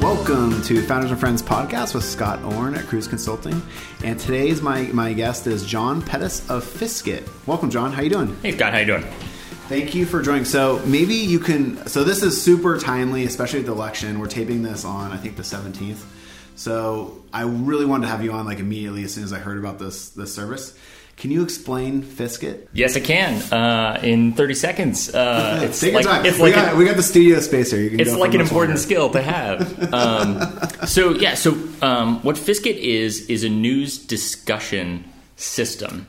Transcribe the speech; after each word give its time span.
Welcome 0.00 0.62
to 0.62 0.82
Founders 0.82 1.10
and 1.10 1.18
Friends 1.18 1.42
podcast 1.42 1.94
with 1.94 2.04
Scott 2.04 2.42
Orn 2.54 2.74
at 2.74 2.84
Kruze 2.84 3.08
Consulting, 3.08 3.60
and 4.04 4.20
today's 4.20 4.60
my 4.60 4.82
my 4.92 5.12
guest 5.12 5.46
is 5.46 5.64
John 5.64 6.02
Pettis 6.02 6.48
of 6.50 6.64
Fiskit. 6.64 7.26
Welcome, 7.46 7.70
John. 7.70 7.92
How 7.92 8.02
you 8.02 8.10
doing? 8.10 8.36
Hey, 8.42 8.52
Scott. 8.52 8.72
How 8.72 8.80
you 8.80 8.86
doing? 8.86 9.02
Thank 9.68 9.94
you 9.94 10.04
for 10.06 10.22
joining. 10.22 10.44
So 10.44 10.80
maybe 10.86 11.14
you 11.14 11.38
can. 11.40 11.86
So 11.88 12.04
this 12.04 12.22
is 12.22 12.40
super 12.40 12.78
timely, 12.78 13.24
especially 13.24 13.60
with 13.60 13.66
the 13.66 13.72
election. 13.72 14.20
We're 14.20 14.28
taping 14.28 14.62
this 14.62 14.84
on 14.84 15.12
I 15.12 15.16
think 15.16 15.36
the 15.36 15.44
seventeenth. 15.44 16.04
So 16.56 17.22
I 17.32 17.42
really 17.42 17.86
wanted 17.86 18.06
to 18.06 18.10
have 18.10 18.22
you 18.22 18.32
on 18.32 18.44
like 18.46 18.58
immediately 18.58 19.02
as 19.04 19.14
soon 19.14 19.24
as 19.24 19.32
I 19.32 19.38
heard 19.38 19.58
about 19.58 19.78
this 19.78 20.10
this 20.10 20.32
service. 20.32 20.76
Can 21.16 21.30
you 21.30 21.42
explain 21.42 22.02
Fiskit? 22.02 22.68
Yes, 22.74 22.94
I 22.94 23.00
can. 23.00 23.40
Uh, 23.50 23.98
in 24.02 24.34
30 24.34 24.54
seconds. 24.54 25.14
Uh, 25.14 25.60
it's 25.64 25.80
Take 25.80 25.94
like, 25.94 26.04
your 26.04 26.12
time. 26.12 26.26
It's 26.26 26.36
we, 26.36 26.44
like 26.44 26.54
got, 26.54 26.74
a, 26.74 26.76
we 26.76 26.84
got 26.84 26.96
the 26.96 27.02
studio 27.02 27.40
space 27.40 27.70
here. 27.70 27.88
it's 27.90 28.14
like 28.14 28.34
an 28.34 28.42
important 28.42 28.76
longer. 28.76 28.82
skill 28.82 29.10
to 29.10 29.22
have. 29.22 29.76
Um, 29.96 30.42
so 30.86 31.10
yeah, 31.14 31.34
so 31.34 31.52
um, 31.80 32.20
what 32.22 32.36
Fiskit 32.36 32.76
is 32.76 33.26
is 33.30 33.44
a 33.44 33.48
news 33.48 33.98
discussion 33.98 35.04
system 35.36 36.06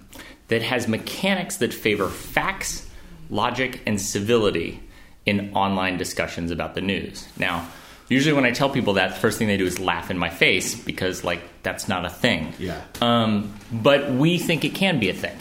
that 0.49 0.61
has 0.61 0.87
mechanics 0.87 1.57
that 1.57 1.73
favor 1.73 2.09
facts, 2.09 2.89
logic, 3.29 3.81
and 3.85 4.01
civility 4.01 4.81
in 5.25 5.53
online 5.53 5.97
discussions 5.97 6.51
about 6.51 6.75
the 6.75 6.81
news. 6.81 7.27
Now 7.37 7.67
usually 8.09 8.33
when 8.33 8.45
I 8.45 8.51
tell 8.51 8.69
people 8.69 8.93
that, 8.93 9.15
the 9.15 9.19
first 9.19 9.37
thing 9.37 9.47
they 9.47 9.57
do 9.57 9.65
is 9.65 9.79
laugh 9.79 10.09
in 10.09 10.17
my 10.17 10.29
face 10.29 10.75
because 10.75 11.23
like 11.23 11.41
that's 11.63 11.87
not 11.87 12.05
a 12.05 12.09
thing. 12.09 12.53
Yeah. 12.59 12.81
Um, 13.01 13.53
but 13.71 14.11
we 14.11 14.37
think 14.37 14.63
it 14.63 14.75
can 14.75 14.99
be 14.99 15.09
a 15.09 15.13
thing. 15.13 15.37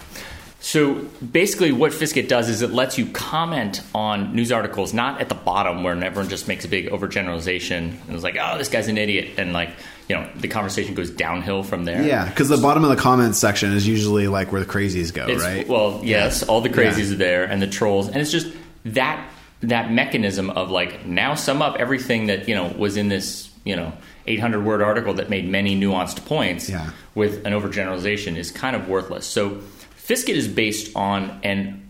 So 0.67 0.95
basically, 0.95 1.71
what 1.71 1.93
Fiskit 1.93 2.27
does 2.27 2.49
is 2.49 2.61
it 2.61 2.73
lets 2.73 2.99
you 2.99 3.07
comment 3.07 3.83
on 3.95 4.35
news 4.35 4.51
articles, 4.51 4.93
not 4.93 5.21
at 5.21 5.29
the 5.29 5.35
bottom 5.37 5.85
where 5.85 5.93
everyone 5.95 6.29
just 6.29 6.49
makes 6.49 6.65
a 6.65 6.69
big 6.69 6.87
overgeneralization 6.89 8.05
and 8.07 8.17
is 8.17 8.25
like, 8.25 8.37
"Oh, 8.41 8.59
this 8.59 8.69
guy's 8.69 8.89
an 8.89 8.99
idiot," 8.99 9.39
and 9.39 9.53
like 9.53 9.71
you 10.09 10.17
know 10.17 10.29
the 10.35 10.49
conversation 10.49 10.95
goes 10.95 11.09
downhill 11.09 11.63
from 11.63 11.85
there. 11.85 12.03
Yeah, 12.03 12.29
because 12.29 12.49
the 12.49 12.57
bottom 12.57 12.83
of 12.83 12.91
the 12.91 12.97
comments 12.97 13.39
section 13.39 13.73
is 13.75 13.87
usually 13.87 14.27
like 14.27 14.51
where 14.51 14.61
the 14.61 14.67
crazies 14.67 15.15
go, 15.15 15.27
it's, 15.29 15.41
right? 15.41 15.69
Well, 15.69 16.01
yes, 16.03 16.43
all 16.43 16.61
the 16.61 16.69
crazies 16.69 17.11
yeah. 17.11 17.15
are 17.15 17.19
there 17.19 17.45
and 17.45 17.63
the 17.63 17.69
trolls, 17.69 18.09
and 18.09 18.17
it's 18.17 18.33
just 18.33 18.49
that 18.87 19.25
that 19.61 19.91
mechanism 19.91 20.51
of 20.51 20.71
like 20.71 21.07
now 21.07 21.35
sum 21.35 21.63
up 21.63 21.77
everything 21.77 22.27
that 22.27 22.49
you 22.49 22.55
know 22.55 22.69
was 22.77 22.97
in 22.97 23.09
this 23.09 23.51
you 23.65 23.75
know 23.75 23.93
800 24.27 24.65
word 24.65 24.83
article 24.83 25.15
that 25.15 25.31
made 25.31 25.49
many 25.49 25.79
nuanced 25.79 26.25
points 26.27 26.69
yeah. 26.69 26.91
with 27.15 27.47
an 27.47 27.53
overgeneralization 27.53 28.37
is 28.37 28.51
kind 28.51 28.75
of 28.75 28.89
worthless. 28.89 29.27
So 29.27 29.63
Fiskit 29.97 30.35
is 30.35 30.49
based 30.49 30.95
on 30.97 31.39
an 31.43 31.89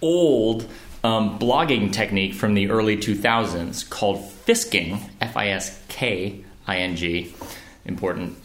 old 0.00 0.68
um, 1.02 1.38
blogging 1.38 1.92
technique 1.92 2.34
from 2.34 2.54
the 2.54 2.70
early 2.70 2.96
2000s 2.96 3.88
called 3.88 4.18
fisking, 4.46 5.00
F 5.20 5.36
I 5.36 5.48
S 5.48 5.80
K 5.88 6.44
I 6.66 6.78
N 6.78 6.96
G, 6.96 7.34
important 7.84 8.38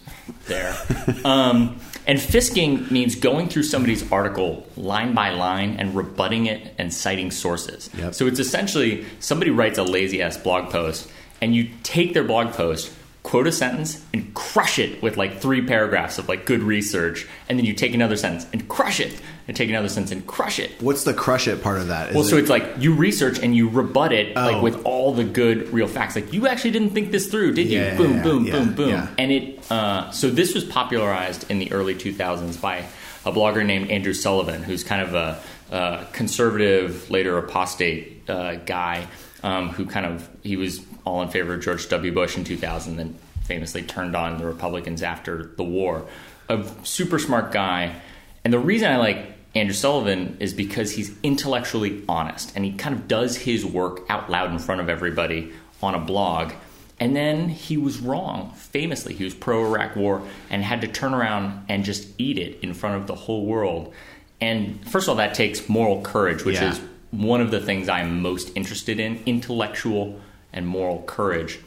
there. 0.47 0.75
um, 1.25 1.79
and 2.09 2.17
fisking 2.17 2.89
means 2.89 3.13
going 3.13 3.49
through 3.49 3.61
somebody's 3.61 4.11
article 4.11 4.65
line 4.75 5.13
by 5.13 5.29
line 5.29 5.75
and 5.77 5.95
rebutting 5.95 6.47
it 6.47 6.73
and 6.79 6.91
citing 6.91 7.29
sources. 7.29 7.87
Yep. 7.95 8.15
So 8.15 8.25
it's 8.25 8.39
essentially 8.39 9.05
somebody 9.19 9.51
writes 9.51 9.77
a 9.77 9.83
lazy 9.83 10.19
ass 10.19 10.35
blog 10.35 10.71
post 10.71 11.07
and 11.39 11.55
you 11.55 11.69
take 11.83 12.15
their 12.15 12.23
blog 12.23 12.51
post, 12.53 12.91
quote 13.21 13.45
a 13.45 13.51
sentence 13.51 14.03
and 14.11 14.33
crush 14.33 14.79
it 14.79 15.03
with 15.03 15.17
like 15.17 15.39
three 15.39 15.61
paragraphs 15.61 16.17
of 16.17 16.27
like 16.27 16.47
good 16.47 16.63
research 16.63 17.27
and 17.47 17.59
then 17.59 17.65
you 17.67 17.75
take 17.75 17.93
another 17.93 18.17
sentence 18.17 18.47
and 18.53 18.67
crush 18.67 18.99
it 18.99 19.21
and 19.49 19.57
take 19.57 19.67
another 19.67 19.89
sentence 19.89 20.11
and 20.11 20.25
crush 20.27 20.59
it. 20.59 20.71
What's 20.79 21.03
the 21.03 21.13
crush 21.13 21.47
it 21.47 21.61
part 21.63 21.79
of 21.79 21.87
that? 21.87 22.09
Is 22.09 22.15
well 22.15 22.23
so 22.23 22.37
it's 22.37 22.49
like 22.49 22.75
you 22.77 22.93
research 22.93 23.39
and 23.39 23.55
you 23.55 23.67
rebut 23.67 24.13
it 24.13 24.37
oh. 24.37 24.45
like 24.45 24.61
with 24.61 24.85
all 24.85 25.11
the 25.13 25.23
good 25.23 25.73
real 25.73 25.87
facts. 25.87 26.15
Like 26.15 26.31
you 26.31 26.47
actually 26.47 26.71
didn't 26.71 26.91
think 26.91 27.11
this 27.11 27.27
through 27.27 27.55
did 27.55 27.67
you? 27.67 27.79
Yeah, 27.79 27.97
boom 27.97 28.17
yeah, 28.17 28.23
boom 28.23 28.45
yeah, 28.45 28.51
boom 28.51 28.73
boom. 28.75 29.09
and 29.17 29.31
it 29.31 29.71
uh, 29.71 30.11
so 30.11 30.29
this 30.29 30.53
was 30.53 30.63
popularized 30.63 31.49
in 31.49 31.59
the 31.59 31.71
early 31.71 31.95
2000s 31.95 32.61
by 32.61 32.85
a 33.25 33.31
blogger 33.31 33.65
named 33.65 33.91
andrew 33.91 34.13
sullivan 34.13 34.63
who's 34.63 34.83
kind 34.83 35.01
of 35.01 35.13
a, 35.13 35.41
a 35.75 36.05
conservative 36.13 37.09
later 37.11 37.37
apostate 37.37 38.29
uh, 38.29 38.55
guy 38.55 39.07
um, 39.43 39.69
who 39.69 39.85
kind 39.85 40.05
of 40.05 40.29
he 40.43 40.57
was 40.57 40.81
all 41.05 41.21
in 41.21 41.29
favor 41.29 41.53
of 41.53 41.61
George 41.61 41.89
W. 41.89 42.13
Bush 42.13 42.37
in 42.37 42.43
2000, 42.43 42.99
and 42.99 43.17
famously 43.43 43.81
turned 43.81 44.15
on 44.15 44.37
the 44.37 44.45
Republicans 44.45 45.01
after 45.01 45.51
the 45.57 45.63
war. 45.63 46.05
A 46.49 46.65
super 46.83 47.19
smart 47.19 47.51
guy, 47.51 47.95
and 48.43 48.53
the 48.53 48.59
reason 48.59 48.91
I 48.91 48.97
like 48.97 49.38
Andrew 49.59 49.73
Sullivan 49.73 50.37
is 50.39 50.53
because 50.53 50.93
he's 50.93 51.11
intellectually 51.21 52.03
honest, 52.07 52.53
and 52.55 52.63
he 52.63 52.71
kind 52.71 52.95
of 52.95 53.09
does 53.09 53.35
his 53.35 53.65
work 53.65 54.09
out 54.09 54.29
loud 54.29 54.51
in 54.51 54.59
front 54.59 54.79
of 54.79 54.87
everybody 54.87 55.51
on 55.83 55.95
a 55.95 55.99
blog. 55.99 56.53
And 56.97 57.13
then 57.15 57.49
he 57.49 57.75
was 57.75 57.99
wrong. 57.99 58.53
Famously, 58.55 59.13
he 59.13 59.25
was 59.25 59.33
pro 59.33 59.65
Iraq 59.65 59.97
war 59.97 60.21
and 60.49 60.63
had 60.63 60.81
to 60.81 60.87
turn 60.87 61.13
around 61.13 61.65
and 61.67 61.83
just 61.83 62.07
eat 62.17 62.37
it 62.37 62.59
in 62.61 62.73
front 62.73 62.95
of 62.95 63.07
the 63.07 63.15
whole 63.15 63.45
world. 63.45 63.93
And 64.39 64.85
first 64.89 65.05
of 65.05 65.09
all, 65.09 65.15
that 65.15 65.33
takes 65.33 65.67
moral 65.67 66.01
courage, 66.01 66.45
which 66.45 66.55
yeah. 66.55 66.71
is 66.71 66.81
one 67.11 67.41
of 67.41 67.51
the 67.51 67.59
things 67.59 67.89
I'm 67.89 68.21
most 68.21 68.55
interested 68.55 68.99
in 68.99 69.21
intellectual 69.25 70.21
and 70.53 70.67
moral 70.67 71.03
courage. 71.03 71.59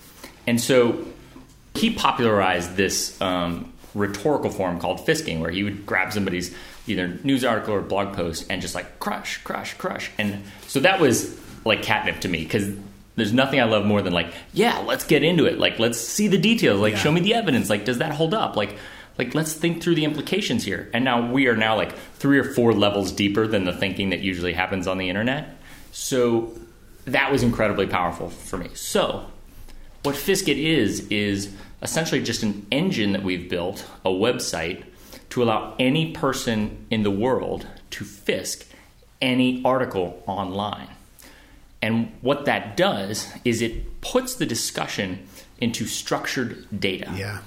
And 0.47 0.59
so 0.59 1.07
he 1.75 1.93
popularized 1.95 2.77
this 2.77 3.21
um, 3.21 3.73
rhetorical 3.95 4.51
form 4.51 4.81
called 4.81 4.99
fisking, 5.01 5.41
where 5.41 5.51
he 5.51 5.63
would 5.63 5.85
grab 5.85 6.13
somebody's 6.13 6.55
either 6.87 7.09
news 7.23 7.45
article 7.45 7.75
or 7.75 7.81
blog 7.81 8.15
post 8.15 8.47
and 8.51 8.61
just 8.61 8.75
like 8.75 8.99
crush, 8.99 9.43
crush, 9.45 9.75
crush. 9.75 10.11
And 10.19 10.43
so 10.67 10.81
that 10.81 11.01
was 11.01 11.39
like 11.65 11.83
catnip 11.83 12.21
to 12.21 12.29
me 12.29 12.43
because 12.43 12.75
there's 13.17 13.33
nothing 13.33 13.61
I 13.61 13.65
love 13.65 13.85
more 13.85 14.03
than 14.03 14.13
like, 14.13 14.33
yeah, 14.53 14.79
let's 14.79 15.05
get 15.05 15.23
into 15.23 15.47
it. 15.47 15.59
Like, 15.59 15.79
let's 15.79 15.99
see 16.01 16.29
the 16.29 16.39
details. 16.39 16.81
Like, 16.81 16.95
yeah. 16.95 16.99
show 17.01 17.13
me 17.13 17.21
the 17.21 17.35
evidence. 17.35 17.71
Like, 17.71 17.85
does 17.85 17.99
that 17.99 18.13
hold 18.13 18.35
up? 18.35 18.57
Like, 18.57 18.77
like 19.19 19.35
let's 19.35 19.53
think 19.53 19.83
through 19.83 19.95
the 19.95 20.05
implications 20.05 20.65
here. 20.65 20.91
And 20.95 21.05
now 21.05 21.31
we 21.31 21.47
are 21.47 21.57
now 21.57 21.77
like 21.77 21.97
three 22.17 22.39
or 22.39 22.45
four 22.45 22.73
levels 22.73 23.13
deeper 23.13 23.47
than 23.47 23.65
the 23.65 23.73
thinking 23.73 24.11
that 24.11 24.21
usually 24.21 24.55
happens 24.55 24.87
on 24.87 24.99
the 24.99 25.09
internet. 25.09 25.57
So 25.93 26.53
that 27.05 27.31
was 27.31 27.43
incredibly 27.43 27.87
powerful 27.87 28.31
for 28.31 28.57
me. 28.57 28.71
So, 28.75 29.27
what 30.03 30.15
Fiskit 30.15 30.57
is, 30.57 31.07
is 31.09 31.53
essentially 31.83 32.23
just 32.23 32.43
an 32.43 32.67
engine 32.71 33.13
that 33.13 33.23
we've 33.23 33.49
built, 33.49 33.87
a 34.05 34.11
website, 34.11 34.85
to 35.33 35.43
allow 35.43 35.75
any 35.79 36.13
person 36.13 36.87
in 36.91 37.05
the 37.05 37.11
world 37.11 37.67
to 37.89 38.05
fisk 38.05 38.67
any 39.23 39.65
article 39.65 40.23
online. 40.27 40.89
And 41.81 42.13
what 42.21 42.45
that 42.45 42.77
does 42.77 43.33
is 43.43 43.63
it 43.63 44.03
puts 44.03 44.35
the 44.35 44.45
discussion 44.45 45.27
into 45.59 45.87
structured 45.87 46.67
data. 46.79 47.11
Yeah. 47.17 47.39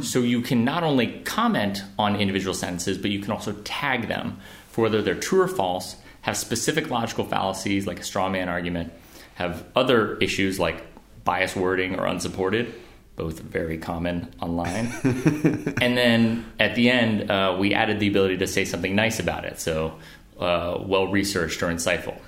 so 0.00 0.20
you 0.20 0.42
can 0.42 0.64
not 0.64 0.84
only 0.84 1.22
comment 1.24 1.82
on 1.98 2.14
individual 2.14 2.54
sentences, 2.54 2.98
but 2.98 3.10
you 3.10 3.18
can 3.18 3.32
also 3.32 3.52
tag 3.64 4.06
them 4.06 4.38
for 4.70 4.82
whether 4.82 5.02
they're 5.02 5.16
true 5.16 5.40
or 5.40 5.48
false, 5.48 5.96
have 6.20 6.36
specific 6.36 6.88
logical 6.88 7.24
fallacies 7.24 7.84
like 7.84 7.98
a 7.98 8.04
straw 8.04 8.28
man 8.28 8.48
argument, 8.48 8.92
have 9.34 9.64
other 9.74 10.18
issues 10.18 10.60
like 10.60 10.86
bias 11.24 11.56
wording 11.56 11.98
or 11.98 12.06
unsupported, 12.06 12.72
both 13.16 13.40
very 13.40 13.78
common 13.78 14.32
online. 14.40 14.92
and 15.04 15.96
then 15.96 16.44
at 16.58 16.74
the 16.74 16.90
end, 16.90 17.30
uh, 17.30 17.56
we 17.58 17.74
added 17.74 18.00
the 18.00 18.08
ability 18.08 18.38
to 18.38 18.46
say 18.46 18.64
something 18.64 18.94
nice 18.94 19.20
about 19.20 19.44
it. 19.44 19.60
So, 19.60 19.98
uh, 20.38 20.78
well 20.84 21.06
researched 21.08 21.62
or 21.62 21.68
insightful. 21.68 22.18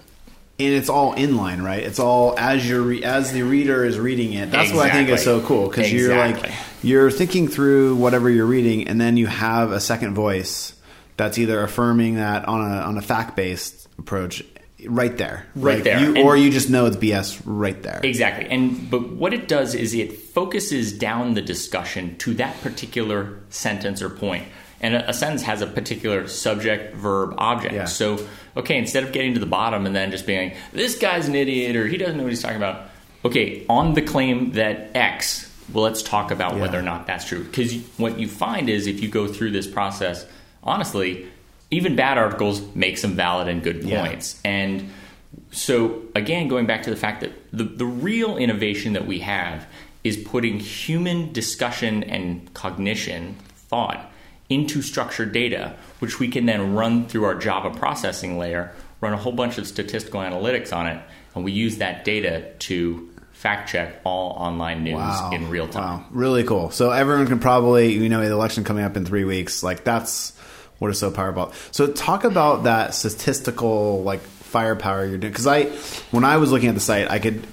And 0.59 0.73
it's 0.73 0.89
all 0.89 1.15
inline, 1.15 1.63
right? 1.63 1.83
It's 1.83 1.99
all 1.99 2.39
as 2.39 2.67
you're 2.67 2.81
re- 2.81 3.05
as 3.05 3.33
the 3.33 3.43
reader 3.43 3.85
is 3.85 3.99
reading 3.99 4.33
it. 4.33 4.51
That's 4.51 4.71
exactly. 4.71 4.77
what 4.79 4.87
I 4.87 4.93
think 4.93 5.09
is 5.11 5.23
so 5.23 5.43
cool 5.43 5.69
because 5.69 5.93
exactly. 5.93 5.99
you're 5.99 6.17
like 6.17 6.53
you're 6.83 7.11
thinking 7.11 7.49
through 7.49 7.97
whatever 7.97 8.31
you're 8.31 8.47
reading, 8.47 8.89
and 8.89 8.99
then 8.99 9.19
you 9.19 9.27
have 9.27 9.71
a 9.71 9.81
second 9.81 10.15
voice 10.15 10.75
that's 11.19 11.37
either 11.37 11.63
affirming 11.63 12.17
that 12.17 12.47
on 12.49 12.61
a 12.61 12.77
on 12.77 12.97
a 12.97 13.03
fact 13.03 13.37
based 13.37 13.87
approach, 13.99 14.43
right 14.87 15.16
there, 15.16 15.47
right 15.54 15.76
like 15.76 15.84
there, 15.84 16.00
you, 16.00 16.22
or 16.22 16.37
you 16.37 16.50
just 16.50 16.69
know 16.69 16.87
it's 16.87 16.97
BS 16.97 17.41
right 17.44 17.82
there. 17.82 18.00
Exactly. 18.02 18.46
And 18.50 18.90
but 18.90 19.11
what 19.11 19.32
it 19.32 19.49
does 19.49 19.75
is 19.75 19.94
it 19.94 20.12
focuses 20.12 20.93
down 20.93 21.34
the 21.34 21.43
discussion 21.43 22.17
to 22.19 22.34
that 22.34 22.61
particular 22.62 23.40
sentence 23.50 24.02
or 24.02 24.11
point. 24.11 24.44
And 24.81 24.94
a, 24.94 25.08
a 25.11 25.14
sentence 25.14 25.43
has 25.43 25.62
a 25.62 25.67
particular 25.67 26.28
subject, 26.28 26.94
verb, 26.94 27.34
object. 27.38 27.75
Yeah. 27.75 27.84
So, 27.87 28.19
okay, 28.56 28.76
instead 28.76 29.05
of 29.05 29.12
getting 29.12 29.32
to 29.34 29.40
the 29.40 29.46
bottom 29.46 29.87
and 29.87 29.96
then 29.96 30.11
just 30.11 30.26
being 30.26 30.50
like, 30.50 30.58
this 30.73 30.99
guy's 30.99 31.29
an 31.29 31.34
idiot 31.34 31.76
or 31.76 31.87
he 31.88 31.96
doesn't 31.96 32.19
know 32.19 32.25
what 32.25 32.32
he's 32.32 32.43
talking 32.43 32.58
about, 32.58 32.90
okay, 33.25 33.64
on 33.70 33.94
the 33.94 34.02
claim 34.02 34.52
that 34.52 34.90
X, 34.94 35.50
well, 35.72 35.84
let's 35.84 36.02
talk 36.02 36.31
about 36.31 36.55
Yeah. 36.56 36.61
whether 36.61 36.79
or 36.79 36.82
not 36.82 37.06
that's 37.06 37.25
true. 37.25 37.43
Because 37.43 37.75
what 37.96 38.19
you 38.20 38.29
find 38.29 38.69
is 38.69 38.87
if 38.87 39.00
you 39.00 39.08
go 39.08 39.26
through 39.26 39.52
this 39.52 39.67
process, 39.67 40.26
honestly, 40.62 41.26
even 41.71 41.97
bad 41.97 42.19
articles 42.19 42.63
make 42.75 42.97
some 42.99 43.13
valid 43.15 43.49
and 43.49 43.63
good 43.63 43.83
Yeah. 43.85 44.07
points. 44.07 44.41
And 44.45 44.91
so, 45.51 46.03
again, 46.15 46.49
going 46.49 46.67
back 46.67 46.83
to 46.85 46.91
the 46.91 46.97
fact 46.97 47.21
that 47.23 47.33
the, 47.53 47.65
the 47.65 47.85
real 47.87 48.37
innovation 48.37 48.93
that 48.93 49.07
we 49.07 49.21
have 49.21 49.67
is 50.05 50.17
putting 50.17 50.59
human 50.61 51.33
discussion 51.33 52.05
and 52.05 52.53
cognition, 52.55 53.37
thought, 53.69 54.11
into 54.49 54.81
structured 54.83 55.33
data, 55.33 55.75
which 55.99 56.21
we 56.21 56.29
can 56.29 56.47
then 56.47 56.75
run 56.75 57.07
through 57.07 57.25
our 57.25 57.35
Java 57.35 57.71
processing 57.77 58.39
layer, 58.39 58.73
run 59.01 59.13
a 59.13 59.17
whole 59.17 59.33
bunch 59.33 59.59
of 59.59 59.67
statistical 59.67 60.21
analytics 60.21 60.73
on 60.73 60.87
it, 60.87 61.01
and 61.35 61.45
we 61.45 61.51
use 61.51 61.79
that 61.79 62.05
data 62.05 62.45
to 62.61 63.09
fact 63.33 63.69
check 63.69 64.01
all 64.05 64.31
online 64.39 64.85
news 64.85 64.95
Wow. 64.95 65.31
in 65.33 65.51
real 65.51 65.67
time. 65.69 65.99
Wow. 66.01 66.05
Really 66.13 66.45
cool. 66.45 66.71
So 66.71 66.91
everyone 66.93 67.27
can 67.27 67.39
probably, 67.41 67.93
you 67.93 68.09
know, 68.09 68.21
the 68.25 68.31
election 68.33 68.63
coming 68.65 68.85
up 68.85 68.97
in 68.97 69.05
three 69.05 69.25
weeks, 69.25 69.63
like 69.65 69.83
that's 69.85 70.33
what 70.78 70.90
is 70.90 70.99
so 70.99 71.11
powerful. 71.11 71.52
So 71.70 71.87
talk 71.93 72.25
about 72.25 72.64
that 72.64 72.94
statistical 72.94 74.02
like 74.02 74.20
firepower 74.20 75.05
you're 75.05 75.19
doing. 75.19 75.32
Because 75.32 75.46
I, 75.46 75.64
when 76.11 76.25
I 76.25 76.37
was 76.37 76.50
looking 76.52 76.69
at 76.69 76.75
the 76.75 76.81
site, 76.81 77.11
I 77.11 77.19
could, 77.19 77.46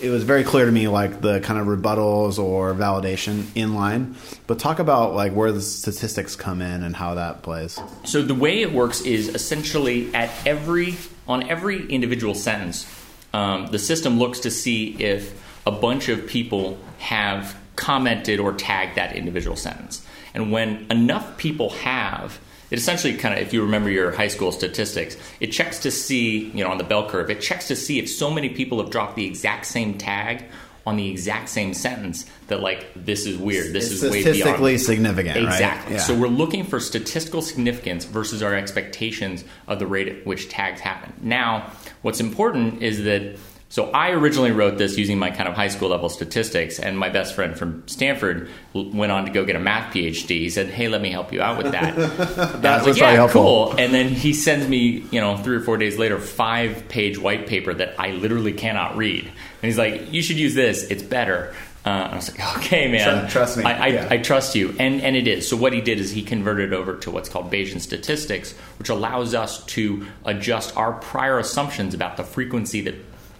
it 0.00 0.10
was 0.10 0.22
very 0.22 0.44
clear 0.44 0.66
to 0.66 0.72
me 0.72 0.88
like 0.88 1.20
the 1.20 1.40
kind 1.40 1.58
of 1.58 1.66
rebuttals 1.66 2.38
or 2.38 2.74
validation 2.74 3.46
in 3.54 3.74
line. 3.74 4.16
But 4.46 4.58
talk 4.58 4.78
about 4.78 5.14
like 5.14 5.32
where 5.32 5.50
the 5.50 5.62
statistics 5.62 6.36
come 6.36 6.60
in 6.60 6.82
and 6.82 6.94
how 6.94 7.14
that 7.14 7.42
plays. 7.42 7.80
So 8.04 8.22
the 8.22 8.34
way 8.34 8.60
it 8.60 8.72
works 8.72 9.00
is 9.00 9.28
essentially 9.28 10.14
at 10.14 10.30
every 10.46 10.96
on 11.26 11.48
every 11.48 11.86
individual 11.86 12.34
sentence, 12.34 12.86
um, 13.32 13.68
the 13.68 13.78
system 13.78 14.18
looks 14.18 14.40
to 14.40 14.50
see 14.50 14.94
if 15.02 15.42
a 15.66 15.72
bunch 15.72 16.10
of 16.10 16.26
people 16.26 16.78
have 16.98 17.56
commented 17.76 18.38
or 18.38 18.52
tagged 18.52 18.96
that 18.96 19.16
individual 19.16 19.56
sentence, 19.56 20.06
and 20.34 20.52
when 20.52 20.86
enough 20.90 21.38
people 21.38 21.70
have. 21.70 22.38
It 22.74 22.78
essentially 22.78 23.14
kind 23.14 23.38
of, 23.38 23.40
if 23.40 23.52
you 23.52 23.62
remember 23.62 23.88
your 23.88 24.10
high 24.10 24.26
school 24.26 24.50
statistics, 24.50 25.16
it 25.38 25.52
checks 25.52 25.78
to 25.78 25.92
see, 25.92 26.50
you 26.50 26.64
know, 26.64 26.72
on 26.72 26.78
the 26.78 26.82
bell 26.82 27.08
curve, 27.08 27.30
it 27.30 27.40
checks 27.40 27.68
to 27.68 27.76
see 27.76 28.00
if 28.00 28.10
so 28.10 28.32
many 28.32 28.48
people 28.48 28.82
have 28.82 28.90
dropped 28.90 29.14
the 29.14 29.24
exact 29.24 29.66
same 29.66 29.96
tag 29.96 30.44
on 30.84 30.96
the 30.96 31.08
exact 31.08 31.50
same 31.50 31.72
sentence 31.72 32.28
that, 32.48 32.62
like, 32.62 32.88
this 32.96 33.26
is 33.26 33.38
weird. 33.38 33.72
This 33.72 33.92
It's 33.92 34.02
is 34.02 34.10
way 34.10 34.24
beyond 34.24 34.36
statistically 34.38 34.78
significant, 34.78 35.36
right? 35.36 35.44
Exactly. 35.44 35.94
Yeah. 35.94 36.00
So 36.00 36.18
we're 36.18 36.26
looking 36.26 36.64
for 36.64 36.80
statistical 36.80 37.42
significance 37.42 38.06
versus 38.06 38.42
our 38.42 38.56
expectations 38.56 39.44
of 39.68 39.78
the 39.78 39.86
rate 39.86 40.08
at 40.08 40.26
which 40.26 40.48
tags 40.48 40.80
happen. 40.80 41.12
Now, 41.22 41.70
what's 42.02 42.18
important 42.18 42.82
is 42.82 43.04
that. 43.04 43.38
So 43.74 43.90
I 43.90 44.10
originally 44.12 44.52
wrote 44.52 44.78
this 44.78 44.96
using 44.96 45.18
my 45.18 45.32
kind 45.32 45.48
of 45.48 45.56
high 45.56 45.66
school 45.66 45.88
level 45.88 46.08
statistics, 46.08 46.78
and 46.78 46.96
my 46.96 47.08
best 47.08 47.34
friend 47.34 47.58
from 47.58 47.82
Stanford 47.88 48.48
went 48.72 49.10
on 49.10 49.24
to 49.24 49.32
go 49.32 49.44
get 49.44 49.56
a 49.56 49.58
math 49.58 49.92
PhD. 49.92 50.28
He 50.28 50.48
said, 50.48 50.68
"Hey, 50.68 50.86
let 50.86 51.02
me 51.02 51.10
help 51.10 51.32
you 51.32 51.42
out 51.42 51.60
with 51.60 51.72
that." 51.72 51.98
I 52.64 52.76
was 52.76 52.86
was 52.86 52.86
like, 52.86 52.96
"Yeah, 52.98 53.10
helpful. 53.16 53.42
cool." 53.42 53.74
And 53.76 53.92
then 53.92 54.10
he 54.10 54.32
sends 54.32 54.68
me, 54.68 55.04
you 55.10 55.20
know, 55.20 55.36
three 55.38 55.56
or 55.56 55.60
four 55.60 55.76
days 55.76 55.98
later, 55.98 56.20
five 56.20 56.86
page 56.88 57.18
white 57.18 57.48
paper 57.48 57.74
that 57.74 57.96
I 57.98 58.12
literally 58.12 58.52
cannot 58.52 58.96
read, 58.96 59.24
and 59.24 59.34
he's 59.60 59.76
like, 59.76 60.12
"You 60.12 60.22
should 60.22 60.36
use 60.36 60.54
this. 60.54 60.84
It's 60.84 61.02
better." 61.02 61.52
Uh, 61.84 62.10
I 62.12 62.14
was 62.14 62.30
like, 62.30 62.56
"Okay, 62.58 62.86
man, 62.86 63.24
Tr- 63.24 63.32
trust 63.32 63.56
me. 63.56 63.64
I, 63.64 63.72
I, 63.72 63.86
Yeah. 63.88 64.08
I 64.08 64.18
trust 64.18 64.54
you. 64.54 64.72
And, 64.78 65.02
and 65.02 65.16
it 65.16 65.26
is. 65.26 65.48
So, 65.48 65.56
what 65.56 65.72
he 65.72 65.80
did 65.80 65.98
is 65.98 66.12
he 66.12 66.22
converted 66.22 66.72
over 66.72 66.94
to 66.98 67.10
what's 67.10 67.28
called 67.28 67.50
Bayesian 67.50 67.80
statistics, 67.80 68.52
which 68.78 68.88
allows 68.88 69.34
us 69.34 69.64
to 69.64 70.06
adjust 70.24 70.76
our 70.76 70.92
prior 70.92 71.40
assumptions 71.40 71.92
about 71.92 72.16
the 72.16 72.22
frequency 72.22 72.80
that 72.82 72.94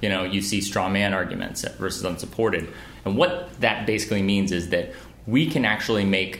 you 0.04 0.10
know 0.12 0.22
you 0.34 0.40
see 0.50 0.60
straw 0.60 0.88
man 0.98 1.10
arguments 1.14 1.58
versus 1.82 2.04
unsupported. 2.04 2.64
And 3.06 3.16
what 3.20 3.30
that 3.60 3.86
basically 3.86 4.22
means 4.22 4.52
is 4.52 4.64
that 4.74 4.86
we 5.26 5.42
can 5.54 5.64
actually 5.64 6.04
make 6.04 6.32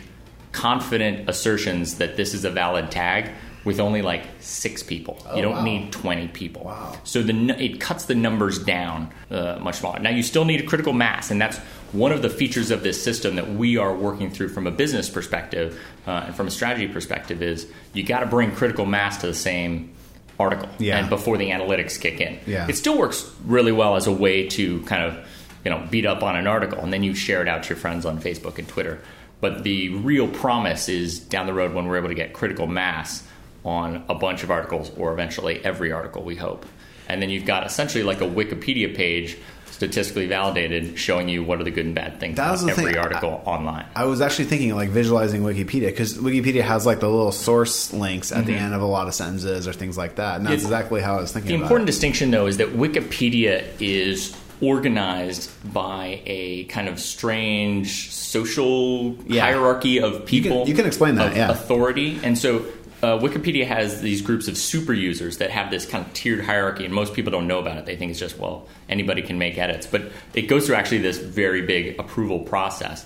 confident 0.53 1.29
assertions 1.29 1.87
that 2.01 2.17
this 2.17 2.35
is 2.35 2.45
a 2.45 2.51
valid 2.51 2.91
tag 2.91 3.31
with 3.65 3.81
only 3.81 4.03
like 4.03 4.25
six 4.41 4.83
people. 4.83 5.15
you 5.35 5.41
don't 5.41 5.55
Oh, 5.55 5.57
wow. 5.59 5.65
need 5.65 5.91
20 5.93 6.29
people. 6.29 6.65
Wow. 6.65 6.99
So 7.05 7.23
the 7.23 7.35
it 7.59 7.81
cuts 7.81 8.05
the 8.05 8.15
numbers 8.15 8.59
down 8.59 9.11
uh, 9.31 9.59
much 9.61 9.77
smaller. 9.77 9.99
Now 10.01 10.11
you 10.11 10.23
still 10.23 10.45
need 10.45 10.61
a 10.61 10.67
critical 10.67 10.93
mass, 10.93 11.31
and 11.31 11.41
that's 11.41 11.57
one 11.93 12.13
of 12.13 12.21
the 12.21 12.29
features 12.29 12.71
of 12.71 12.83
this 12.83 13.03
system 13.03 13.37
that 13.37 13.49
we 13.55 13.79
are 13.79 13.95
working 13.95 14.31
through 14.31 14.51
from 14.51 14.67
a 14.67 14.71
business 14.71 15.09
perspective 15.09 15.81
uh, 16.07 16.25
and 16.27 16.35
from 16.35 16.47
a 16.47 16.51
strategy 16.51 16.87
perspective. 16.89 17.41
Is 17.43 17.67
you 17.95 18.03
got 18.05 18.21
to 18.21 18.27
bring 18.27 18.53
critical 18.53 18.85
mass 18.85 19.17
to 19.23 19.27
the 19.29 19.35
same 19.51 19.95
article, 20.39 20.69
Yeah. 20.79 20.99
and 20.99 21.09
before 21.09 21.37
the 21.39 21.51
analytics 21.51 22.01
kick 22.01 22.21
in. 22.21 22.39
Yeah. 22.47 22.67
It 22.69 22.77
still 22.77 22.99
works 22.99 23.31
really 23.45 23.73
well 23.73 23.97
as 23.97 24.07
a 24.07 24.13
way 24.13 24.49
to 24.51 24.81
kind 24.83 25.03
of 25.05 25.17
you 25.65 25.71
know 25.71 25.83
beat 25.91 26.07
up 26.07 26.23
on 26.23 26.37
an 26.37 26.47
article, 26.47 26.79
and 26.81 26.93
then 26.93 27.03
you 27.03 27.15
share 27.15 27.41
it 27.43 27.49
out 27.49 27.63
to 27.65 27.69
your 27.71 27.77
friends 27.77 28.05
on 28.05 28.21
Facebook 28.21 28.59
and 28.59 28.67
Twitter. 28.69 28.99
But 29.41 29.63
the 29.63 29.91
real 29.91 30.29
promise 30.29 30.89
is 30.89 31.19
down 31.19 31.47
the 31.47 31.53
road 31.55 31.75
when 31.75 31.87
we're 31.87 31.99
able 31.99 32.09
to 32.09 32.15
get 32.15 32.33
critical 32.33 32.67
mass 32.67 33.23
on 33.65 34.05
a 34.09 34.15
bunch 34.15 34.43
of 34.43 34.51
articles, 34.51 34.91
or 34.97 35.13
eventually 35.13 35.63
every 35.65 35.91
article, 35.93 36.23
we 36.23 36.37
hope. 36.37 36.65
And 37.09 37.21
then 37.21 37.29
you've 37.31 37.45
got 37.45 37.67
essentially 37.67 38.03
like 38.05 38.21
a 38.23 38.27
Wikipedia 38.27 38.95
page, 38.95 39.37
statistically 39.75 40.27
validated, 40.27 40.99
showing 40.99 41.29
you 41.29 41.43
what 41.43 41.61
are 41.61 41.65
the 41.65 41.71
good 41.71 41.87
and 41.87 41.95
bad 41.95 42.21
things 42.21 42.37
That 42.37 42.53
was 42.53 42.63
about 42.63 42.77
the 42.77 42.83
every 42.83 42.93
thing. 42.95 43.03
article 43.03 43.43
online. 43.45 43.87
I 43.97 44.05
was 44.05 44.21
actually 44.21 44.47
thinking 44.47 44.75
like 44.75 44.91
visualizing 44.91 45.43
Wikipedia 45.43 45.87
because 45.87 46.17
Wikipedia 46.19 46.63
has 46.63 46.87
like 46.87 47.01
the 47.01 47.09
little 47.09 47.33
source 47.33 47.93
links 47.93 48.31
at 48.33 48.39
Mm-hmm. 48.45 48.47
the 48.53 48.59
end 48.59 48.75
of 48.75 48.83
a 48.83 48.87
lot 48.87 49.09
of 49.09 49.15
sentences 49.15 49.67
or 49.69 49.73
things 49.73 49.99
like 49.99 50.17
that, 50.17 50.37
and 50.37 50.47
that's 50.47 50.55
It's- 50.55 50.65
exactly 50.65 51.01
how 51.01 51.19
I 51.19 51.21
was 51.21 51.33
thinking. 51.33 51.49
The 51.57 51.63
important 51.63 51.89
it. 51.89 51.93
distinction, 51.93 52.31
though, 52.31 52.47
is 52.47 52.57
that 52.59 52.77
Wikipedia 52.77 53.65
is 53.81 54.35
organized 54.61 55.51
by 55.73 56.21
a 56.27 56.65
kind 56.65 56.89
of 56.89 56.99
strange 57.01 58.11
social 58.13 59.17
Yeah. 59.27 59.43
hierarchy 59.43 59.99
of 60.01 60.25
people. 60.27 60.67
you 60.69 60.75
can 60.75 60.87
explain 60.87 61.17
that, 61.17 61.37
yeah. 61.37 61.51
Authority, 61.51 62.19
and 62.23 62.39
so. 62.39 62.65
Uh, 63.05 63.19
Wikipedia 63.19 63.67
has 63.67 64.01
these 64.01 64.23
groups 64.23 64.49
of 64.49 64.57
super 64.57 64.95
users 64.95 65.37
that 65.37 65.51
have 65.51 65.71
this 65.71 65.85
kind 65.85 66.07
of 66.07 66.15
tiered 66.15 66.43
hierarchy, 66.43 66.87
and 66.87 66.95
most 66.95 67.13
people 67.13 67.31
don't 67.31 67.47
know 67.47 67.59
about 67.59 67.77
it. 67.77 67.85
They 67.85 67.97
think 67.97 68.11
it's 68.11 68.19
just, 68.19 68.39
well, 68.39 68.67
anybody 68.89 69.21
can 69.21 69.37
make 69.37 69.59
edits. 69.59 69.87
But 69.87 70.11
it 70.33 70.43
goes 70.43 70.65
through 70.65 70.77
actually 70.77 71.03
this 71.03 71.19
very 71.19 71.61
big 71.67 72.01
approval 72.01 72.39
process. 72.39 73.05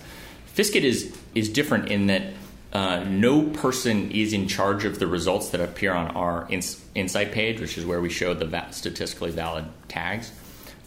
Fiskit 0.54 0.82
is, 0.82 1.18
is 1.34 1.48
different 1.48 1.88
in 1.88 2.06
that 2.06 2.22
uh, 2.72 3.02
no 3.08 3.42
person 3.42 4.12
is 4.12 4.32
in 4.32 4.46
charge 4.46 4.84
of 4.84 5.00
the 5.00 5.08
results 5.08 5.48
that 5.48 5.60
appear 5.60 5.92
on 5.92 6.12
our 6.12 6.46
ins- 6.48 6.80
insight 6.94 7.32
page, 7.32 7.60
which 7.60 7.76
is 7.76 7.84
where 7.84 8.00
we 8.00 8.08
show 8.08 8.34
the 8.34 8.46
va- 8.46 8.68
statistically 8.70 9.32
valid 9.32 9.64
tags. 9.88 10.30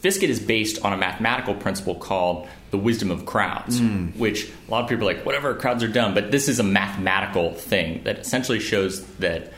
Fiskit 0.01 0.29
is 0.29 0.39
based 0.39 0.83
on 0.83 0.93
a 0.93 0.97
mathematical 0.97 1.53
principle 1.53 1.95
called 1.95 2.47
the 2.71 2.77
wisdom 2.77 3.11
of 3.11 3.25
crowds, 3.25 3.79
Hmm. 3.79 4.07
which 4.17 4.47
a 4.67 4.71
lot 4.71 4.83
of 4.83 4.89
people 4.89 5.07
are 5.09 5.13
like, 5.13 5.25
whatever, 5.25 5.53
crowds 5.55 5.83
are 5.83 5.87
dumb. 5.87 6.13
But 6.13 6.31
this 6.31 6.47
is 6.47 6.59
a 6.59 6.63
mathematical 6.63 7.53
thing 7.53 8.01
that 8.05 8.19
essentially 8.19 8.59
shows 8.59 9.03
that. 9.19 9.51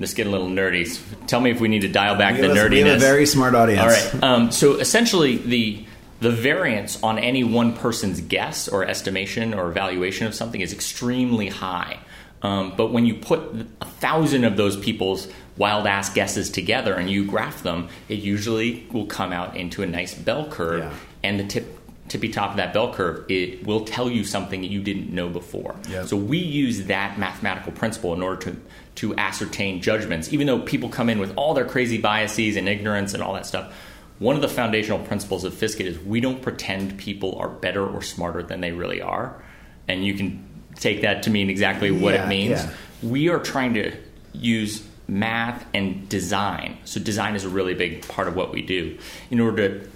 This 0.00 0.14
getting 0.14 0.32
a 0.32 0.36
little 0.36 0.48
nerdy. 0.48 0.96
Tell 1.26 1.40
me 1.40 1.50
if 1.50 1.58
we 1.60 1.66
need 1.66 1.80
to 1.80 1.88
dial 1.88 2.14
back 2.14 2.36
We 2.36 2.42
the 2.42 2.54
nerdiness. 2.54 2.70
we 2.70 2.78
have 2.82 2.96
a 2.98 3.00
very 3.00 3.26
smart 3.26 3.56
audience. 3.56 3.80
All 3.82 3.88
right. 3.88 4.22
Um, 4.22 4.52
so 4.52 4.74
essentially, 4.76 5.38
the 5.38 5.84
the 6.20 6.30
variance 6.30 7.02
on 7.02 7.18
any 7.18 7.42
one 7.42 7.72
person's 7.72 8.20
guess 8.20 8.68
or 8.68 8.84
estimation 8.84 9.54
or 9.54 9.68
evaluation 9.68 10.28
of 10.28 10.36
something 10.36 10.60
is 10.60 10.72
extremely 10.72 11.48
high. 11.48 11.98
Um, 12.42 12.74
but 12.76 12.92
when 12.92 13.06
you 13.06 13.14
put 13.14 13.40
a 13.80 13.84
thousand 13.86 14.44
of 14.44 14.56
those 14.56 14.76
people's 14.76 15.26
wild 15.58 15.86
ass 15.86 16.08
guesses 16.14 16.48
together 16.50 16.94
and 16.94 17.10
you 17.10 17.26
graph 17.26 17.62
them, 17.62 17.88
it 18.08 18.20
usually 18.20 18.86
will 18.92 19.06
come 19.06 19.32
out 19.32 19.56
into 19.56 19.82
a 19.82 19.86
nice 19.86 20.14
bell 20.14 20.48
curve. 20.48 20.80
Yeah. 20.80 20.94
And 21.22 21.38
the 21.40 21.44
tip 21.44 21.74
tippy 22.08 22.30
top 22.30 22.52
of 22.52 22.56
that 22.56 22.72
bell 22.72 22.94
curve, 22.94 23.30
it 23.30 23.66
will 23.66 23.84
tell 23.84 24.08
you 24.08 24.24
something 24.24 24.62
that 24.62 24.70
you 24.70 24.82
didn't 24.82 25.12
know 25.12 25.28
before. 25.28 25.76
Yep. 25.90 26.06
So 26.06 26.16
we 26.16 26.38
use 26.38 26.86
that 26.86 27.18
mathematical 27.18 27.70
principle 27.72 28.14
in 28.14 28.22
order 28.22 28.40
to 28.52 28.56
to 28.96 29.14
ascertain 29.16 29.80
judgments, 29.82 30.32
even 30.32 30.46
though 30.46 30.58
people 30.60 30.88
come 30.88 31.08
in 31.10 31.18
with 31.20 31.32
all 31.36 31.54
their 31.54 31.66
crazy 31.66 31.98
biases 31.98 32.56
and 32.56 32.68
ignorance 32.68 33.14
and 33.14 33.22
all 33.22 33.34
that 33.34 33.46
stuff. 33.46 33.72
One 34.18 34.34
of 34.34 34.42
the 34.42 34.48
foundational 34.48 34.98
principles 34.98 35.44
of 35.44 35.52
Fiskit 35.54 35.84
is 35.84 35.96
we 36.00 36.20
don't 36.20 36.42
pretend 36.42 36.98
people 36.98 37.36
are 37.38 37.48
better 37.48 37.86
or 37.86 38.02
smarter 38.02 38.42
than 38.42 38.60
they 38.60 38.72
really 38.72 39.00
are, 39.00 39.40
and 39.86 40.04
you 40.04 40.14
can 40.14 40.44
take 40.74 41.02
that 41.02 41.22
to 41.24 41.30
mean 41.30 41.48
exactly 41.50 41.92
what 41.92 42.14
Yeah, 42.14 42.24
it 42.24 42.28
means. 42.28 42.60
yeah. 42.64 42.70
We 43.02 43.28
are 43.28 43.38
trying 43.38 43.74
to 43.74 43.92
use 44.32 44.82
math 45.08 45.64
and 45.72 46.08
design. 46.08 46.76
So 46.84 47.00
design 47.00 47.34
is 47.34 47.44
a 47.44 47.48
really 47.48 47.74
big 47.74 48.06
part 48.06 48.28
of 48.28 48.36
what 48.36 48.52
we 48.52 48.62
do 48.62 48.98
in 49.30 49.40
order 49.40 49.80
to 49.80 49.90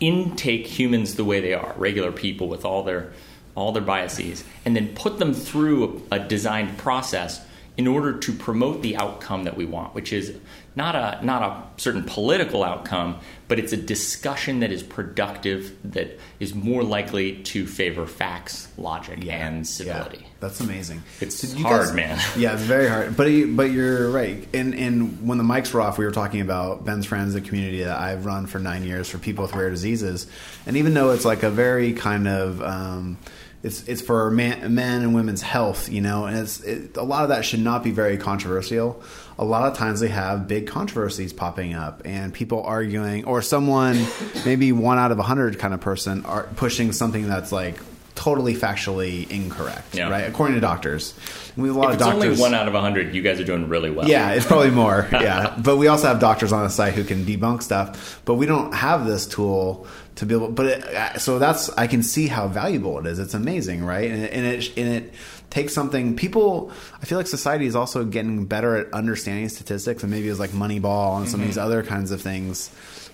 intake 0.00 0.66
humans 0.66 1.16
the 1.16 1.24
way 1.24 1.40
they 1.40 1.52
are, 1.52 1.74
regular 1.76 2.12
people 2.12 2.48
with 2.48 2.64
all 2.64 2.82
their 2.82 3.12
all 3.54 3.72
their 3.72 3.82
biases, 3.82 4.44
and 4.64 4.74
then 4.74 4.94
put 4.94 5.18
them 5.18 5.34
through 5.34 6.02
a, 6.10 6.16
a 6.16 6.18
designed 6.18 6.78
process 6.78 7.44
in 7.76 7.86
order 7.86 8.18
to 8.18 8.32
promote 8.32 8.82
the 8.82 8.96
outcome 8.96 9.44
that 9.44 9.56
we 9.56 9.64
want, 9.66 9.94
which 9.94 10.12
is 10.12 10.38
not 10.74 10.94
a 10.94 11.24
not 11.24 11.42
a 11.42 11.80
certain 11.80 12.04
political 12.04 12.62
outcome, 12.62 13.18
but 13.48 13.58
it's 13.58 13.72
a 13.72 13.76
discussion 13.76 14.60
that 14.60 14.70
is 14.70 14.82
productive, 14.82 15.76
that 15.84 16.18
is 16.38 16.54
more 16.54 16.82
likely 16.82 17.42
to 17.42 17.66
favor 17.66 18.06
facts, 18.06 18.68
logic, 18.78 19.26
and 19.26 19.66
civility. 19.66 20.20
Yeah, 20.22 20.28
that's 20.42 20.60
amazing. 20.60 21.02
It's 21.22 21.54
hard, 21.62 21.94
man. 21.94 22.18
Yeah, 22.36 22.52
it's 22.52 22.62
very 22.62 22.88
hard. 22.88 23.16
But 23.16 23.30
you- 23.30 23.54
but 23.56 23.70
you're 23.70 24.10
right. 24.10 24.46
And 24.52 24.74
and 24.74 25.26
when 25.26 25.38
the 25.38 25.44
mics 25.44 25.72
were 25.72 25.80
off, 25.80 25.96
we 25.96 26.04
were 26.04 26.10
talking 26.10 26.42
about 26.42 26.84
Ben's 26.84 27.06
friends, 27.06 27.32
the 27.32 27.40
community 27.40 27.84
that 27.84 27.98
I've 27.98 28.26
run 28.26 28.46
for 28.46 28.58
nine 28.58 28.84
years 28.84 29.08
for 29.08 29.16
people 29.18 29.42
with 29.44 29.54
rare 29.54 29.70
diseases. 29.70 30.26
And 30.66 30.76
even 30.76 30.92
though 30.92 31.12
it's 31.12 31.24
like 31.24 31.42
a 31.42 31.50
very 31.50 31.94
kind 31.94 32.28
of 32.28 32.60
um, 32.62 33.16
it's 33.62 33.86
it's 33.88 34.02
for 34.02 34.30
man, 34.30 34.74
men 34.74 35.02
and 35.02 35.14
women's 35.14 35.40
health, 35.40 35.88
you 35.88 36.00
know, 36.02 36.26
and 36.26 36.36
it's 36.36 36.60
it, 36.60 36.96
a 36.96 37.02
lot 37.02 37.22
of 37.22 37.28
that 37.30 37.44
should 37.44 37.60
not 37.60 37.82
be 37.84 37.90
very 37.92 38.18
controversial. 38.18 39.02
A 39.38 39.44
lot 39.44 39.70
of 39.70 39.78
times 39.78 40.00
they 40.00 40.08
have 40.08 40.46
big 40.46 40.66
controversies 40.66 41.32
popping 41.32 41.72
up 41.74 42.02
and 42.04 42.34
people 42.34 42.62
arguing, 42.64 43.24
or 43.24 43.40
someone 43.40 43.96
maybe 44.44 44.72
one 44.72 44.98
out 44.98 45.10
of 45.12 45.18
a 45.18 45.22
hundred 45.22 45.58
kind 45.58 45.72
of 45.72 45.80
person 45.80 46.24
are 46.26 46.44
pushing 46.56 46.92
something 46.92 47.26
that's 47.28 47.50
like 47.52 47.76
totally 48.22 48.54
factually 48.54 49.28
incorrect, 49.30 49.94
Yeah. 49.94 50.08
right? 50.08 50.28
According 50.28 50.54
to 50.54 50.60
doctors, 50.60 51.12
we 51.56 51.66
have 51.68 51.76
a 51.76 51.78
lot 51.80 51.84
If 51.88 51.94
of 51.94 52.00
it's 52.00 52.04
doctors. 52.10 52.24
only 52.30 52.40
one 52.40 52.54
out 52.54 52.68
of 52.68 52.74
a 52.74 52.80
hundred, 52.80 53.14
you 53.14 53.22
guys 53.22 53.40
are 53.40 53.44
doing 53.44 53.68
really 53.68 53.90
well. 53.90 54.06
Yeah, 54.08 54.30
it's 54.32 54.46
probably 54.46 54.70
more. 54.70 55.08
Yeah, 55.12 55.54
but 55.58 55.76
we 55.76 55.88
also 55.88 56.06
have 56.06 56.20
doctors 56.20 56.52
on 56.52 56.62
the 56.62 56.70
site 56.70 56.94
who 56.94 57.02
can 57.04 57.24
debunk 57.24 57.62
stuff. 57.62 58.20
But 58.24 58.34
we 58.34 58.46
don't 58.46 58.72
have 58.74 59.06
this 59.06 59.26
tool 59.26 59.86
to 60.16 60.26
be 60.26 60.34
able. 60.36 60.48
But 60.50 60.66
it, 60.66 61.20
so 61.20 61.38
that's 61.40 61.68
I 61.70 61.86
can 61.88 62.02
see 62.04 62.28
how 62.28 62.46
valuable 62.48 62.98
it 63.00 63.06
is. 63.06 63.18
It's 63.18 63.34
amazing, 63.34 63.84
right? 63.84 64.08
And 64.10 64.22
it, 64.22 64.32
and 64.32 64.46
it 64.46 64.78
and 64.78 64.88
it 64.88 65.14
takes 65.50 65.74
something. 65.74 66.14
People, 66.16 66.70
I 67.02 67.04
feel 67.06 67.18
like 67.18 67.26
society 67.26 67.66
is 67.66 67.74
also 67.74 68.04
getting 68.04 68.46
better 68.46 68.76
at 68.76 68.92
understanding 68.92 69.48
statistics, 69.48 70.02
and 70.04 70.12
maybe 70.12 70.28
it's 70.28 70.38
like 70.40 70.50
Moneyball 70.50 71.18
and 71.18 71.28
some 71.28 71.40
of 71.40 71.46
these 71.46 71.56
Mm-hmm. 71.56 71.66
other 71.66 71.82
kinds 71.82 72.10
of 72.12 72.22
things. 72.22 72.70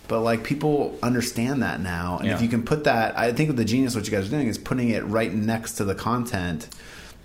But 0.08 0.20
like 0.20 0.42
people 0.42 0.98
understand 1.02 1.62
that 1.62 1.80
now, 1.80 2.18
and 2.18 2.30
if 2.30 2.40
you 2.40 2.48
can 2.48 2.62
put 2.62 2.84
that, 2.84 3.16
I 3.18 3.32
think 3.32 3.56
the 3.56 3.64
genius 3.64 3.94
what 3.94 4.06
you 4.06 4.10
guys 4.10 4.26
are 4.26 4.30
doing 4.30 4.48
is 4.48 4.56
putting 4.56 4.88
it 4.88 5.04
right 5.04 5.32
next 5.32 5.74
to 5.74 5.84
the 5.84 5.94
content. 5.94 6.68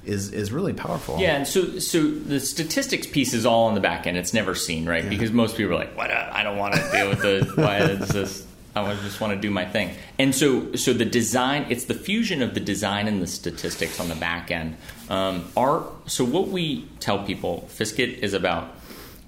Is, 0.05 0.33
is 0.33 0.51
really 0.51 0.73
powerful. 0.73 1.17
Yeah, 1.17 1.37
and 1.37 1.47
so 1.47 1.79
so 1.79 2.05
the 2.05 2.41
statistics 2.41 3.07
piece 3.07 3.33
is 3.33 3.45
all 3.45 3.67
on 3.67 3.73
the 3.73 3.79
back 3.79 4.05
end. 4.05 4.17
It's 4.17 4.33
never 4.33 4.53
seen, 4.53 4.85
right? 4.85 5.09
Because 5.09 5.31
most 5.31 5.55
people 5.55 5.71
are 5.71 5.77
like, 5.77 5.95
"What? 5.95 6.11
I 6.11 6.43
don't 6.43 6.57
want 6.57 6.75
to 6.75 6.91
deal 6.91 7.07
with 7.07 7.21
the 7.21 7.49
why 7.55 7.77
is 7.77 8.09
this." 8.09 8.45
I 8.75 8.95
just 8.95 9.21
want 9.21 9.33
to 9.33 9.39
do 9.39 9.51
my 9.51 9.65
thing. 9.65 9.91
And 10.19 10.33
so 10.33 10.75
so 10.75 10.91
the 10.91 11.05
design, 11.05 11.67
it's 11.69 11.85
the 11.85 11.93
fusion 11.93 12.41
of 12.41 12.53
the 12.53 12.59
design 12.59 13.07
and 13.07 13.21
the 13.21 13.27
statistics 13.27 13.99
on 13.99 14.09
the 14.09 14.15
back 14.15 14.51
end. 14.51 14.75
Um, 15.09 15.45
our 15.55 15.87
so 16.05 16.25
what 16.25 16.49
we 16.49 16.85
tell 16.99 17.23
people, 17.23 17.69
Fiskit 17.71 18.17
is 18.19 18.33
about 18.33 18.75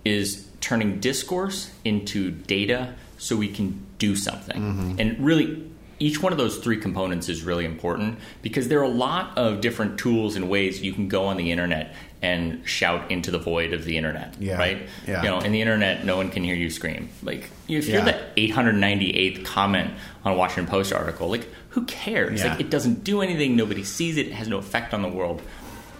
is 0.03 0.45
turning 0.61 0.99
discourse 0.99 1.71
into 1.83 2.31
data 2.31 2.95
so 3.17 3.35
we 3.35 3.47
can 3.47 3.85
do 3.97 4.15
something. 4.15 4.61
Mm-hmm. 4.61 4.99
And 4.99 5.25
really 5.25 5.71
each 5.97 6.21
one 6.21 6.33
of 6.33 6.37
those 6.37 6.57
three 6.57 6.77
components 6.77 7.29
is 7.29 7.43
really 7.43 7.63
important 7.63 8.19
because 8.41 8.67
there 8.67 8.79
are 8.79 8.83
a 8.83 8.87
lot 8.87 9.37
of 9.37 9.61
different 9.61 9.97
tools 9.97 10.35
and 10.35 10.49
ways 10.49 10.81
you 10.81 10.91
can 10.91 11.07
go 11.07 11.25
on 11.25 11.37
the 11.37 11.51
internet 11.51 11.95
and 12.21 12.67
shout 12.67 13.09
into 13.11 13.31
the 13.31 13.37
void 13.37 13.71
of 13.71 13.85
the 13.85 13.97
internet, 13.97 14.35
Yeah. 14.39 14.57
right? 14.57 14.89
Yeah. 15.07 15.23
You 15.23 15.29
know, 15.29 15.39
in 15.39 15.51
the 15.51 15.61
internet, 15.61 16.03
no 16.03 16.17
one 16.17 16.31
can 16.31 16.43
hear 16.43 16.55
you 16.55 16.69
scream. 16.69 17.09
Like, 17.23 17.49
if 17.69 17.87
you're 17.87 18.01
the 18.01 18.19
898th 18.35 19.45
comment 19.45 19.91
on 20.23 20.33
a 20.33 20.35
Washington 20.35 20.69
Post 20.69 20.91
article, 20.91 21.29
like, 21.29 21.47
who 21.69 21.85
cares? 21.85 22.41
Yeah. 22.41 22.51
Like, 22.51 22.61
it 22.61 22.69
doesn't 22.69 23.03
do 23.03 23.21
anything. 23.21 23.55
Nobody 23.55 23.83
sees 23.83 24.17
it. 24.17 24.27
It 24.27 24.33
has 24.33 24.47
no 24.47 24.57
effect 24.57 24.93
on 24.93 25.01
the 25.01 25.07
world. 25.09 25.41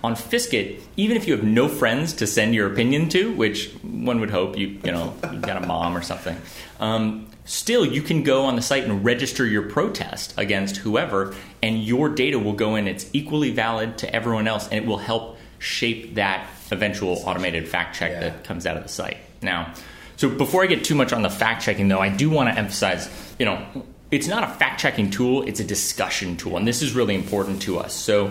On 0.06 0.14
Fiskit, 0.14 0.82
even 0.98 1.18
if 1.18 1.28
you 1.28 1.36
have 1.36 1.44
no 1.44 1.68
friends 1.68 2.14
to 2.14 2.28
send 2.28 2.54
your 2.54 2.72
opinion 2.72 3.10
to, 3.10 3.32
which 3.34 3.72
one 3.82 4.20
would 4.20 4.30
hope 4.30 4.56
you 4.56 4.68
you 4.84 4.92
know 4.92 5.16
you've 5.32 5.42
got 5.42 5.58
a 5.64 5.66
mom 5.66 5.98
or 5.98 6.04
something, 6.04 6.38
um, 6.80 7.26
still 7.46 7.84
you 7.84 8.04
can 8.04 8.22
go 8.22 8.46
on 8.46 8.56
the 8.56 8.62
site 8.62 8.84
and 8.84 9.04
register 9.04 9.48
your 9.48 9.64
protest 9.64 10.36
against 10.38 10.78
whoever, 10.78 11.34
and 11.64 11.84
your 11.84 12.08
data 12.10 12.38
will 12.38 12.54
go 12.54 12.76
in. 12.76 12.88
It's 12.88 13.10
equally 13.14 13.50
valid 13.50 13.98
to 13.98 14.16
everyone 14.16 14.48
else, 14.48 14.66
and 14.68 14.76
it 14.76 14.86
will 14.86 15.00
help 15.00 15.40
shape 15.58 16.14
that 16.16 16.48
eventual 16.70 17.14
automated 17.26 17.68
fact 17.68 17.96
check 17.98 18.12
Yeah. 18.12 18.20
that 18.20 18.44
comes 18.44 18.68
out 18.68 18.78
of 18.78 18.84
the 18.84 18.90
site. 18.90 19.18
Now, 19.42 19.74
so 20.18 20.30
before 20.30 20.62
I 20.64 20.68
get 20.68 20.84
too 20.84 20.94
much 20.96 21.14
on 21.14 21.24
the 21.24 21.32
fact 21.32 21.64
checking, 21.64 21.88
though, 21.88 22.00
I 22.00 22.10
do 22.10 22.30
want 22.30 22.48
to 22.50 22.56
emphasize, 22.56 23.10
you 23.40 23.46
know, 23.48 23.66
it's 24.12 24.28
not 24.28 24.44
a 24.44 24.48
fact 24.54 24.80
checking 24.80 25.10
tool; 25.10 25.42
it's 25.48 25.60
a 25.60 25.64
discussion 25.64 26.38
tool, 26.38 26.58
and 26.58 26.68
this 26.68 26.84
is 26.84 26.94
really 26.94 27.16
important 27.16 27.64
to 27.64 27.80
us. 27.80 27.94
So, 27.96 28.30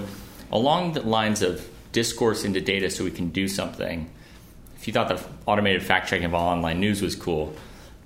along 0.55 0.93
the 0.93 1.03
lines 1.03 1.43
of 1.43 1.69
discourse 1.93 2.45
into 2.45 2.61
data, 2.61 2.89
so 2.89 3.05
we 3.05 3.11
can 3.11 3.29
do 3.29 3.49
something. 3.49 4.09
If 4.77 4.87
you 4.87 4.93
thought 4.95 5.09
the 5.09 5.21
automated 5.47 5.83
fact 5.83 6.09
checking 6.09 6.25
of 6.25 6.35
all 6.35 6.49
online 6.49 6.81
news 6.81 7.03
was 7.03 7.15
cool, 7.15 7.55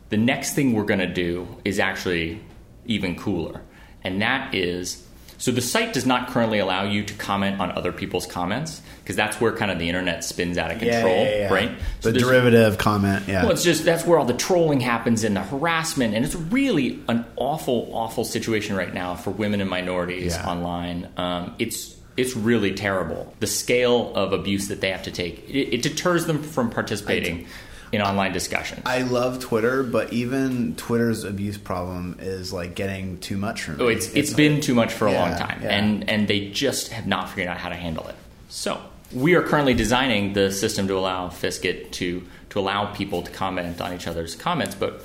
the 0.08 0.16
next 0.16 0.54
thing 0.54 0.72
we're 0.72 0.84
going 0.84 1.00
to 1.00 1.06
do 1.12 1.46
is 1.64 1.78
actually 1.78 2.40
even 2.86 3.14
cooler, 3.16 3.60
and 4.02 4.22
that 4.22 4.54
is. 4.54 5.04
So 5.40 5.52
the 5.52 5.60
site 5.60 5.92
does 5.92 6.04
not 6.04 6.28
currently 6.28 6.58
allow 6.58 6.82
you 6.82 7.04
to 7.04 7.14
comment 7.14 7.60
on 7.60 7.70
other 7.70 7.92
people's 7.92 8.26
comments 8.26 8.82
because 9.04 9.14
that's 9.14 9.40
where 9.40 9.54
kind 9.54 9.70
of 9.70 9.78
the 9.78 9.88
internet 9.88 10.24
spins 10.24 10.58
out 10.58 10.72
of 10.72 10.80
control, 10.80 11.14
yeah, 11.14 11.38
yeah. 11.38 11.54
right? 11.54 11.70
So 12.00 12.10
The 12.10 12.18
derivative 12.18 12.76
comment. 12.78 13.28
Yeah. 13.28 13.42
well, 13.44 13.52
it's 13.52 13.62
just 13.62 13.84
that's 13.84 14.04
where 14.04 14.18
all 14.18 14.24
the 14.24 14.34
trolling 14.34 14.80
happens 14.80 15.22
and 15.22 15.36
the 15.36 15.42
harassment, 15.42 16.14
and 16.14 16.24
it's 16.24 16.34
really 16.34 17.00
an 17.08 17.24
awful, 17.36 17.88
awful 17.92 18.24
situation 18.24 18.74
right 18.74 18.92
now 18.92 19.14
for 19.14 19.30
women 19.30 19.60
and 19.60 19.70
minorities 19.70 20.34
Yeah. 20.34 20.50
online. 20.50 21.08
Um, 21.16 21.54
it's 21.60 21.94
it's 22.18 22.36
really 22.36 22.74
terrible. 22.74 23.32
The 23.38 23.46
scale 23.46 24.12
of 24.14 24.32
abuse 24.32 24.68
that 24.68 24.80
they 24.80 24.90
have 24.90 25.04
to 25.04 25.12
take 25.12 25.48
it, 25.48 25.74
it 25.74 25.82
deters 25.82 26.26
them 26.26 26.42
from 26.42 26.68
participating 26.70 27.46
in 27.92 28.02
online 28.02 28.32
discussions. 28.32 28.82
I 28.84 29.02
love 29.02 29.38
Twitter, 29.38 29.82
but 29.82 30.12
even 30.12 30.74
Twitter's 30.74 31.24
abuse 31.24 31.56
problem 31.56 32.16
is 32.20 32.52
like 32.52 32.74
getting 32.74 33.18
too 33.20 33.36
much 33.36 33.62
for 33.62 33.72
oh, 33.72 33.76
me. 33.76 33.84
Oh, 33.84 33.88
it's 33.88 34.12
it's 34.14 34.34
been 34.34 34.60
too 34.60 34.74
much 34.74 34.92
for 34.92 35.06
a 35.06 35.12
long 35.12 35.30
time, 35.36 35.60
yeah. 35.62 35.76
and 35.76 36.10
and 36.10 36.26
they 36.26 36.50
just 36.50 36.88
have 36.88 37.06
not 37.06 37.30
figured 37.30 37.48
out 37.48 37.56
how 37.56 37.68
to 37.68 37.76
handle 37.76 38.06
it. 38.08 38.16
So 38.48 38.82
we 39.12 39.34
are 39.36 39.42
currently 39.42 39.74
designing 39.74 40.32
the 40.32 40.50
system 40.50 40.88
to 40.88 40.98
allow 40.98 41.28
Fiskit 41.28 41.92
to 41.92 42.26
to 42.50 42.58
allow 42.58 42.92
people 42.92 43.22
to 43.22 43.30
comment 43.30 43.80
on 43.80 43.94
each 43.94 44.08
other's 44.08 44.34
comments, 44.34 44.74
but 44.74 45.02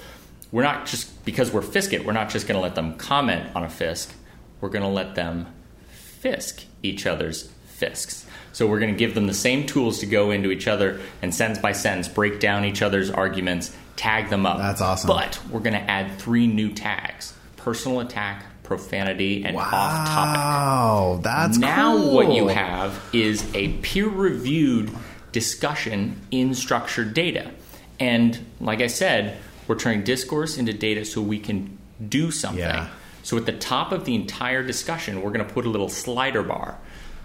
we're 0.51 0.63
not 0.63 0.88
just 0.88 1.24
because 1.25 1.51
we're 1.51 1.62
Fiskit, 1.62 2.05
we're 2.05 2.13
not 2.13 2.29
just 2.29 2.48
going 2.48 2.55
to 2.55 2.62
let 2.62 2.75
them 2.75 2.96
comment 2.98 3.55
on 3.55 3.63
a 3.63 3.70
Fisk. 3.70 4.13
We're 4.62 4.70
going 4.70 4.84
to 4.84 4.89
let 4.89 5.15
them 5.15 5.48
Fisk 5.91 6.63
each 6.84 7.08
other's 7.08 7.52
Fisks. 7.80 8.25
So 8.52 8.68
we're 8.68 8.80
going 8.80 8.94
to 8.94 8.98
give 8.98 9.16
them 9.16 9.25
the 9.25 9.34
same 9.34 9.66
tools 9.66 10.00
to 10.00 10.06
go 10.06 10.30
into 10.30 10.52
each 10.52 10.68
other 10.68 11.02
and 11.24 11.34
sentence 11.34 11.58
by 11.58 11.72
sentence 11.72 12.08
break 12.08 12.40
down 12.40 12.66
each 12.66 12.84
other's 12.84 13.10
arguments, 13.10 13.75
tag 13.96 14.30
them 14.30 14.46
up. 14.46 14.60
That's 14.60 14.80
awesome. 14.80 15.08
But 15.08 15.40
we're 15.50 15.62
going 15.62 15.74
to 15.74 15.90
add 15.90 16.20
three 16.20 16.46
new 16.46 16.72
tags: 16.72 17.34
personal 17.58 18.00
attack, 18.00 18.46
profanity, 18.62 19.44
and 19.44 19.58
off 19.58 19.72
topic. 19.72 20.40
Wow, 20.40 21.20
that's 21.24 21.58
Now 21.58 21.98
cool. 21.98 22.13
what 22.13 22.32
you 22.32 22.48
have 22.50 23.02
is 23.12 23.44
a 23.56 23.70
peer-reviewed 23.80 24.92
discussion 25.32 26.22
in 26.30 26.54
structured 26.54 27.16
data. 27.16 27.50
And 28.00 28.38
like 28.60 28.82
I 28.82 28.88
said, 28.88 29.38
we're 29.68 29.80
turning 29.80 30.04
discourse 30.04 30.58
into 30.60 30.74
data 30.74 31.06
so 31.06 31.22
we 31.22 31.40
can 31.40 31.80
do 32.08 32.30
something. 32.30 32.60
Yeah. 32.60 32.90
So 33.24 33.38
at 33.38 33.46
the 33.46 33.53
top 33.53 33.92
of 33.92 34.06
the 34.06 34.15
entire 34.15 34.63
discussion, 34.63 35.22
we're 35.22 35.32
going 35.32 35.46
to 35.46 35.53
put 35.53 35.65
a 35.65 35.70
little 35.70 35.89
slider 35.89 36.44
bar 36.44 36.77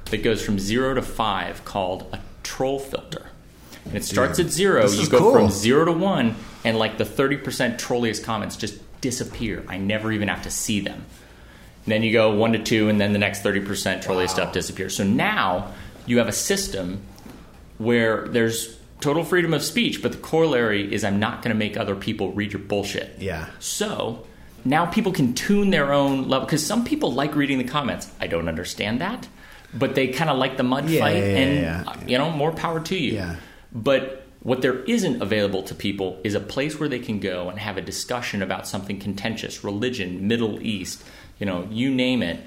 that 0.06 0.18
goes 0.18 0.42
from 0.42 0.58
0 0.58 0.94
to 0.94 1.02
5 1.02 1.64
called 1.64 2.06
a 2.12 2.20
troll 2.42 2.78
filter. 2.78 3.26
And 3.84 3.96
it 3.96 4.04
starts 4.04 4.38
at 4.38 4.46
0, 4.46 4.82
This 4.82 5.00
you 5.00 5.08
go 5.08 5.18
cool. 5.18 5.32
from 5.32 5.50
0 5.50 5.86
to 5.86 5.92
1 5.92 6.34
and 6.64 6.78
like 6.78 6.98
the 6.98 7.04
30% 7.04 7.78
trolliest 7.78 8.24
comments 8.24 8.56
just 8.56 8.78
disappear. 9.00 9.64
I 9.68 9.78
never 9.78 10.12
even 10.12 10.28
have 10.28 10.42
to 10.44 10.50
see 10.50 10.80
them. 10.80 11.04
And 11.84 11.92
then 11.92 12.02
you 12.02 12.12
go 12.12 12.34
one 12.34 12.52
to 12.52 12.58
two, 12.58 12.90
and 12.90 13.00
then 13.00 13.14
the 13.14 13.18
next 13.18 13.42
30% 13.42 14.02
trolley 14.02 14.28
stuff 14.28 14.52
disappears. 14.52 14.94
So 14.94 15.04
now 15.04 15.72
you 16.04 16.18
have 16.18 16.28
a 16.28 16.32
system 16.32 17.00
where 17.78 18.28
there's 18.28 18.76
total 19.00 19.24
freedom 19.24 19.54
of 19.54 19.62
speech, 19.62 20.02
but 20.02 20.12
the 20.12 20.18
corollary 20.18 20.92
is 20.92 21.02
I'm 21.02 21.18
not 21.18 21.42
going 21.42 21.54
to 21.54 21.58
make 21.58 21.78
other 21.78 21.96
people 21.96 22.32
read 22.32 22.52
your 22.52 22.60
bullshit. 22.60 23.16
Yeah. 23.18 23.48
So 23.58 24.26
now 24.64 24.86
people 24.86 25.12
can 25.12 25.34
tune 25.34 25.70
their 25.70 25.92
own 25.92 26.28
level 26.28 26.46
because 26.46 26.64
some 26.64 26.84
people 26.84 27.12
like 27.12 27.34
reading 27.34 27.58
the 27.58 27.64
comments. 27.64 28.10
I 28.20 28.26
don't 28.26 28.48
understand 28.48 29.00
that, 29.00 29.28
but 29.74 29.94
they 29.94 30.08
kind 30.08 30.30
of 30.30 30.38
like 30.38 30.56
the 30.56 30.62
mud 30.62 30.88
Yeah, 30.88 31.00
fight, 31.00 31.16
yeah, 31.16 31.24
yeah, 31.24 31.78
and 31.78 31.88
uh, 31.88 31.94
you 32.06 32.18
know, 32.18 32.30
more 32.30 32.52
power 32.52 32.80
to 32.80 32.96
you. 32.96 33.12
Yeah. 33.14 33.36
But 33.72 34.26
what 34.42 34.62
there 34.62 34.82
isn't 34.84 35.20
available 35.20 35.62
to 35.64 35.74
people 35.74 36.20
is 36.24 36.34
a 36.34 36.40
place 36.40 36.78
where 36.78 36.88
they 36.88 36.98
can 37.00 37.18
go 37.18 37.48
and 37.48 37.58
have 37.58 37.76
a 37.76 37.82
discussion 37.82 38.40
about 38.42 38.66
something 38.66 38.98
contentious, 38.98 39.64
religion, 39.64 40.28
Middle 40.28 40.62
East, 40.62 41.04
you 41.38 41.46
know, 41.46 41.66
you 41.70 41.90
name 41.94 42.22
it, 42.22 42.40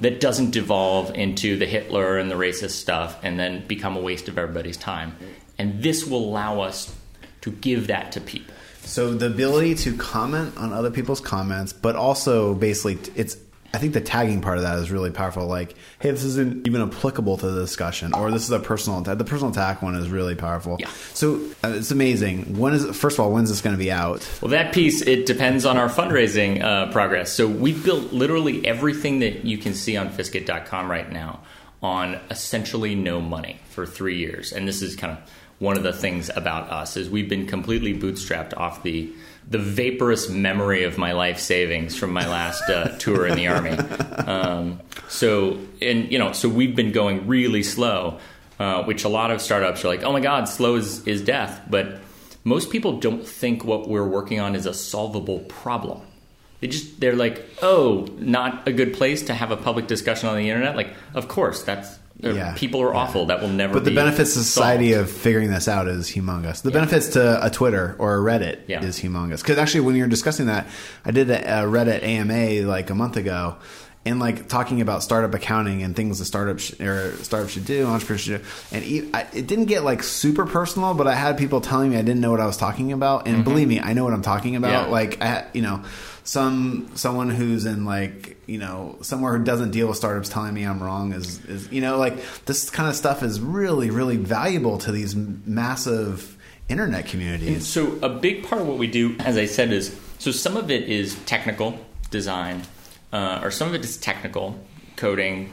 that 0.00 0.20
doesn't 0.20 0.50
devolve 0.50 1.14
into 1.14 1.56
the 1.56 1.66
Hitler 1.66 2.18
and 2.18 2.30
the 2.30 2.34
racist 2.34 2.72
stuff 2.72 3.18
and 3.22 3.38
then 3.38 3.66
become 3.66 3.96
a 3.96 4.00
waste 4.00 4.28
of 4.28 4.38
everybody's 4.38 4.76
time. 4.76 5.16
And 5.58 5.82
this 5.82 6.06
will 6.06 6.24
allow 6.24 6.60
us 6.60 6.94
to 7.42 7.50
give 7.50 7.88
that 7.88 8.12
to 8.12 8.20
people. 8.20 8.54
So 8.84 9.14
the 9.14 9.26
ability 9.26 9.74
to 9.76 9.96
comment 9.96 10.56
on 10.56 10.72
other 10.72 10.90
people's 10.90 11.20
comments, 11.20 11.72
but 11.72 11.96
also 11.96 12.54
basically 12.54 12.98
it's. 13.14 13.36
I 13.74 13.78
think 13.78 13.94
the 13.94 14.02
tagging 14.02 14.42
part 14.42 14.58
of 14.58 14.64
that 14.64 14.78
is 14.80 14.90
really 14.90 15.10
powerful. 15.10 15.46
Like, 15.46 15.74
hey, 15.98 16.10
this 16.10 16.24
isn't 16.24 16.66
even 16.66 16.82
applicable 16.82 17.38
to 17.38 17.50
the 17.50 17.62
discussion, 17.62 18.12
or 18.12 18.30
this 18.30 18.44
is 18.44 18.50
a 18.50 18.60
personal 18.60 19.00
attack. 19.00 19.16
The 19.16 19.24
personal 19.24 19.50
attack 19.50 19.80
one 19.80 19.94
is 19.94 20.10
really 20.10 20.34
powerful. 20.34 20.76
Yeah. 20.78 20.90
So 21.14 21.36
uh, 21.64 21.68
it's 21.76 21.90
amazing. 21.90 22.58
When 22.58 22.74
is 22.74 22.84
first 22.94 23.16
of 23.18 23.20
all, 23.24 23.32
when's 23.32 23.48
this 23.48 23.62
going 23.62 23.74
to 23.74 23.82
be 23.82 23.90
out? 23.90 24.28
Well, 24.42 24.50
that 24.50 24.74
piece 24.74 25.00
it 25.00 25.24
depends 25.24 25.64
on 25.64 25.78
our 25.78 25.88
fundraising 25.88 26.62
uh, 26.62 26.92
progress. 26.92 27.32
So 27.32 27.46
we've 27.46 27.82
built 27.82 28.12
literally 28.12 28.66
everything 28.66 29.20
that 29.20 29.46
you 29.46 29.56
can 29.56 29.72
see 29.72 29.96
on 29.96 30.10
Fiskit.com 30.10 30.90
right 30.90 31.10
now 31.10 31.40
on 31.82 32.20
essentially 32.30 32.94
no 32.94 33.22
money 33.22 33.58
for 33.70 33.86
three 33.86 34.18
years, 34.18 34.52
and 34.52 34.68
this 34.68 34.82
is 34.82 34.96
kind 34.96 35.16
of 35.16 35.30
one 35.58 35.76
of 35.76 35.82
the 35.82 35.92
things 35.92 36.30
about 36.34 36.70
us 36.70 36.96
is 36.96 37.08
we've 37.08 37.28
been 37.28 37.46
completely 37.46 37.98
bootstrapped 37.98 38.56
off 38.56 38.82
the 38.82 39.12
the 39.48 39.58
vaporous 39.58 40.28
memory 40.28 40.84
of 40.84 40.98
my 40.98 41.12
life 41.12 41.38
savings 41.38 41.96
from 41.96 42.12
my 42.12 42.26
last 42.26 42.62
uh, 42.70 42.88
tour 42.98 43.26
in 43.26 43.36
the 43.36 43.48
army. 43.48 43.70
Um, 43.70 44.80
so 45.08 45.58
and 45.80 46.10
you 46.10 46.18
know, 46.18 46.32
so 46.32 46.48
we've 46.48 46.76
been 46.76 46.92
going 46.92 47.26
really 47.26 47.62
slow, 47.62 48.18
uh, 48.58 48.84
which 48.84 49.04
a 49.04 49.08
lot 49.08 49.30
of 49.30 49.40
startups 49.40 49.84
are 49.84 49.88
like, 49.88 50.02
oh 50.02 50.12
my 50.12 50.20
god, 50.20 50.48
slow 50.48 50.76
is, 50.76 51.06
is 51.06 51.22
death, 51.22 51.60
but 51.68 52.00
most 52.44 52.70
people 52.70 52.98
don't 52.98 53.26
think 53.26 53.64
what 53.64 53.88
we're 53.88 54.06
working 54.06 54.40
on 54.40 54.54
is 54.54 54.66
a 54.66 54.74
solvable 54.74 55.40
problem. 55.40 56.02
they 56.60 56.68
just 56.68 57.00
they're 57.00 57.16
like, 57.16 57.44
oh, 57.62 58.08
not 58.18 58.66
a 58.66 58.72
good 58.72 58.94
place 58.94 59.22
to 59.22 59.34
have 59.34 59.50
a 59.50 59.56
public 59.56 59.86
discussion 59.86 60.28
on 60.28 60.36
the 60.36 60.48
internet. 60.48 60.76
Like, 60.76 60.94
of 61.14 61.28
course, 61.28 61.62
that's 61.62 61.98
Yeah. 62.18 62.54
people 62.56 62.80
are 62.82 62.92
Yeah. 62.92 63.00
awful. 63.00 63.26
That 63.26 63.40
will 63.40 63.48
never. 63.48 63.74
But 63.74 63.84
the 63.84 63.90
be 63.90 63.96
benefits 63.96 64.34
to 64.34 64.40
society 64.40 64.92
solved. 64.92 65.10
of 65.10 65.16
figuring 65.16 65.50
this 65.50 65.66
out 65.68 65.88
is 65.88 66.08
humongous. 66.08 66.62
The 66.62 66.70
benefits 66.70 67.08
to 67.08 67.44
a 67.44 67.50
Twitter 67.50 67.96
or 67.98 68.16
a 68.16 68.20
Reddit 68.20 68.60
Yeah. 68.68 68.82
is 68.84 68.98
humongous. 69.00 69.38
Because 69.42 69.58
actually, 69.58 69.80
when 69.80 69.96
you're 69.96 70.06
discussing 70.08 70.46
that, 70.46 70.66
I 71.04 71.10
did 71.10 71.30
a, 71.30 71.62
a 71.62 71.66
Reddit 71.66 72.02
AMA 72.02 72.66
like 72.68 72.90
a 72.90 72.94
month 72.94 73.16
ago, 73.16 73.56
and 74.04 74.18
like 74.18 74.48
talking 74.48 74.80
about 74.80 75.02
startup 75.02 75.32
accounting 75.32 75.82
and 75.84 75.94
things 75.94 76.18
that 76.18 76.24
startup 76.24 76.58
sh- 76.58 76.72
or 76.80 77.12
startups 77.22 77.52
should 77.52 77.64
do, 77.64 77.86
entrepreneurs 77.86 78.20
should 78.22 78.42
do. 78.42 78.48
And 78.72 78.84
e- 78.84 79.08
I, 79.14 79.26
it 79.32 79.46
didn't 79.46 79.66
get 79.66 79.84
like 79.84 80.02
super 80.02 80.44
personal, 80.44 80.94
but 80.94 81.06
I 81.06 81.14
had 81.14 81.38
people 81.38 81.60
telling 81.60 81.90
me 81.90 81.96
I 81.96 82.02
didn't 82.02 82.20
know 82.20 82.30
what 82.32 82.40
I 82.40 82.46
was 82.46 82.56
talking 82.56 82.90
about, 82.92 83.26
and 83.28 83.44
believe 83.44 83.68
me, 83.68 83.78
I 83.80 83.92
know 83.92 84.02
what 84.04 84.12
I'm 84.12 84.22
talking 84.22 84.56
about. 84.56 84.72
Mm-hmm. 84.72 84.86
Yeah. 84.86 84.92
Like 84.92 85.22
I, 85.22 85.44
you 85.54 85.62
know, 85.62 85.82
some 86.24 86.90
someone 86.94 87.30
who's 87.30 87.66
in 87.66 87.84
like 87.84 88.36
you 88.46 88.58
know 88.58 88.96
somewhere 89.02 89.36
who 89.36 89.44
doesn't 89.44 89.72
deal 89.72 89.88
with 89.88 89.96
startups 89.96 90.28
telling 90.28 90.54
me 90.54 90.64
I'm 90.64 90.82
wrong 90.82 91.12
is 91.12 91.44
is 91.46 91.70
you 91.72 91.80
know 91.80 91.98
like 91.98 92.44
this 92.44 92.70
kind 92.70 92.88
of 92.88 92.94
stuff 92.94 93.22
is 93.22 93.40
really 93.40 93.90
really 93.90 94.16
valuable 94.16 94.78
to 94.78 94.92
these 94.92 95.16
massive 95.16 96.36
internet 96.68 97.06
communities. 97.06 97.66
So 97.66 97.98
a 98.02 98.08
big 98.08 98.44
part 98.44 98.62
of 98.62 98.68
what 98.68 98.78
we 98.78 98.86
do, 98.86 99.16
as 99.20 99.36
I 99.36 99.46
said, 99.46 99.72
is 99.72 99.94
so 100.18 100.30
some 100.30 100.56
of 100.56 100.70
it 100.70 100.88
is 100.88 101.16
technical 101.24 101.78
design, 102.10 102.62
uh, 103.12 103.40
or 103.42 103.50
some 103.50 103.68
of 103.68 103.74
it 103.74 103.84
is 103.84 103.96
technical 103.96 104.58
coding, 104.96 105.52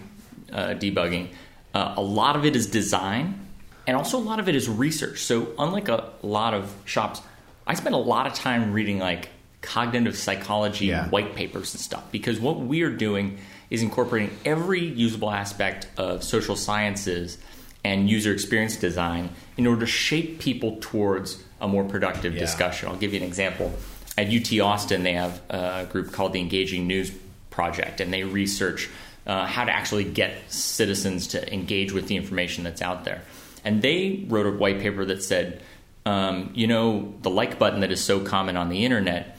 uh, 0.52 0.70
debugging. 0.70 1.30
Uh, 1.74 1.96
a 1.98 2.02
lot 2.02 2.36
of 2.36 2.46
it 2.46 2.56
is 2.56 2.68
design, 2.68 3.48
and 3.86 3.98
also 3.98 4.18
a 4.18 4.22
lot 4.22 4.40
of 4.40 4.48
it 4.48 4.56
is 4.56 4.70
research. 4.70 5.24
So 5.24 5.54
unlike 5.58 5.90
a 5.90 6.12
lot 6.22 6.54
of 6.54 6.74
shops, 6.86 7.22
I 7.68 7.74
spend 7.74 7.96
a 7.96 8.00
lot 8.00 8.28
of 8.28 8.34
time 8.34 8.72
reading 8.72 9.00
like 9.00 9.30
cognitive 9.62 10.16
psychology 10.18 10.86
Yeah. 10.88 11.10
white 11.10 11.36
papers 11.36 11.74
and 11.74 11.82
stuff 11.82 12.04
because 12.12 12.40
what 12.40 12.60
we 12.60 12.82
are 12.82 12.90
doing 12.90 13.38
is 13.70 13.82
incorporating 13.82 14.32
every 14.46 14.84
usable 14.84 15.30
aspect 15.32 15.88
of 15.98 16.24
social 16.24 16.56
sciences 16.56 17.38
and 17.84 18.10
user 18.10 18.32
experience 18.34 18.76
design 18.78 19.30
in 19.58 19.68
order 19.68 19.82
to 19.82 19.86
shape 19.92 20.40
people 20.40 20.78
towards 20.82 21.44
a 21.62 21.68
more 21.68 21.84
productive 21.84 22.34
Yeah. 22.34 22.40
discussion. 22.40 22.90
I'll 22.90 22.96
give 22.96 23.14
you 23.14 23.20
an 23.20 23.26
example. 23.28 23.74
At 24.18 24.30
UT 24.30 24.60
Austin, 24.60 25.04
they 25.04 25.14
have 25.14 25.42
a 25.50 25.86
group 25.90 26.12
called 26.12 26.34
the 26.34 26.40
Engaging 26.40 26.88
News 26.88 27.12
Project, 27.50 28.02
and 28.02 28.14
they 28.14 28.24
research 28.24 28.90
uh, 29.28 29.46
how 29.46 29.64
to 29.64 29.72
actually 29.72 30.06
get 30.06 30.32
citizens 30.52 31.28
to 31.28 31.54
engage 31.54 31.92
with 31.92 32.08
the 32.08 32.16
information 32.16 32.64
that's 32.64 32.82
out 32.82 33.04
there. 33.06 33.22
And 33.64 33.82
they 33.82 34.24
wrote 34.28 34.48
a 34.48 34.52
white 34.52 34.80
paper 34.80 35.06
that 35.06 35.22
said, 35.22 35.62
um, 36.06 36.50
you 36.56 36.66
know, 36.66 37.14
the 37.22 37.30
like 37.30 37.60
button 37.60 37.82
that 37.82 37.92
is 37.92 38.04
so 38.04 38.22
common 38.22 38.58
on 38.58 38.70
the 38.70 38.84
internet 38.86 39.38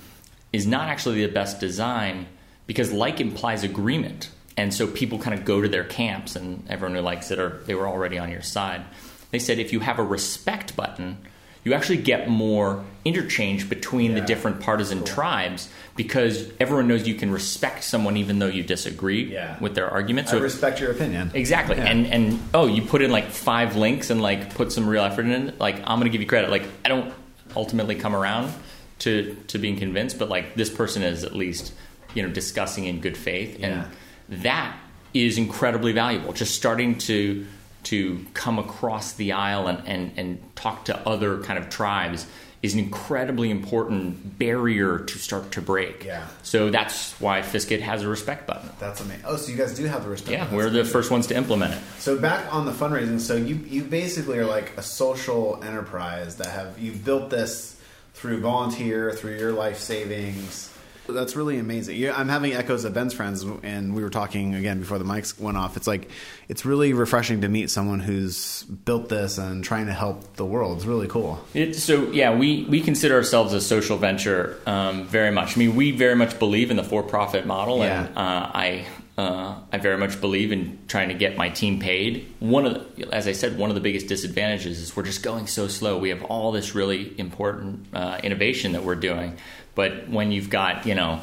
is 0.52 0.66
not 0.66 0.88
actually 0.88 1.24
the 1.24 1.32
best 1.32 1.60
design 1.60 2.26
because 2.66 2.92
like 2.92 3.20
implies 3.20 3.62
agreement. 3.64 4.30
And 4.56 4.74
so 4.74 4.86
people 4.86 5.18
kind 5.18 5.38
of 5.38 5.44
go 5.44 5.60
to 5.60 5.68
their 5.68 5.84
camps 5.84 6.36
and 6.36 6.64
everyone 6.68 6.96
who 6.96 7.00
likes 7.02 7.30
it 7.30 7.38
or 7.38 7.60
they 7.66 7.74
were 7.74 7.86
already 7.88 8.18
on 8.18 8.30
your 8.30 8.42
side. 8.42 8.82
They 9.30 9.38
said 9.38 9.58
if 9.58 9.72
you 9.72 9.80
have 9.80 9.98
a 9.98 10.02
respect 10.04 10.76
button, 10.76 11.18
you 11.62 11.74
actually 11.74 11.98
get 11.98 12.28
more 12.28 12.82
interchange 13.04 13.68
between 13.68 14.14
the 14.14 14.20
different 14.22 14.60
partisan 14.60 15.04
tribes 15.04 15.68
because 15.94 16.50
everyone 16.58 16.88
knows 16.88 17.06
you 17.06 17.14
can 17.14 17.30
respect 17.30 17.84
someone 17.84 18.16
even 18.16 18.38
though 18.38 18.46
you 18.46 18.62
disagree 18.62 19.24
Yeah. 19.32 19.58
with 19.60 19.74
their 19.74 19.88
argument. 19.88 20.28
I 20.28 20.32
So 20.32 20.40
respect 20.40 20.80
your 20.80 20.90
opinion. 20.90 21.30
Exactly. 21.34 21.76
Yeah. 21.76 21.84
And 21.84 22.06
and 22.06 22.40
oh, 22.54 22.66
you 22.66 22.82
put 22.82 23.02
in 23.02 23.10
like 23.10 23.26
five 23.30 23.76
links 23.76 24.08
and 24.10 24.20
like 24.22 24.54
put 24.54 24.72
some 24.72 24.88
real 24.88 25.02
effort 25.02 25.26
in 25.26 25.48
it. 25.48 25.60
Like 25.60 25.76
I'm 25.84 25.98
gonna 25.98 26.08
give 26.10 26.22
you 26.22 26.26
credit. 26.26 26.50
Like 26.50 26.64
I 26.84 26.88
don't 26.88 27.12
ultimately 27.54 27.94
come 27.94 28.16
around 28.16 28.52
to 29.00 29.36
to 29.48 29.58
being 29.58 29.76
convinced, 29.76 30.18
but 30.18 30.28
like 30.28 30.54
this 30.54 30.70
person 30.70 31.02
is 31.02 31.24
at 31.24 31.34
least 31.34 31.72
you 32.14 32.22
know 32.22 32.28
discussing 32.30 32.84
in 32.86 33.00
good 33.00 33.16
faith, 33.16 33.58
Yeah. 33.60 33.86
and 34.28 34.42
that 34.42 34.76
is 35.12 35.38
incredibly 35.38 35.92
valuable. 35.92 36.32
Just 36.32 36.54
starting 36.54 36.96
to 36.98 37.46
to 37.84 38.24
come 38.34 38.58
across 38.58 39.14
the 39.14 39.32
aisle 39.32 39.66
and, 39.66 39.82
and, 39.88 40.12
and 40.16 40.56
talk 40.56 40.84
to 40.84 41.08
other 41.08 41.38
kind 41.42 41.58
of 41.58 41.70
tribes 41.70 42.26
is 42.62 42.74
an 42.74 42.78
incredibly 42.78 43.50
important 43.50 44.38
barrier 44.38 44.98
to 44.98 45.18
start 45.18 45.50
to 45.52 45.62
break. 45.62 46.04
Yeah. 46.04 46.26
So 46.42 46.68
that's 46.68 47.18
why 47.18 47.40
Fiskit 47.40 47.80
has 47.80 48.02
a 48.02 48.08
respect 48.08 48.46
button. 48.46 48.68
That's 48.78 49.00
amazing. 49.00 49.24
Oh, 49.26 49.36
so 49.36 49.50
you 49.50 49.56
guys 49.56 49.74
do 49.74 49.86
have 49.86 50.04
the 50.04 50.10
respect. 50.10 50.30
Yeah, 50.32 50.40
That's 50.44 50.52
we're 50.52 50.68
the 50.68 50.84
first 50.84 51.10
ones 51.10 51.26
to 51.28 51.34
implement 51.34 51.72
it. 51.72 51.80
So 52.00 52.18
back 52.18 52.52
on 52.52 52.66
the 52.66 52.72
fundraising, 52.72 53.18
so 53.18 53.34
you 53.34 53.54
you 53.66 53.82
basically 53.82 54.36
are 54.36 54.44
like 54.44 54.76
a 54.76 54.82
social 54.82 55.58
enterprise 55.64 56.36
that 56.36 56.48
have 56.48 56.78
you've 56.78 57.02
built 57.02 57.30
this 57.30 57.79
through 58.14 58.40
volunteer, 58.40 59.12
through 59.12 59.38
your 59.38 59.52
life 59.52 59.78
savings. 59.78 60.68
That's 61.08 61.34
really 61.34 61.58
amazing. 61.58 61.96
Yeah, 61.96 62.16
I'm 62.16 62.28
having 62.28 62.52
echoes 62.52 62.84
of 62.84 62.94
Ben's 62.94 63.14
friends, 63.14 63.42
and 63.64 63.96
we 63.96 64.02
were 64.02 64.10
talking 64.10 64.54
again 64.54 64.78
before 64.78 64.98
the 64.98 65.04
mics 65.04 65.40
went 65.40 65.56
off. 65.56 65.76
It's 65.76 65.88
like 65.88 66.08
it's 66.48 66.64
really 66.64 66.92
refreshing 66.92 67.40
to 67.40 67.48
meet 67.48 67.68
someone 67.68 67.98
who's 67.98 68.62
built 68.62 69.08
this 69.08 69.36
and 69.36 69.64
trying 69.64 69.86
to 69.86 69.92
help 69.92 70.36
the 70.36 70.44
world. 70.44 70.76
It's 70.76 70.86
really 70.86 71.08
cool. 71.08 71.44
It, 71.52 71.74
so 71.74 72.12
yeah, 72.12 72.36
we, 72.36 72.64
we 72.64 72.80
consider 72.80 73.16
ourselves 73.16 73.52
a 73.54 73.60
social 73.60 73.96
venture 73.96 74.56
um, 74.66 75.06
very 75.06 75.32
much. 75.32 75.56
I 75.56 75.58
mean, 75.58 75.74
we 75.74 75.90
very 75.90 76.14
much 76.14 76.38
believe 76.38 76.70
in 76.70 76.76
the 76.76 76.84
for-profit 76.84 77.44
model, 77.44 77.82
and 77.82 78.08
uh, 78.16 78.50
I 78.54 78.86
uh, 79.20 79.54
I 79.72 79.78
very 79.78 79.98
much 79.98 80.20
believe 80.20 80.50
in 80.52 80.78
trying 80.88 81.08
to 81.08 81.14
get 81.14 81.36
my 81.36 81.48
team 81.50 81.78
paid. 81.78 82.26
One 82.40 82.64
of 82.66 82.96
the, 82.96 83.12
as 83.14 83.26
I 83.28 83.32
said, 83.32 83.58
one 83.58 83.70
of 83.70 83.74
the 83.74 83.80
biggest 83.80 84.06
disadvantages 84.06 84.78
is 84.80 84.96
we're 84.96 85.02
just 85.04 85.22
going 85.22 85.46
so 85.46 85.68
slow. 85.68 85.98
We 85.98 86.08
have 86.08 86.22
all 86.24 86.52
this 86.52 86.74
really 86.74 87.18
important 87.18 87.86
uh, 87.92 88.18
innovation 88.22 88.72
that 88.72 88.84
we're 88.84 88.94
doing, 89.10 89.36
but 89.74 90.08
when 90.08 90.32
you've 90.32 90.50
got 90.50 90.86
you 90.86 90.94
know. 90.94 91.20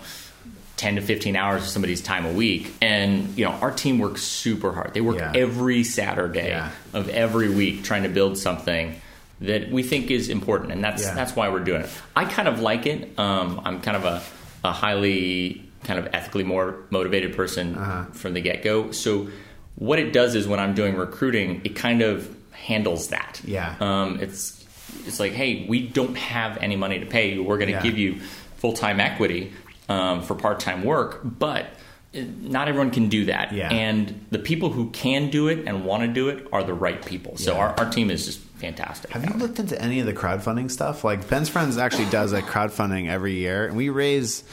10 0.78 0.98
to 0.98 1.02
15 1.02 1.36
hours 1.36 1.64
of 1.64 1.70
somebody's 1.70 2.02
time 2.04 2.24
a 2.28 2.32
week 2.32 2.72
and 2.84 3.36
you 3.36 3.44
know 3.44 3.52
our 3.64 3.72
team 3.72 3.98
works 3.98 4.22
super 4.22 4.72
hard 4.72 4.94
they 4.94 5.02
work 5.02 5.18
Yeah. 5.18 5.32
every 5.36 5.84
saturday 5.84 6.50
Yeah. 6.50 6.70
of 6.94 7.10
every 7.10 7.50
week 7.50 7.84
trying 7.84 8.04
to 8.04 8.10
build 8.10 8.38
something 8.38 8.94
that 9.42 9.72
we 9.72 9.82
think 9.82 10.12
is 10.12 10.30
important, 10.30 10.72
and 10.72 10.84
that's 10.84 11.02
Yeah. 11.02 11.16
that's 11.16 11.36
why 11.36 11.50
we're 11.50 11.64
doing 11.64 11.82
it. 11.82 11.90
I 12.16 12.26
kind 12.26 12.48
of 12.48 12.60
like 12.60 12.86
it. 12.86 13.18
Um, 13.18 13.60
I'm 13.66 13.82
kind 13.82 13.98
of 13.98 14.06
a, 14.06 14.22
a 14.64 14.72
highly 14.72 15.64
kind 15.84 16.00
of 16.00 16.08
ethically 16.14 16.44
more 16.44 16.80
motivated 16.90 17.36
person 17.36 17.76
Uh-huh. 17.76 18.06
from 18.12 18.34
the 18.34 18.42
get 18.42 18.64
go. 18.64 18.92
So 18.92 19.28
what 19.76 20.00
it 20.00 20.12
does 20.14 20.36
is 20.36 20.48
when 20.48 20.60
I'm 20.60 20.74
doing 20.74 20.96
recruiting, 20.96 21.62
it 21.64 21.76
kind 21.76 22.02
of 22.02 22.28
handles 22.52 23.10
that. 23.10 23.42
Yeah. 23.46 23.76
Um, 23.80 24.20
it's 24.20 24.56
it's 25.06 25.20
like, 25.20 25.34
hey, 25.34 25.66
we 25.70 25.86
don't 25.88 26.16
have 26.18 26.58
any 26.58 26.76
money 26.76 27.00
to 27.00 27.06
pay 27.06 27.34
you. 27.34 27.44
We're 27.44 27.58
going 27.58 27.68
to 27.70 27.74
Yeah. 27.74 27.82
give 27.84 27.98
you 27.98 28.20
full 28.58 28.74
time 28.74 29.00
equity 29.00 29.52
um, 29.90 30.22
for 30.24 30.34
part 30.36 30.60
time 30.60 30.84
work, 30.84 31.22
but 31.24 31.68
not 32.14 32.68
everyone 32.68 32.90
can 32.92 33.10
do 33.10 33.26
that. 33.26 33.52
Yeah. 33.54 33.72
And 33.72 34.26
the 34.32 34.40
people 34.40 34.70
who 34.72 34.90
can 34.90 35.30
do 35.30 35.50
it 35.50 35.68
and 35.68 35.86
want 35.86 36.04
to 36.04 36.08
do 36.08 36.30
it 36.30 36.48
are 36.52 36.64
the 36.64 36.74
right 36.74 37.06
people. 37.06 37.38
So 37.38 37.54
Yeah. 37.54 37.60
our, 37.60 37.80
our 37.80 37.90
team 37.92 38.10
is 38.10 38.26
just 38.26 38.40
fantastic. 38.40 39.12
Have 39.12 39.24
you 39.26 39.36
looked 39.36 39.60
into 39.60 39.80
any 39.80 40.00
of 40.00 40.06
the 40.08 40.14
crowdfunding 40.14 40.72
stuff? 40.72 41.04
Like 41.04 41.30
Ben's 41.30 41.48
friends 41.50 41.78
actually 41.78 42.10
does 42.10 42.34
a 42.34 42.42
crowdfunding 42.42 43.08
every 43.08 43.34
year, 43.36 43.68
and 43.68 43.76
we 43.78 43.90
raise 43.90 44.44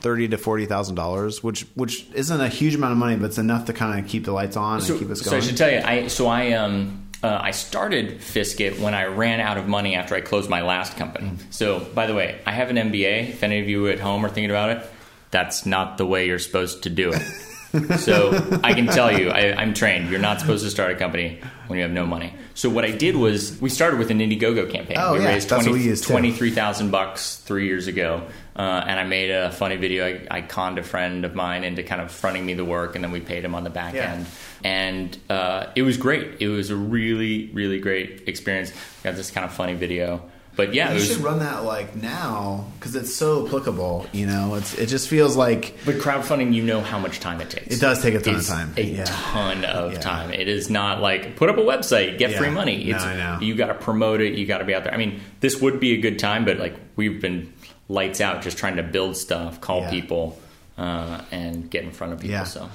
thirty 0.00 0.28
to 0.28 0.38
forty 0.38 0.66
thousand 0.66 0.94
dollars, 0.94 1.42
which 1.42 1.62
which 1.74 2.06
isn't 2.12 2.40
a 2.40 2.48
huge 2.48 2.74
amount 2.74 2.92
of 2.92 2.98
money, 2.98 3.16
but 3.16 3.26
it's 3.26 3.38
enough 3.38 3.66
to 3.66 3.72
kind 3.72 3.98
of 3.98 4.10
keep 4.10 4.24
the 4.24 4.32
lights 4.32 4.56
on 4.56 4.80
so, 4.80 4.92
and 4.92 5.00
keep 5.00 5.10
us 5.10 5.20
going. 5.20 5.30
so. 5.30 5.36
I 5.36 5.40
should 5.40 5.56
tell 5.56 5.70
you, 5.70 5.80
I 5.80 6.08
so 6.08 6.26
I 6.26 6.52
um 6.52 7.08
uh, 7.22 7.38
I 7.40 7.50
started 7.50 8.20
Fiskit 8.20 8.78
when 8.78 8.94
I 8.94 9.06
ran 9.06 9.40
out 9.40 9.58
of 9.58 9.66
money 9.66 9.96
after 9.96 10.14
I 10.14 10.20
closed 10.20 10.48
my 10.48 10.62
last 10.62 10.96
company. 10.96 11.32
So 11.50 11.80
by 11.80 12.06
the 12.06 12.14
way, 12.14 12.40
I 12.46 12.52
have 12.52 12.70
an 12.70 12.76
MBA. 12.76 13.30
If 13.30 13.42
any 13.42 13.58
of 13.60 13.68
you 13.68 13.88
at 13.88 13.98
home 13.98 14.24
are 14.24 14.28
thinking 14.28 14.50
about 14.50 14.70
it, 14.70 14.86
that's 15.30 15.66
not 15.66 15.98
the 15.98 16.06
way 16.06 16.26
you're 16.26 16.38
supposed 16.38 16.84
to 16.84 16.90
do 16.90 17.12
it. 17.12 17.22
so 17.98 18.60
I 18.62 18.72
can 18.72 18.86
tell 18.86 19.16
you, 19.16 19.30
I, 19.30 19.52
I'm 19.52 19.74
trained. 19.74 20.10
You're 20.10 20.20
not 20.20 20.40
supposed 20.40 20.64
to 20.64 20.70
start 20.70 20.92
a 20.92 20.94
company 20.94 21.40
when 21.66 21.78
you 21.78 21.82
have 21.82 21.92
no 21.92 22.06
money. 22.06 22.32
So 22.54 22.70
what 22.70 22.84
I 22.84 22.92
did 22.92 23.16
was 23.16 23.60
we 23.60 23.68
started 23.68 23.98
with 23.98 24.10
an 24.10 24.20
Indiegogo 24.20 24.70
campaign. 24.70 24.96
Oh, 24.98 25.14
we 25.14 25.20
yeah, 25.20 25.28
raised 25.28 25.48
that's 25.48 25.66
what 25.66 25.70
20 25.72 25.78
we 25.78 25.84
used 25.90 26.04
23,000 26.04 26.90
bucks 26.90 27.36
three 27.36 27.66
years 27.66 27.86
ago. 27.86 28.26
Uh, 28.58 28.84
and 28.88 28.98
I 28.98 29.04
made 29.04 29.30
a 29.30 29.52
funny 29.52 29.76
video. 29.76 30.04
I, 30.04 30.26
I 30.38 30.40
conned 30.42 30.78
a 30.78 30.82
friend 30.82 31.24
of 31.24 31.34
mine 31.36 31.62
into 31.62 31.84
kind 31.84 32.00
of 32.02 32.10
fronting 32.10 32.44
me 32.44 32.54
the 32.54 32.64
work, 32.64 32.96
and 32.96 33.04
then 33.04 33.12
we 33.12 33.20
paid 33.20 33.44
him 33.44 33.54
on 33.54 33.62
the 33.62 33.70
back 33.70 33.94
Yeah. 33.94 34.12
end. 34.14 34.26
And 34.64 35.16
uh, 35.30 35.66
it 35.76 35.82
was 35.82 35.96
great. 35.96 36.40
It 36.40 36.48
was 36.48 36.70
a 36.70 36.76
really, 36.76 37.50
really 37.52 37.78
great 37.78 38.24
experience. 38.26 38.72
Got 39.04 39.14
this 39.14 39.30
kind 39.30 39.44
of 39.44 39.52
funny 39.52 39.74
video. 39.74 40.22
But 40.56 40.74
yeah, 40.74 40.88
you 40.88 40.94
was. 40.94 41.06
should 41.06 41.18
run 41.18 41.38
that 41.38 41.62
like 41.62 41.94
now 41.94 42.66
because 42.80 42.96
it's 42.96 43.14
so 43.14 43.46
applicable. 43.46 44.08
You 44.12 44.26
know, 44.26 44.56
it's 44.56 44.74
it 44.76 44.86
just 44.86 45.06
feels 45.08 45.36
like 45.36 45.76
But 45.86 45.98
crowdfunding, 45.98 46.52
you 46.52 46.64
know 46.64 46.80
how 46.80 46.98
much 46.98 47.20
time 47.20 47.40
it 47.40 47.48
takes. 47.48 47.76
It 47.76 47.80
does 47.80 48.02
take 48.02 48.14
a 48.14 48.20
ton 48.20 48.34
of 48.34 48.44
time. 48.44 48.74
A 48.76 48.82
Yeah. 48.82 49.04
ton 49.06 49.64
of 49.64 49.92
Yeah. 49.92 50.00
time. 50.00 50.32
It 50.32 50.48
is 50.48 50.68
not 50.68 51.00
like 51.00 51.36
put 51.36 51.48
up 51.48 51.58
a 51.58 51.60
website, 51.60 52.18
get 52.18 52.32
Yeah. 52.32 52.38
free 52.38 52.50
money. 52.50 52.82
No, 52.86 52.96
It's, 52.96 53.04
I 53.04 53.14
know. 53.16 53.38
You 53.40 53.54
got 53.54 53.68
to 53.68 53.74
promote 53.74 54.20
it. 54.20 54.34
You 54.34 54.46
got 54.46 54.58
to 54.58 54.64
be 54.64 54.74
out 54.74 54.82
there. 54.82 54.92
I 54.92 54.96
mean, 54.96 55.20
this 55.38 55.60
would 55.60 55.78
be 55.78 55.92
a 55.92 56.00
good 56.00 56.18
time, 56.18 56.44
but 56.44 56.58
like 56.58 56.74
we've 56.96 57.20
been 57.22 57.52
lights 57.88 58.20
out, 58.20 58.42
just 58.42 58.58
trying 58.58 58.76
to 58.76 58.82
build 58.82 59.16
stuff, 59.16 59.60
call 59.60 59.80
Yeah. 59.82 59.90
people. 59.90 60.38
uh, 60.76 61.20
and 61.32 61.68
get 61.68 61.82
in 61.82 61.90
front 61.90 62.12
of 62.12 62.20
people. 62.20 62.30
Yeah. 62.36 62.44
So 62.44 62.70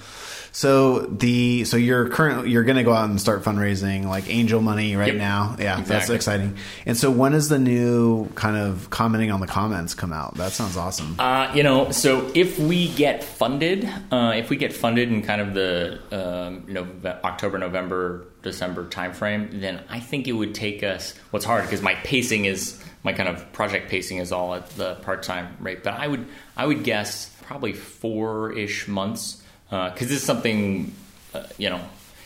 So 0.52 1.00
the 1.00 1.64
so 1.64 1.78
you're 1.78 2.10
current 2.10 2.50
you're 2.50 2.66
going 2.66 2.76
to 2.76 2.84
go 2.84 2.92
out 2.94 3.10
and 3.10 3.18
start 3.20 3.44
fundraising 3.46 4.04
like 4.08 4.30
angel 4.30 4.60
money 4.62 4.98
right 4.98 5.08
Yep. 5.14 5.16
now. 5.16 5.56
Yeah, 5.58 5.80
that's 5.80 6.10
exciting. 6.10 6.58
And 6.86 6.98
so 6.98 7.10
when 7.10 7.34
is 7.34 7.48
the 7.48 7.58
new 7.60 8.28
kind 8.36 8.58
of 8.58 8.90
commenting 8.90 9.32
on 9.32 9.40
the 9.40 9.48
comments 9.48 9.94
come 9.94 10.12
out? 10.12 10.36
That 10.36 10.52
sounds 10.52 10.76
awesome. 10.76 11.16
Uh, 11.18 11.50
you 11.56 11.64
know, 11.64 11.92
so 11.92 12.30
if 12.36 12.60
we 12.60 12.90
get 12.90 13.24
funded, 13.24 13.90
uh, 14.12 14.34
if 14.36 14.50
we 14.50 14.58
get 14.58 14.74
funded 14.74 15.10
in 15.10 15.22
kind 15.22 15.40
of 15.40 15.54
the 15.54 16.00
um, 16.12 16.64
Nove- 16.68 17.24
October, 17.24 17.58
November, 17.58 18.26
December 18.44 18.86
timeframe, 18.86 19.60
then 19.62 19.82
I 19.90 20.00
think 20.00 20.28
it 20.28 20.34
would 20.34 20.54
take 20.54 20.84
us. 20.84 21.16
What's 21.32 21.46
hard 21.46 21.64
because 21.64 21.82
my 21.82 21.96
pacing 21.96 22.46
is 22.46 22.82
my 23.04 23.14
kind 23.14 23.28
of 23.30 23.52
project 23.54 23.90
pacing 23.90 24.18
is 24.18 24.32
all 24.32 24.54
at 24.54 24.70
the 24.72 24.96
part 24.96 25.24
time 25.24 25.58
rate, 25.60 25.84
but 25.84 25.94
I 25.94 26.08
would 26.08 26.26
I 26.56 26.66
would 26.66 26.84
guess 26.84 27.36
probably 27.44 27.74
four 27.74 28.54
ish 28.54 28.88
months 28.88 29.42
because 29.70 30.10
this 30.10 30.12
is 30.12 30.24
something 30.24 30.94
uh, 31.34 31.44
you 31.58 31.70
know. 31.70 31.82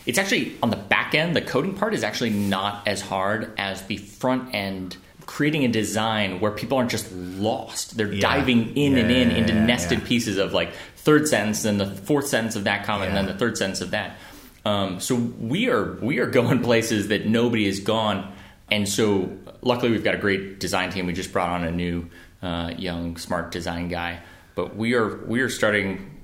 It's 0.06 0.18
actually 0.18 0.56
on 0.62 0.70
the 0.70 0.76
back 0.76 1.14
end. 1.14 1.36
The 1.36 1.42
coding 1.42 1.74
part 1.74 1.92
is 1.92 2.02
actually 2.02 2.30
not 2.30 2.86
as 2.88 3.00
hard 3.02 3.52
as 3.58 3.82
the 3.82 3.98
front 3.98 4.54
end. 4.54 4.96
Creating 5.26 5.64
a 5.66 5.68
design 5.68 6.40
where 6.40 6.50
people 6.50 6.78
aren't 6.78 6.90
just 6.90 7.12
lost; 7.12 7.98
they're 7.98 8.10
Yeah. 8.10 8.20
diving 8.22 8.74
in 8.74 8.92
Yeah, 8.94 9.00
and 9.00 9.10
in 9.10 9.30
yeah, 9.30 9.36
into 9.36 9.52
nested 9.52 10.04
pieces 10.04 10.38
of 10.38 10.54
like 10.54 10.72
third 10.96 11.28
sentence, 11.28 11.62
then 11.64 11.76
the 11.76 11.86
fourth 11.86 12.26
sentence 12.28 12.56
of 12.56 12.64
that 12.64 12.84
comment, 12.84 13.08
and 13.08 13.16
then 13.18 13.26
the 13.26 13.34
third 13.34 13.58
sentence 13.58 13.82
of 13.82 13.90
that. 13.90 14.16
Um, 14.64 15.00
so 15.00 15.14
we 15.14 15.68
are 15.68 15.94
we 15.94 16.18
are 16.18 16.26
going 16.26 16.62
places 16.62 17.08
that 17.08 17.26
nobody 17.26 17.66
has 17.66 17.80
gone, 17.80 18.32
and 18.70 18.88
so 18.88 19.36
luckily 19.62 19.90
we've 19.90 20.04
got 20.04 20.14
a 20.14 20.18
great 20.18 20.60
design 20.60 20.90
team. 20.90 21.06
We 21.06 21.12
just 21.12 21.32
brought 21.32 21.50
on 21.50 21.64
a 21.64 21.70
new 21.70 22.06
uh, 22.42 22.72
young 22.76 23.16
smart 23.16 23.50
design 23.50 23.88
guy, 23.88 24.20
but 24.54 24.76
we 24.76 24.94
are 24.94 25.16
we 25.26 25.40
are 25.40 25.48
starting. 25.50 26.14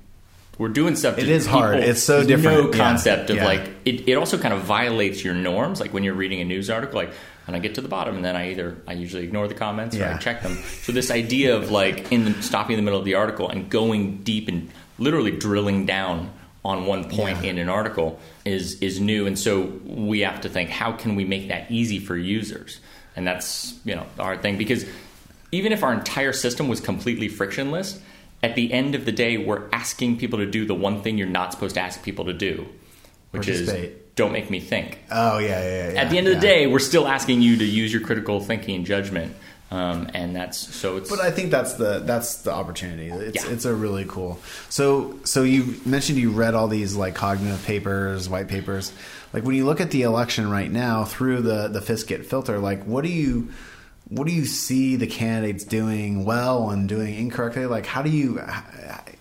We're 0.57 0.69
doing 0.69 0.95
stuff. 0.95 1.17
It 1.17 1.27
is 1.27 1.45
hard. 1.45 1.79
It's 1.79 2.01
so 2.01 2.17
there's 2.23 2.27
different. 2.27 2.57
No 2.57 2.69
Yeah. 2.71 2.77
concept 2.77 3.29
of 3.29 3.37
Yeah. 3.37 3.45
like 3.45 3.61
it. 3.83 4.07
It 4.07 4.15
also 4.15 4.37
kind 4.37 4.53
of 4.53 4.61
violates 4.61 5.21
your 5.23 5.33
norms. 5.33 5.81
Like 5.81 5.93
when 5.93 6.03
you're 6.03 6.13
reading 6.13 6.39
a 6.39 6.45
news 6.45 6.69
article, 6.69 6.95
like 6.95 7.11
when 7.45 7.55
I 7.55 7.59
get 7.59 7.75
to 7.75 7.81
the 7.81 7.89
bottom, 7.89 8.15
and 8.15 8.23
then 8.23 8.37
I 8.37 8.51
either 8.51 8.77
I 8.87 8.93
usually 8.93 9.23
ignore 9.25 9.49
the 9.49 9.53
comments 9.53 9.97
or 9.97 10.05
I 10.05 10.17
check 10.17 10.43
them. 10.43 10.57
So 10.83 10.93
this 10.93 11.11
idea 11.11 11.57
of 11.57 11.71
like 11.71 12.09
in 12.11 12.23
the, 12.25 12.41
stopping 12.41 12.75
in 12.75 12.77
the 12.77 12.83
middle 12.83 12.99
of 12.99 13.05
the 13.05 13.15
article 13.15 13.49
and 13.49 13.69
going 13.69 14.19
deep 14.23 14.47
and 14.47 14.69
literally 14.97 15.31
drilling 15.31 15.85
down 15.85 16.31
on 16.65 16.85
one 16.87 17.03
point 17.09 17.43
Yeah. 17.43 17.51
in 17.51 17.57
an 17.59 17.69
article 17.69 18.19
is 18.43 18.79
is 18.81 18.99
new, 18.99 19.27
and 19.27 19.37
so 19.39 19.71
we 19.85 20.19
have 20.21 20.41
to 20.41 20.49
think 20.49 20.69
how 20.71 20.91
can 20.91 21.15
we 21.15 21.23
make 21.23 21.47
that 21.49 21.69
easy 21.69 21.99
for 21.99 22.17
users, 22.17 22.79
and 23.15 23.25
that's 23.25 23.75
you 23.85 23.95
know 23.95 24.05
the 24.17 24.23
hard 24.23 24.41
thing 24.41 24.57
because 24.57 24.85
even 25.51 25.71
if 25.71 25.83
our 25.83 25.93
entire 25.93 26.33
system 26.33 26.67
was 26.67 26.81
completely 26.81 27.27
frictionless, 27.29 28.01
at 28.43 28.55
the 28.55 28.73
end 28.73 28.95
of 28.95 29.05
the 29.05 29.11
day, 29.11 29.37
we're 29.37 29.63
asking 29.71 30.17
people 30.17 30.39
to 30.39 30.45
do 30.45 30.65
the 30.65 30.73
one 30.75 31.01
thing 31.01 31.17
you're 31.17 31.27
not 31.27 31.51
supposed 31.53 31.75
to 31.75 31.81
ask 31.81 32.03
people 32.03 32.25
to 32.25 32.33
do, 32.33 32.65
which 33.31 33.47
is 33.47 33.71
don't 34.15 34.31
make 34.31 34.49
me 34.49 34.59
think. 34.59 34.99
oh 35.11 35.37
yeah, 35.37 35.47
yeah, 35.61 35.93
yeah. 35.93 36.01
At 36.01 36.09
the 36.09 36.17
end 36.17 36.27
of 36.27 36.33
the 36.35 36.39
day, 36.41 36.67
we're 36.67 36.79
still 36.79 37.07
asking 37.07 37.41
you 37.41 37.57
to 37.57 37.65
use 37.65 37.93
your 37.93 38.01
critical 38.01 38.39
thinking 38.39 38.75
and 38.75 38.85
judgment, 38.85 39.35
um, 39.71 40.09
and 40.13 40.35
that's 40.35 40.57
so 40.75 40.97
it's. 40.97 41.09
But 41.09 41.19
I 41.19 41.31
think 41.31 41.51
that's 41.51 41.73
the 41.73 41.99
that's 41.99 42.37
the 42.43 42.51
opportunity. 42.51 43.07
It's 43.07 43.43
Yeah. 43.43 43.51
it's 43.51 43.65
a 43.65 43.73
really 43.73 44.05
cool. 44.07 44.39
So 44.69 45.17
so 45.23 45.43
you 45.43 45.75
mentioned 45.85 46.19
you 46.19 46.31
read 46.31 46.53
all 46.53 46.67
these 46.67 46.95
like 46.95 47.15
cognitive 47.15 47.63
papers, 47.65 48.29
white 48.29 48.47
papers. 48.47 48.91
Like 49.33 49.43
when 49.43 49.55
you 49.55 49.65
look 49.65 49.81
at 49.81 49.91
the 49.91 50.03
election 50.03 50.49
right 50.49 50.71
now 50.71 51.03
through 51.03 51.41
the 51.41 51.67
the 51.67 51.79
Fiskit 51.81 52.25
filter, 52.25 52.59
like 52.59 52.83
what 52.85 53.03
do 53.03 53.09
you 53.09 53.49
what 54.07 54.27
do 54.27 54.33
you 54.33 54.45
see 54.45 54.95
the 54.97 55.07
candidates 55.07 55.63
doing 55.63 56.25
well 56.25 56.69
and 56.69 56.87
doing 56.87 57.15
incorrectly? 57.15 57.65
Like 57.65 57.85
how 57.85 58.01
do 58.01 58.09
you 58.09 58.39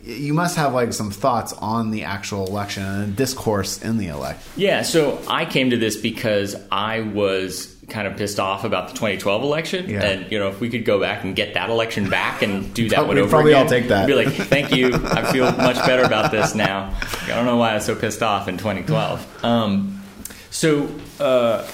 you 0.02 0.34
must 0.34 0.56
have 0.56 0.74
like 0.74 0.92
some 0.92 1.10
thoughts 1.10 1.54
on 1.54 1.90
the 1.90 2.04
actual 2.04 2.46
election 2.46 2.82
and 2.84 3.16
discourse 3.16 3.82
in 3.82 3.96
the 3.96 4.08
election. 4.08 4.42
Yeah, 4.56 4.82
so 4.82 5.18
I 5.28 5.46
came 5.46 5.70
to 5.70 5.78
this 5.78 5.96
because 5.96 6.54
I 6.70 7.00
was 7.00 7.74
kind 7.88 8.06
of 8.06 8.16
pissed 8.18 8.38
off 8.38 8.64
about 8.64 8.88
the 8.88 8.94
2012 8.94 9.42
election, 9.42 9.88
Yeah. 9.88 10.04
and 10.04 10.30
you 10.30 10.38
know, 10.38 10.48
if 10.48 10.60
we 10.60 10.68
could 10.68 10.84
go 10.84 11.00
back 11.00 11.24
and 11.24 11.34
get 11.34 11.54
that 11.54 11.70
election 11.70 12.10
back 12.10 12.42
and 12.42 12.72
do 12.74 12.90
that 12.90 13.06
one 13.06 13.16
over 13.18 13.30
probably 13.30 13.52
again, 13.52 13.62
all 13.64 13.68
take 13.70 13.88
that. 13.88 14.06
Be 14.06 14.14
like, 14.14 14.28
thank 14.28 14.74
you, 14.74 14.90
I 14.92 15.30
feel 15.32 15.50
much 15.52 15.76
better 15.86 16.02
about 16.02 16.30
this 16.30 16.54
now. 16.54 16.94
I 17.22 17.28
don't 17.28 17.46
know 17.46 17.56
why 17.56 17.70
I 17.70 17.74
was 17.76 17.86
so 17.86 17.94
pissed 17.94 18.22
off 18.22 18.46
in 18.48 18.58
2012. 18.58 19.44
Um, 19.44 20.02
so, 20.50 20.88
uh, 21.18 21.66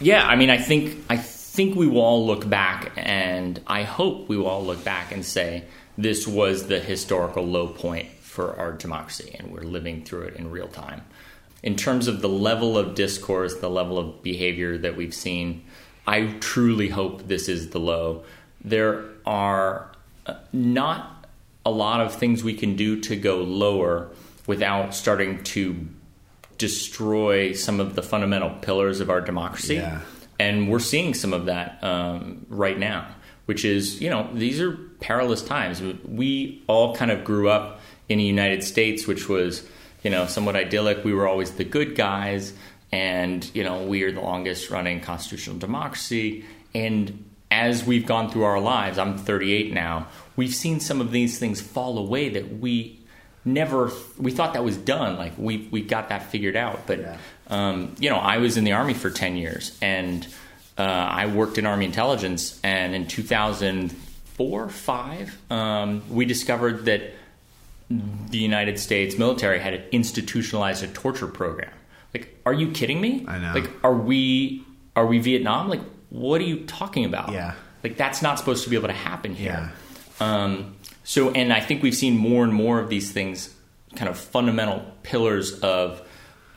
yeah, 0.00 0.26
I 0.26 0.34
mean, 0.34 0.50
I 0.50 0.58
think 0.58 0.96
I 1.08 1.16
think 1.16 1.37
we 1.76 1.86
will 1.86 2.02
all 2.02 2.26
look 2.26 2.48
back, 2.48 2.92
and 2.96 3.60
I 3.66 3.82
hope 3.82 4.28
we 4.28 4.36
will 4.36 4.46
all 4.46 4.64
look 4.64 4.84
back 4.84 5.12
and 5.12 5.24
say 5.24 5.64
this 5.96 6.26
was 6.26 6.68
the 6.68 6.78
historical 6.78 7.44
low 7.44 7.66
point 7.66 8.08
for 8.20 8.56
our 8.56 8.72
democracy, 8.72 9.34
and 9.38 9.50
we're 9.50 9.62
living 9.62 10.04
through 10.04 10.22
it 10.22 10.36
in 10.36 10.50
real 10.50 10.68
time. 10.68 11.02
In 11.62 11.74
terms 11.74 12.06
of 12.06 12.20
the 12.20 12.28
level 12.28 12.78
of 12.78 12.94
discourse, 12.94 13.56
the 13.56 13.68
level 13.68 13.98
of 13.98 14.22
behavior 14.22 14.78
that 14.78 14.96
we've 14.96 15.14
seen, 15.14 15.64
I 16.06 16.36
truly 16.38 16.88
hope 16.88 17.26
this 17.26 17.48
is 17.48 17.70
the 17.70 17.80
low. 17.80 18.22
There 18.62 19.06
are 19.26 19.90
uh, 20.26 20.34
not 20.52 21.26
a 21.66 21.70
lot 21.70 22.00
of 22.00 22.14
things 22.14 22.44
we 22.44 22.54
can 22.54 22.76
do 22.76 23.00
to 23.00 23.16
go 23.16 23.38
lower 23.38 24.08
without 24.46 24.94
starting 24.94 25.42
to 25.42 25.88
destroy 26.56 27.52
some 27.52 27.80
of 27.80 27.96
the 27.96 28.02
fundamental 28.02 28.50
pillars 28.50 29.00
of 29.00 29.10
our 29.10 29.20
democracy. 29.20 29.74
Yeah. 29.74 30.00
And 30.38 30.70
we're 30.70 30.78
seeing 30.78 31.14
some 31.14 31.32
of 31.32 31.46
that 31.46 31.82
um, 31.82 32.46
right 32.48 32.78
now, 32.78 33.08
which 33.46 33.64
is, 33.64 34.00
you 34.00 34.08
know, 34.10 34.28
these 34.32 34.60
are 34.60 34.72
perilous 35.00 35.42
times. 35.42 35.82
We 36.04 36.62
all 36.66 36.94
kind 36.94 37.10
of 37.10 37.24
grew 37.24 37.48
up 37.48 37.80
in 38.08 38.18
the 38.18 38.24
United 38.24 38.62
States, 38.62 39.06
which 39.06 39.28
was, 39.28 39.66
you 40.02 40.10
know, 40.10 40.26
somewhat 40.26 40.56
idyllic. 40.56 41.04
We 41.04 41.12
were 41.12 41.26
always 41.26 41.52
the 41.52 41.64
good 41.64 41.96
guys, 41.96 42.52
and, 42.92 43.48
you 43.54 43.64
know, 43.64 43.82
we 43.82 44.02
are 44.04 44.12
the 44.12 44.20
longest 44.20 44.70
running 44.70 45.00
constitutional 45.00 45.58
democracy. 45.58 46.44
And 46.74 47.24
as 47.50 47.84
we've 47.84 48.06
gone 48.06 48.30
through 48.30 48.44
our 48.44 48.60
lives, 48.60 48.98
I'm 48.98 49.18
38 49.18 49.72
now, 49.72 50.06
we've 50.36 50.54
seen 50.54 50.80
some 50.80 51.00
of 51.00 51.10
these 51.10 51.38
things 51.38 51.60
fall 51.60 51.98
away 51.98 52.28
that 52.30 52.58
we 52.58 52.98
never 53.44 53.90
we 54.18 54.30
thought 54.30 54.52
that 54.52 54.64
was 54.64 54.76
done 54.76 55.16
like 55.16 55.32
we 55.38 55.68
we 55.70 55.80
got 55.80 56.10
that 56.10 56.22
figured 56.22 56.56
out 56.56 56.86
but 56.86 56.98
Yeah. 56.98 57.16
Um, 57.48 57.94
you 57.98 58.10
know 58.10 58.16
I 58.16 58.38
was 58.38 58.56
in 58.56 58.64
the 58.64 58.72
army 58.72 58.94
for 58.94 59.10
10 59.10 59.36
years 59.36 59.76
and 59.82 60.26
uh, 60.76 60.82
I 60.82 61.26
worked 61.26 61.58
in 61.58 61.66
army 61.66 61.86
intelligence 61.86 62.58
and 62.62 62.94
in 62.94 63.06
2004 63.06 64.68
5 64.68 65.38
um, 65.50 66.02
we 66.10 66.24
discovered 66.24 66.84
that 66.86 67.02
the 67.90 68.38
United 68.38 68.78
States 68.78 69.16
military 69.18 69.58
had 69.60 69.82
institutionalized 69.92 70.82
a 70.84 70.88
torture 70.88 71.26
program 71.26 71.72
like 72.14 72.38
are 72.44 72.52
you 72.52 72.70
kidding 72.72 73.00
me 73.00 73.24
I 73.26 73.38
know. 73.38 73.54
like 73.54 73.70
are 73.82 73.94
we 73.94 74.62
are 74.94 75.06
we 75.06 75.18
Vietnam 75.18 75.68
like 75.68 75.80
what 76.10 76.40
are 76.40 76.44
you 76.44 76.64
talking 76.66 77.04
about 77.04 77.32
Yeah. 77.32 77.54
like 77.82 77.96
that's 77.96 78.20
not 78.22 78.38
supposed 78.38 78.64
to 78.64 78.70
be 78.70 78.76
able 78.76 78.88
to 78.88 78.94
happen 78.94 79.34
here 79.34 79.72
Yeah. 80.20 80.44
um, 80.44 80.74
so, 81.04 81.30
and 81.30 81.54
I 81.54 81.60
think 81.60 81.82
we've 81.82 81.94
seen 81.94 82.18
more 82.18 82.44
and 82.44 82.52
more 82.52 82.78
of 82.80 82.90
these 82.90 83.10
things, 83.12 83.48
kind 83.96 84.10
of 84.10 84.18
fundamental 84.18 84.84
pillars 85.02 85.58
of 85.60 86.02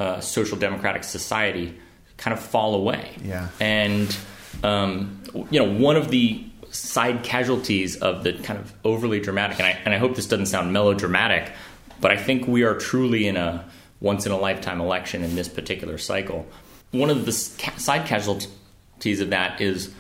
uh, 0.02 0.20
social 0.20 0.58
democratic 0.58 1.04
society, 1.04 1.78
kind 2.18 2.34
of 2.34 2.44
fall 2.44 2.74
away. 2.74 3.16
Yeah. 3.24 3.50
And 3.60 4.16
um, 4.64 5.22
you 5.52 5.60
know, 5.60 5.72
one 5.72 5.96
of 5.96 6.10
the 6.10 6.44
side 6.72 7.24
casualties 7.24 7.98
of 7.98 8.24
the 8.24 8.34
kind 8.34 8.58
of 8.58 8.74
overly 8.84 9.20
dramatic, 9.20 9.60
and 9.60 9.68
I, 9.68 9.80
and 9.86 9.94
I 9.94 10.00
hope 10.00 10.16
this 10.16 10.26
doesn't 10.26 10.48
sound 10.48 10.74
melodramatic, 10.74 11.52
but 12.00 12.10
I 12.10 12.18
think 12.18 12.48
we 12.48 12.64
are 12.64 12.76
truly 12.76 13.28
in 13.28 13.38
a 13.38 13.64
once 14.00 14.26
in 14.26 14.32
a 14.32 14.38
lifetime 14.38 14.82
election 14.82 15.24
in 15.24 15.36
this 15.36 15.48
particular 15.48 16.00
cycle. 16.00 16.48
One 16.90 17.12
of 17.12 17.28
the 17.28 17.32
side 17.32 18.08
casualties 18.08 19.20
of 19.20 19.30
that 19.30 19.62
is 19.62 19.94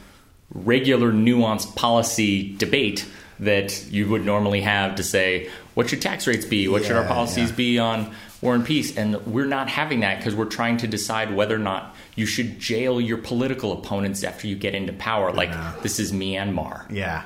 regular 0.52 1.12
nuanced 1.12 1.76
policy 1.76 2.56
debate 2.58 3.06
that 3.40 3.86
you 3.92 4.10
would 4.10 4.26
normally 4.26 4.62
have 4.62 4.96
to 4.96 5.04
say 5.04 5.50
what 5.76 5.90
should 5.90 6.02
tax 6.02 6.28
rates 6.28 6.46
be 6.46 6.68
what 6.68 6.84
should 6.84 6.96
our 6.96 7.06
policies 7.06 7.50
yeah. 7.52 7.56
be 7.56 7.80
on 7.80 8.14
war 8.42 8.56
and 8.56 8.66
peace 8.66 8.98
and 8.98 9.16
we're 9.26 9.46
not 9.46 9.70
having 9.70 10.00
that 10.02 10.18
because 10.18 10.36
we're 10.36 10.46
trying 10.46 10.78
to 10.78 10.88
decide 10.88 11.34
whether 11.36 11.56
or 11.56 11.60
not 11.60 11.96
you 12.16 12.26
should 12.26 12.60
jail 12.60 13.00
your 13.00 13.18
political 13.18 13.72
opponents 13.72 14.24
after 14.24 14.48
you 14.48 14.56
get 14.56 14.76
into 14.76 14.94
power 14.94 15.32
like 15.32 15.50
know. 15.50 15.74
this 15.82 16.00
is 16.00 16.12
myanmar 16.12 16.86
Yeah, 16.90 17.24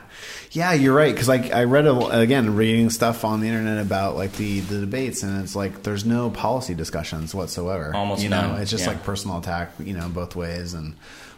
yeah, 0.55 0.71
you're 0.71 0.95
right. 0.95 1.13
Because 1.13 1.27
like 1.27 1.51
I 1.51 1.65
read 1.65 1.85
a, 1.85 2.19
again 2.19 2.55
reading 2.55 2.89
stuff 2.89 3.25
on 3.25 3.41
the 3.41 3.47
internet 3.47 3.79
about 3.79 4.15
like 4.15 4.31
the 4.33 4.61
the 4.61 4.79
debates, 4.79 5.21
and 5.21 5.43
it's 5.43 5.55
like 5.55 5.83
there's 5.83 6.05
no 6.05 6.29
policy 6.29 6.73
discussions 6.73 7.35
whatsoever. 7.35 7.93
Almost 7.93 8.23
you 8.23 8.29
know, 8.29 8.55
it's 8.59 8.71
just 8.71 8.85
yeah. 8.85 8.91
like 8.91 9.03
personal 9.03 9.37
attack, 9.37 9.71
you 9.79 9.93
know, 9.93 10.07
both 10.07 10.35
ways. 10.35 10.73
And 10.73 10.95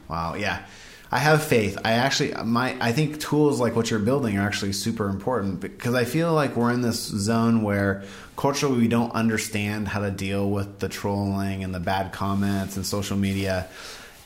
wow, 0.08 0.36
yeah. 0.36 0.64
I 1.12 1.20
have 1.20 1.44
faith. 1.44 1.78
I 1.86 1.94
actually, 1.94 2.34
my, 2.44 2.76
I 2.82 2.92
think 2.92 3.20
tools 3.20 3.60
like 3.60 3.76
what 3.76 3.90
you're 3.90 4.00
building 4.00 4.38
are 4.38 4.46
actually 4.46 4.74
super 4.74 5.08
important 5.08 5.62
because 5.62 5.96
I 5.96 6.04
feel 6.04 6.34
like 6.34 6.56
we're 6.56 6.72
in 6.72 6.82
this 6.82 7.02
zone 7.02 7.62
where 7.64 8.04
culturally 8.36 8.78
we 8.78 8.88
don't 8.88 9.12
understand 9.14 9.88
how 9.88 10.02
to 10.02 10.12
deal 10.12 10.50
with 10.50 10.80
the 10.80 10.90
trolling 10.90 11.64
and 11.64 11.74
the 11.74 11.80
bad 11.80 12.12
comments 12.12 12.76
and 12.76 12.86
social 12.86 13.16
media 13.16 13.68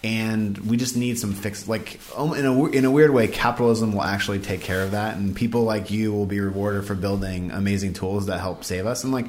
and 0.04 0.58
we 0.58 0.78
just 0.78 0.98
need 0.98 1.20
some 1.20 1.34
fix. 1.34 1.68
Like 1.68 2.00
um, 2.18 2.34
in 2.34 2.46
a 2.46 2.66
in 2.68 2.86
a 2.86 2.92
weird 2.92 3.12
way, 3.12 3.28
capitalism 3.28 3.94
will 3.94 4.02
actually 4.02 4.40
take 4.40 4.62
care 4.62 4.82
of 4.82 4.92
that, 4.92 5.16
and 5.18 5.36
people 5.36 5.64
like 5.64 5.92
you 5.92 6.12
will 6.12 6.26
be 6.26 6.40
rewarded 6.40 6.86
for 6.86 6.96
building 6.96 7.52
amazing 7.52 7.94
tools 7.94 8.26
that 8.26 8.40
help 8.40 8.64
save 8.64 8.88
us. 8.88 9.04
And 9.04 9.14
like, 9.14 9.28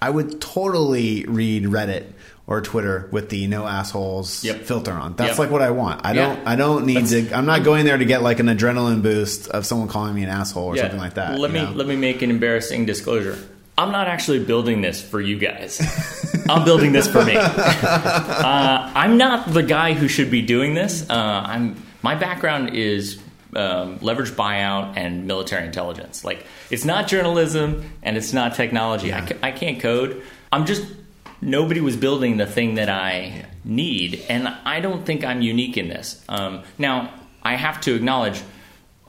I 0.00 0.08
would 0.08 0.40
totally 0.40 1.24
read 1.26 1.64
Reddit 1.64 2.12
or 2.46 2.60
Twitter 2.60 3.08
with 3.10 3.30
the 3.30 3.46
no 3.46 3.66
assholes 3.66 4.44
Yep. 4.44 4.62
filter 4.64 4.92
on. 4.92 5.14
That's 5.16 5.30
Yep. 5.30 5.38
like 5.38 5.50
what 5.50 5.62
I 5.62 5.70
want. 5.70 6.02
I 6.04 6.12
Yeah. 6.12 6.26
don't. 6.26 6.40
I 6.46 6.56
don't 6.56 6.84
need 6.86 6.96
That's- 7.06 7.28
to. 7.30 7.34
I'm 7.36 7.46
not 7.46 7.64
going 7.64 7.84
there 7.86 7.96
to 7.96 8.04
get 8.04 8.22
like 8.22 8.38
an 8.40 8.46
adrenaline 8.46 9.02
boost 9.02 9.48
of 9.48 9.64
someone 9.64 9.88
calling 9.88 10.14
me 10.14 10.22
an 10.24 10.28
asshole 10.28 10.64
or 10.64 10.76
Yeah. 10.76 10.82
something 10.82 11.00
like 11.00 11.14
that. 11.14 11.38
Let 11.38 11.50
me 11.52 11.62
know? 11.62 11.72
let 11.74 11.86
me 11.86 11.96
make 11.96 12.20
an 12.22 12.30
embarrassing 12.30 12.84
disclosure. 12.86 13.38
I'm 13.76 13.90
not 13.90 14.06
actually 14.06 14.38
building 14.40 14.82
this 14.82 15.00
for 15.02 15.20
you 15.20 15.36
guys. 15.36 15.80
I'm 16.48 16.64
building 16.64 16.92
this 16.92 17.08
for 17.08 17.24
me. 17.24 17.34
Uh, 17.84 18.90
I'm 18.94 19.16
not 19.16 19.52
the 19.52 19.62
guy 19.62 19.92
who 19.94 20.08
should 20.08 20.30
be 20.30 20.42
doing 20.42 20.74
this. 20.74 21.08
Uh, 21.08 21.14
I'm 21.46 21.76
my 22.02 22.14
background 22.14 22.74
is 22.74 23.18
um, 23.56 23.98
leverage 24.02 24.30
buyout 24.32 24.94
and 24.96 25.26
military 25.26 25.64
intelligence. 25.64 26.24
Like 26.24 26.44
it's 26.70 26.84
not 26.84 27.06
journalism 27.08 27.84
and 28.02 28.16
it's 28.16 28.32
not 28.32 28.54
technology. 28.54 29.12
I, 29.12 29.18
Yeah. 29.20 29.26
ca- 29.26 29.36
I 29.42 29.50
can't 29.52 29.80
code. 29.80 30.22
I'm 30.52 30.66
just 30.66 30.82
nobody 31.44 31.80
was 31.80 31.96
building 31.96 32.38
the 32.38 32.46
thing 32.46 32.74
that 32.76 32.88
I 32.88 33.44
need, 33.64 34.24
and 34.28 34.48
I 34.48 34.80
don't 34.80 35.04
think 35.06 35.24
I'm 35.24 35.42
unique 35.42 35.76
in 35.76 35.88
this. 35.88 36.24
Um, 36.28 36.62
now 36.78 37.12
I 37.42 37.54
have 37.56 37.80
to 37.82 37.94
acknowledge. 37.94 38.42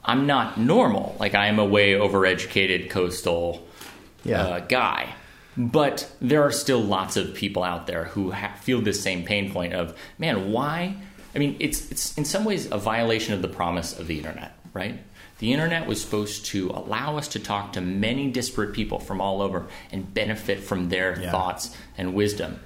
I'm 0.08 0.26
not 0.26 0.56
normal. 0.56 1.16
Like 1.18 1.34
I 1.34 1.48
am 1.48 1.58
a 1.58 1.64
way 1.64 1.94
overeducated 1.94 2.90
coastal 2.90 3.66
Yeah. 4.22 4.42
uh, 4.42 4.58
guy. 4.60 5.14
But 5.56 6.08
there 6.20 6.42
are 6.44 6.52
still 6.52 6.80
lots 6.80 7.16
of 7.16 7.34
people 7.34 7.64
out 7.64 7.86
there 7.88 8.04
who 8.04 8.30
ha- 8.30 8.54
feel 8.60 8.80
this 8.82 9.02
same 9.02 9.24
pain 9.24 9.50
point 9.50 9.72
of, 9.72 9.96
man, 10.18 10.52
why? 10.52 10.94
I 11.34 11.38
mean, 11.38 11.56
it's 11.58 11.90
it's 11.90 12.16
in 12.16 12.24
some 12.24 12.44
ways 12.44 12.70
a 12.70 12.78
violation 12.78 13.34
of 13.34 13.42
the 13.42 13.48
promise 13.48 13.98
of 13.98 14.06
the 14.06 14.18
internet, 14.18 14.56
right? 14.74 15.00
The 15.38 15.52
internet 15.52 15.86
was 15.86 16.00
supposed 16.00 16.46
to 16.46 16.70
allow 16.70 17.18
us 17.18 17.28
to 17.28 17.38
talk 17.38 17.74
to 17.74 17.80
many 17.80 18.30
disparate 18.30 18.72
people 18.72 18.98
from 18.98 19.20
all 19.20 19.42
over 19.42 19.66
and 19.92 20.12
benefit 20.14 20.60
from 20.60 20.88
their 20.88 21.20
Yeah. 21.20 21.30
thoughts 21.30 21.76
and 21.98 22.14
wisdom. 22.14 22.58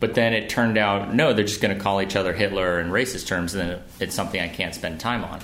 But 0.00 0.14
then 0.14 0.32
it 0.34 0.48
turned 0.48 0.78
out, 0.78 1.14
no, 1.14 1.32
they're 1.32 1.44
just 1.44 1.60
going 1.60 1.76
to 1.76 1.82
call 1.82 2.00
each 2.02 2.14
other 2.16 2.32
Hitler 2.34 2.78
and 2.78 2.92
racist 2.92 3.26
terms, 3.26 3.54
and 3.54 3.70
then 3.70 3.78
it's 3.98 4.14
something 4.14 4.40
I 4.40 4.48
can't 4.48 4.74
spend 4.74 5.00
time 5.00 5.24
on. 5.24 5.40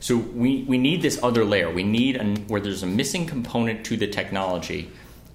So 0.00 0.16
we, 0.16 0.64
we 0.64 0.76
need 0.76 1.00
this 1.00 1.18
other 1.22 1.44
layer. 1.44 1.70
We 1.72 1.82
need 1.82 2.16
an, 2.16 2.36
where 2.48 2.60
there's 2.60 2.82
a 2.82 2.86
missing 2.86 3.24
component 3.26 3.86
to 3.86 3.96
the 3.96 4.06
technology 4.06 4.90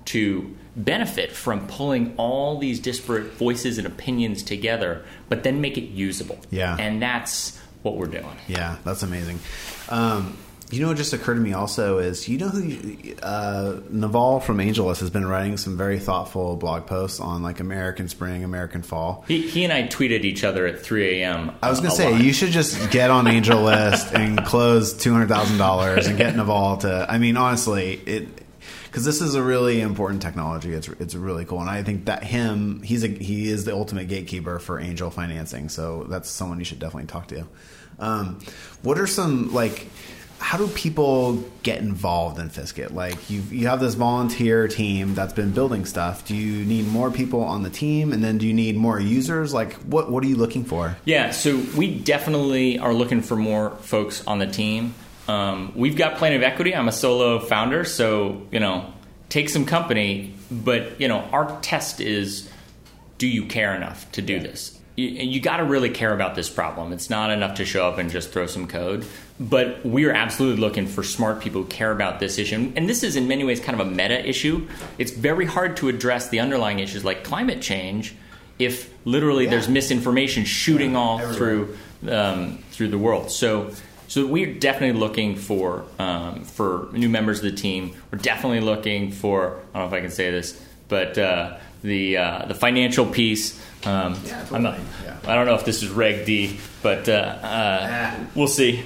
to 0.05 0.55
benefit 0.75 1.31
from 1.31 1.67
pulling 1.67 2.13
all 2.17 2.57
these 2.59 2.79
disparate 2.79 3.33
voices 3.33 3.77
and 3.77 3.87
opinions 3.87 4.43
together, 4.43 5.03
but 5.29 5.43
then 5.43 5.61
make 5.61 5.77
it 5.77 5.89
usable. 5.89 6.39
Yeah. 6.51 6.75
And 6.77 7.01
that's 7.01 7.57
what 7.81 7.97
we're 7.97 8.05
doing. 8.07 8.35
Yeah, 8.47 8.77
that's 8.83 9.01
amazing. 9.03 9.39
Um, 9.89 10.37
you 10.71 10.81
know, 10.81 10.87
what 10.87 10.97
just 10.97 11.13
occurred 11.13 11.35
to 11.35 11.41
me 11.41 11.53
also 11.53 11.97
is 11.97 12.27
you 12.29 12.37
know 12.37 12.47
who 12.47 13.13
uh, 13.21 13.79
Naval 13.89 14.39
from 14.39 14.57
AngelList 14.57 14.99
has 15.01 15.09
been 15.09 15.27
writing 15.27 15.57
some 15.57 15.77
very 15.77 15.99
thoughtful 15.99 16.55
blog 16.55 16.87
posts 16.87 17.19
on 17.19 17.43
like 17.43 17.59
American 17.59 18.07
Spring, 18.07 18.43
American 18.43 18.81
Fall. 18.81 19.25
He, 19.27 19.47
he 19.47 19.63
and 19.63 19.73
I 19.73 19.83
tweeted 19.83 20.23
each 20.23 20.43
other 20.43 20.65
at 20.65 20.79
3 20.79 21.21
a.m. 21.21 21.51
I 21.61 21.69
was 21.69 21.79
gonna 21.79 21.91
say 21.91 22.11
lot. 22.11 22.21
you 22.21 22.33
should 22.33 22.51
just 22.51 22.91
get 22.91 23.11
on 23.11 23.25
AngelList 23.25 24.13
and 24.13 24.43
close 24.45 24.93
two 24.93 25.11
hundred 25.11 25.27
thousand 25.27 25.57
dollars 25.57 26.07
and 26.07 26.17
get 26.17 26.35
Naval 26.35 26.77
to. 26.77 27.05
I 27.09 27.17
mean, 27.17 27.37
honestly, 27.37 27.93
it 28.05 28.27
because 28.85 29.05
this 29.05 29.21
is 29.21 29.35
a 29.35 29.43
really 29.43 29.79
important 29.79 30.21
technology. 30.21 30.73
It's 30.73 30.87
it's 30.87 31.15
really 31.15 31.45
cool, 31.45 31.61
and 31.61 31.69
I 31.69 31.81
think 31.83 32.05
that 32.05 32.23
him 32.23 32.81
he's 32.81 33.03
a 33.03 33.07
he 33.07 33.49
is 33.49 33.63
the 33.65 33.73
ultimate 33.73 34.07
gatekeeper 34.07 34.59
for 34.59 34.79
angel 34.79 35.09
financing. 35.09 35.69
So 35.69 36.03
that's 36.09 36.29
someone 36.29 36.59
you 36.59 36.65
should 36.65 36.79
definitely 36.79 37.07
talk 37.07 37.27
to. 37.27 37.47
Um, 37.99 38.39
what 38.81 38.99
are 38.99 39.07
some 39.07 39.53
like? 39.53 39.87
How 40.41 40.57
do 40.57 40.67
people 40.67 41.35
get 41.63 41.79
involved 41.79 42.39
in 42.39 42.49
Fiskit? 42.49 42.91
Like 42.91 43.29
you, 43.29 43.41
you 43.51 43.67
have 43.67 43.79
this 43.79 43.93
volunteer 43.93 44.67
team 44.67 45.13
that's 45.13 45.33
been 45.33 45.51
building 45.51 45.85
stuff. 45.85 46.25
Do 46.25 46.35
you 46.35 46.65
need 46.65 46.87
more 46.87 47.11
people 47.11 47.43
on 47.43 47.61
the 47.63 47.69
team, 47.69 48.11
and 48.11 48.23
then 48.23 48.37
do 48.39 48.47
you 48.47 48.53
need 48.53 48.75
more 48.75 48.99
users? 48.99 49.53
Like, 49.53 49.73
what 49.83 50.11
what 50.11 50.23
are 50.23 50.27
you 50.27 50.35
looking 50.35 50.65
for? 50.65 50.97
Yeah, 51.05 51.31
so 51.31 51.63
we 51.77 51.97
definitely 51.99 52.79
are 52.79 52.93
looking 52.93 53.21
for 53.21 53.35
more 53.35 53.69
folks 53.81 54.25
on 54.27 54.39
the 54.39 54.47
team. 54.47 54.95
Um, 55.27 55.71
we've 55.75 55.95
got 55.95 56.17
plenty 56.17 56.35
of 56.35 56.43
equity. 56.43 56.75
I'm 56.75 56.87
a 56.87 56.91
solo 56.91 57.39
founder, 57.39 57.85
so 57.85 58.41
you 58.51 58.59
know, 58.59 58.91
take 59.29 59.47
some 59.47 59.65
company. 59.65 60.33
But 60.49 60.99
you 60.99 61.07
know, 61.07 61.19
our 61.31 61.61
test 61.61 62.01
is: 62.01 62.49
do 63.19 63.27
you 63.27 63.45
care 63.45 63.75
enough 63.75 64.11
to 64.13 64.21
do 64.21 64.39
this? 64.39 64.77
You, 64.95 65.07
you 65.07 65.39
got 65.39 65.57
to 65.57 65.63
really 65.63 65.89
care 65.89 66.13
about 66.13 66.35
this 66.35 66.49
problem. 66.49 66.91
It's 66.91 67.09
not 67.09 67.31
enough 67.31 67.55
to 67.55 67.65
show 67.65 67.87
up 67.87 67.97
and 67.97 68.09
just 68.09 68.31
throw 68.31 68.45
some 68.45 68.67
code. 68.67 69.05
But 69.39 69.85
we 69.85 70.05
are 70.05 70.11
absolutely 70.11 70.61
looking 70.61 70.85
for 70.85 71.01
smart 71.01 71.41
people 71.41 71.63
who 71.63 71.67
care 71.67 71.91
about 71.91 72.19
this 72.19 72.37
issue. 72.37 72.71
And 72.75 72.87
this 72.87 73.03
is, 73.03 73.15
in 73.15 73.27
many 73.27 73.43
ways, 73.43 73.59
kind 73.59 73.79
of 73.79 73.87
a 73.87 73.89
meta 73.89 74.27
issue. 74.27 74.67
It's 74.97 75.11
very 75.11 75.45
hard 75.45 75.77
to 75.77 75.89
address 75.89 76.29
the 76.29 76.39
underlying 76.39 76.79
issues 76.79 77.03
like 77.03 77.23
climate 77.23 77.61
change 77.61 78.15
if 78.59 78.93
literally 79.05 79.47
there's 79.47 79.67
misinformation 79.67 80.45
shooting 80.45 80.95
all 80.95 81.19
through 81.19 81.75
um, 82.07 82.59
through 82.71 82.89
the 82.89 82.99
world. 82.99 83.31
So. 83.31 83.71
So 84.07 84.27
we're 84.27 84.55
definitely 84.55 84.99
looking 84.99 85.37
for 85.37 85.85
um, 85.97 86.43
for 86.43 86.89
new 86.91 87.07
members 87.07 87.37
of 87.37 87.45
the 87.45 87.53
team. 87.53 87.95
We're 88.11 88.19
definitely 88.19 88.59
looking 88.59 89.13
for 89.13 89.61
I 89.73 89.79
don't 89.79 89.89
know 89.89 89.95
if 89.95 90.01
I 90.01 90.01
can 90.01 90.11
say 90.11 90.29
this, 90.29 90.61
but 90.89 91.17
uh, 91.17 91.59
the 91.81 92.17
uh, 92.17 92.45
the 92.45 92.55
financial 92.55 93.05
piece. 93.05 93.59
Um, 93.85 94.19
Yeah, 94.25 94.45
I'm 94.51 94.63
not. 94.63 94.79
Yeah. 95.03 95.17
I 95.25 95.35
don't 95.35 95.45
know 95.45 95.55
if 95.55 95.65
this 95.65 95.81
is 95.83 95.89
Reg 95.89 96.25
D, 96.25 96.57
but 96.83 97.07
uh, 97.09 97.11
uh, 97.11 97.87
Ah. 97.89 98.15
we'll 98.35 98.47
see. 98.47 98.83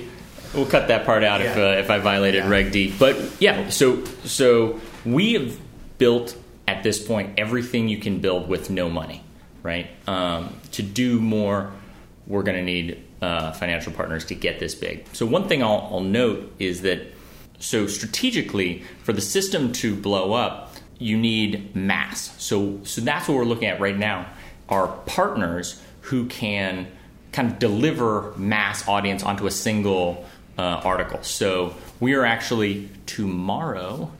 We'll 0.53 0.65
cut 0.65 0.87
that 0.87 1.05
part 1.05 1.23
out 1.23 1.41
if 1.41 1.55
Yeah. 1.57 1.63
uh, 1.63 1.71
if 1.79 1.89
I 1.89 1.99
violated. 1.99 2.45
Reg 2.45 2.71
D. 2.71 2.93
But 2.97 3.17
yeah, 3.39 3.69
so 3.69 4.03
so 4.23 4.79
we 5.05 5.33
have 5.33 5.57
built 5.97 6.35
at 6.67 6.83
this 6.83 6.99
point 7.05 7.31
everything 7.37 7.89
you 7.89 7.97
can 7.97 8.19
build 8.19 8.47
with 8.47 8.69
no 8.69 8.89
money, 8.89 9.21
right? 9.63 9.87
Um, 10.07 10.55
to 10.71 10.81
do 10.81 11.19
more, 11.19 11.71
we're 12.27 12.43
going 12.43 12.57
to 12.57 12.63
need 12.63 13.03
uh, 13.21 13.51
financial 13.51 13.91
partners 13.91 14.25
to 14.25 14.35
get 14.35 14.59
this 14.59 14.73
big. 14.75 15.05
So 15.13 15.25
one 15.25 15.47
thing 15.47 15.61
I'll, 15.61 15.87
I'll 15.91 15.99
note 16.01 16.51
is 16.57 16.81
that 16.81 17.01
so 17.59 17.85
strategically 17.87 18.83
for 19.03 19.13
the 19.13 19.21
system 19.21 19.71
to 19.73 19.95
blow 19.95 20.33
up, 20.33 20.74
you 20.97 21.17
need 21.17 21.75
mass. 21.75 22.33
So 22.41 22.79
so 22.83 23.01
that's 23.01 23.27
what 23.27 23.37
we're 23.37 23.45
looking 23.45 23.67
at 23.67 23.79
right 23.79 23.97
now. 23.97 24.27
Are 24.69 24.87
partners 25.05 25.81
who 26.01 26.25
can 26.27 26.87
kind 27.31 27.51
of 27.51 27.59
deliver 27.59 28.33
mass 28.37 28.87
audience 28.87 29.21
onto 29.23 29.45
a 29.45 29.51
single 29.51 30.25
uh, 30.57 30.61
article. 30.61 31.21
So 31.23 31.75
we 31.99 32.13
are 32.13 32.25
actually 32.25 32.89
tomorrow 33.05 34.11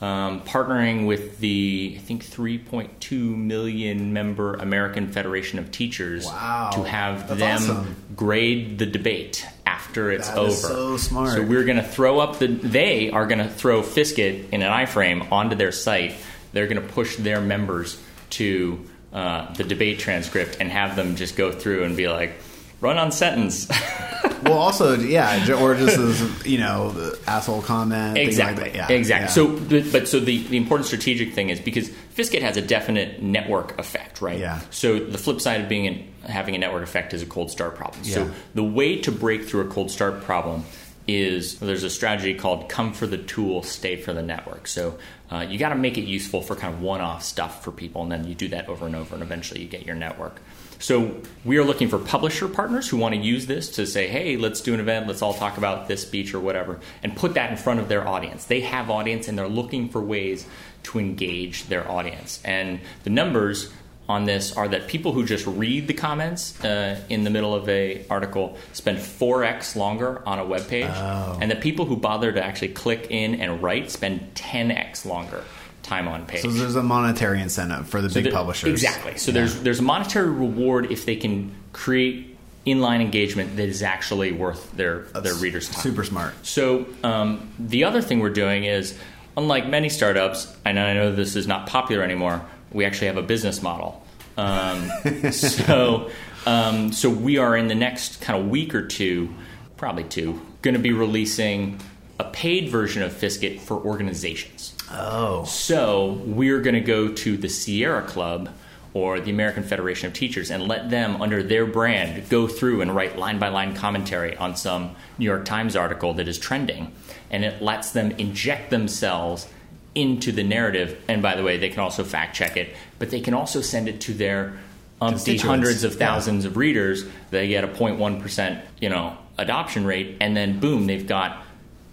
um, 0.00 0.40
partnering 0.42 1.06
with 1.06 1.38
the 1.38 1.94
I 1.96 2.00
think 2.00 2.24
3.2 2.24 3.36
million 3.36 4.12
member 4.12 4.54
American 4.54 5.08
Federation 5.10 5.58
of 5.58 5.70
Teachers 5.70 6.26
Wow. 6.26 6.70
to 6.74 6.82
have 6.84 7.28
That's 7.28 7.40
them 7.66 7.76
awesome. 7.78 7.96
grade 8.14 8.78
the 8.78 8.86
debate 8.86 9.46
after 9.64 10.10
it's 10.10 10.28
That 10.28 10.38
over. 10.38 10.50
so 10.52 10.96
smart. 10.96 11.30
So 11.34 11.42
we're 11.42 11.64
going 11.64 11.78
to 11.78 11.82
throw 11.82 12.18
up 12.18 12.38
the. 12.38 12.46
They 12.48 13.10
are 13.10 13.26
going 13.26 13.38
to 13.38 13.48
throw 13.48 13.82
Fiskit 13.82 14.50
in 14.50 14.62
an 14.62 14.70
iframe 14.70 15.30
onto 15.32 15.56
their 15.56 15.72
site. 15.72 16.14
They're 16.52 16.66
going 16.66 16.80
to 16.86 16.92
push 16.92 17.16
their 17.16 17.40
members 17.40 18.00
to 18.30 18.84
uh, 19.12 19.52
the 19.54 19.64
debate 19.64 19.98
transcript 19.98 20.58
and 20.60 20.70
have 20.70 20.96
them 20.96 21.16
just 21.16 21.36
go 21.36 21.52
through 21.52 21.84
and 21.84 21.96
be 21.96 22.08
like, 22.08 22.32
run 22.80 22.98
on 22.98 23.12
sentence. 23.12 23.68
well, 24.42 24.54
also, 24.54 24.96
yeah, 24.96 25.58
or 25.58 25.74
just 25.74 25.98
as 25.98 26.46
you 26.46 26.58
know, 26.58 26.90
the 26.90 27.18
asshole 27.26 27.62
comment. 27.62 28.14
like 28.14 28.26
exactly. 28.26 28.70
that. 28.70 28.90
Yeah, 28.90 28.96
exactly. 28.96 29.26
yeah. 29.26 29.48
So, 29.48 29.58
but, 29.58 29.92
but 29.92 30.08
so 30.08 30.20
the, 30.20 30.46
the 30.46 30.56
important 30.56 30.86
strategic 30.86 31.32
thing 31.34 31.50
is 31.50 31.60
because 31.60 31.88
Fiskit 32.14 32.42
has 32.42 32.56
a 32.56 32.62
definite 32.62 33.22
network 33.22 33.78
effect, 33.78 34.20
right? 34.20 34.38
Yeah. 34.38 34.60
So 34.70 34.98
the 34.98 35.18
flip 35.18 35.40
side 35.40 35.60
of 35.60 35.68
being 35.68 35.86
an, 35.86 36.12
having 36.30 36.54
a 36.54 36.58
network 36.58 36.82
effect 36.82 37.14
is 37.14 37.22
a 37.22 37.26
cold 37.26 37.50
start 37.50 37.76
problem. 37.76 38.02
Yeah. 38.04 38.14
So 38.14 38.30
the 38.54 38.64
way 38.64 39.00
to 39.02 39.12
break 39.12 39.44
through 39.44 39.62
a 39.62 39.68
cold 39.68 39.90
start 39.90 40.22
problem 40.22 40.64
is 41.08 41.58
there's 41.60 41.84
a 41.84 41.90
strategy 41.90 42.34
called 42.34 42.68
come 42.68 42.92
for 42.92 43.06
the 43.06 43.18
tool, 43.18 43.62
stay 43.62 43.96
for 43.96 44.12
the 44.12 44.22
network. 44.22 44.66
So 44.66 44.98
uh, 45.30 45.46
you 45.48 45.58
got 45.58 45.68
to 45.68 45.76
make 45.76 45.98
it 45.98 46.02
useful 46.02 46.42
for 46.42 46.56
kind 46.56 46.74
of 46.74 46.80
one-off 46.80 47.22
stuff 47.22 47.62
for 47.62 47.70
people, 47.70 48.02
and 48.02 48.10
then 48.10 48.26
you 48.26 48.34
do 48.34 48.48
that 48.48 48.68
over 48.68 48.86
and 48.86 48.96
over, 48.96 49.14
and 49.14 49.22
eventually 49.22 49.60
you 49.60 49.68
get 49.68 49.86
your 49.86 49.94
network. 49.94 50.40
So 50.78 51.16
we 51.44 51.56
are 51.58 51.64
looking 51.64 51.88
for 51.88 51.98
publisher 51.98 52.48
partners 52.48 52.88
who 52.88 52.96
want 52.96 53.14
to 53.14 53.20
use 53.20 53.46
this 53.46 53.70
to 53.76 53.86
say, 53.86 54.08
hey, 54.08 54.36
let's 54.36 54.60
do 54.60 54.74
an 54.74 54.80
event, 54.80 55.06
let's 55.06 55.22
all 55.22 55.34
talk 55.34 55.56
about 55.58 55.88
this 55.88 56.02
speech 56.02 56.34
or 56.34 56.40
whatever, 56.40 56.80
and 57.02 57.16
put 57.16 57.34
that 57.34 57.50
in 57.50 57.56
front 57.56 57.80
of 57.80 57.88
their 57.88 58.06
audience. 58.06 58.44
They 58.44 58.60
have 58.60 58.90
audience, 58.90 59.28
and 59.28 59.38
they're 59.38 59.48
looking 59.48 59.88
for 59.88 60.00
ways 60.02 60.46
to 60.84 60.98
engage 60.98 61.64
their 61.66 61.90
audience. 61.90 62.40
And 62.44 62.80
the 63.04 63.10
numbers 63.10 63.72
on 64.08 64.24
this 64.24 64.56
are 64.56 64.68
that 64.68 64.86
people 64.86 65.12
who 65.12 65.24
just 65.24 65.44
read 65.48 65.88
the 65.88 65.94
comments 65.94 66.62
uh, 66.64 67.00
in 67.08 67.24
the 67.24 67.30
middle 67.30 67.54
of 67.54 67.68
a 67.68 68.04
article 68.08 68.56
spend 68.72 68.98
4x 68.98 69.74
longer 69.74 70.22
on 70.28 70.38
a 70.38 70.44
web 70.44 70.68
page 70.68 70.86
Oh. 70.88 71.38
and 71.40 71.50
the 71.50 71.56
people 71.56 71.86
who 71.86 71.96
bother 71.96 72.30
to 72.30 72.40
actually 72.44 72.68
click 72.68 73.08
in 73.10 73.40
and 73.40 73.60
write 73.60 73.90
spend 73.90 74.32
10x 74.34 75.06
longer 75.06 75.42
time 75.86 76.08
on 76.08 76.26
page 76.26 76.42
So 76.42 76.50
there's 76.50 76.76
a 76.76 76.82
monetary 76.82 77.40
incentive 77.40 77.88
for 77.88 78.00
the 78.02 78.08
big 78.08 78.24
there- 78.24 78.32
publishers. 78.32 78.70
Exactly. 78.70 79.16
So 79.16 79.30
Yeah. 79.30 79.34
there's 79.38 79.60
there's 79.62 79.78
a 79.78 79.82
monetary 79.82 80.28
reward 80.30 80.90
if 80.90 81.06
they 81.06 81.16
can 81.16 81.52
create 81.72 82.36
inline 82.66 83.00
engagement 83.00 83.56
that 83.56 83.68
is 83.68 83.82
actually 83.82 84.32
worth 84.32 84.72
their 84.76 85.02
their 85.14 85.34
readers' 85.34 85.68
time. 85.68 85.82
Super 85.82 86.02
smart. 86.04 86.34
So 86.44 86.86
um, 87.04 87.48
the 87.58 87.84
other 87.84 88.02
thing 88.02 88.18
we're 88.20 88.30
doing 88.30 88.64
is, 88.64 88.98
unlike 89.36 89.68
many 89.68 89.88
startups, 89.88 90.52
and 90.64 90.78
I 90.78 90.92
know 90.94 91.14
this 91.14 91.36
is 91.36 91.46
not 91.46 91.68
popular 91.68 92.02
anymore, 92.02 92.42
we 92.72 92.84
actually 92.84 93.06
have 93.06 93.16
a 93.16 93.22
business 93.22 93.62
model. 93.62 94.04
Um, 94.36 94.90
so, 95.30 96.10
um, 96.46 96.92
so 96.92 97.08
we 97.08 97.38
are 97.38 97.56
in 97.56 97.68
the 97.68 97.74
next 97.76 98.20
kind 98.20 98.38
of 98.38 98.48
week 98.48 98.74
or 98.74 98.84
two, 98.86 99.32
probably 99.76 100.04
two, 100.04 100.40
going 100.62 100.74
to 100.74 100.80
be 100.80 100.92
releasing 100.92 101.78
a 102.18 102.24
paid 102.24 102.68
version 102.68 103.02
of 103.02 103.12
Fiskit 103.12 103.60
for 103.60 103.74
organizations. 103.76 104.72
Oh. 104.90 105.44
So 105.44 106.20
we're 106.24 106.60
going 106.60 106.74
to 106.74 106.80
go 106.80 107.08
to 107.12 107.36
the 107.36 107.48
Sierra 107.48 108.02
Club 108.02 108.50
or 108.94 109.20
the 109.20 109.30
American 109.30 109.62
Federation 109.62 110.06
of 110.06 110.14
Teachers 110.14 110.50
and 110.50 110.66
let 110.66 110.88
them, 110.90 111.20
under 111.20 111.42
their 111.42 111.66
brand, 111.66 112.28
go 112.30 112.46
through 112.48 112.80
and 112.80 112.94
write 112.94 113.18
line 113.18 113.38
by 113.38 113.48
line 113.48 113.74
commentary 113.74 114.36
on 114.36 114.56
some 114.56 114.96
New 115.18 115.24
York 115.26 115.44
Times 115.44 115.76
article 115.76 116.14
that 116.14 116.28
is 116.28 116.38
trending. 116.38 116.92
And 117.30 117.44
it 117.44 117.60
lets 117.60 117.90
them 117.90 118.12
inject 118.12 118.70
themselves 118.70 119.48
into 119.94 120.32
the 120.32 120.44
narrative. 120.44 120.98
And 121.08 121.20
by 121.20 121.36
the 121.36 121.42
way, 121.42 121.58
they 121.58 121.68
can 121.68 121.80
also 121.80 122.04
fact 122.04 122.36
check 122.36 122.56
it, 122.56 122.74
but 122.98 123.10
they 123.10 123.20
can 123.20 123.34
also 123.34 123.60
send 123.60 123.88
it 123.88 124.00
to 124.02 124.14
their 124.14 124.58
umpty 125.00 125.36
hundreds 125.36 125.84
of 125.84 125.92
Yeah. 125.92 125.98
thousands 125.98 126.44
of 126.46 126.56
readers. 126.56 127.04
They 127.30 127.48
get 127.48 127.64
a 127.64 127.68
0.1% 127.68 128.62
you 128.80 128.88
know, 128.88 129.16
adoption 129.36 129.84
rate, 129.84 130.16
and 130.20 130.34
then 130.36 130.58
boom, 130.58 130.86
they've 130.86 131.06
got 131.06 131.42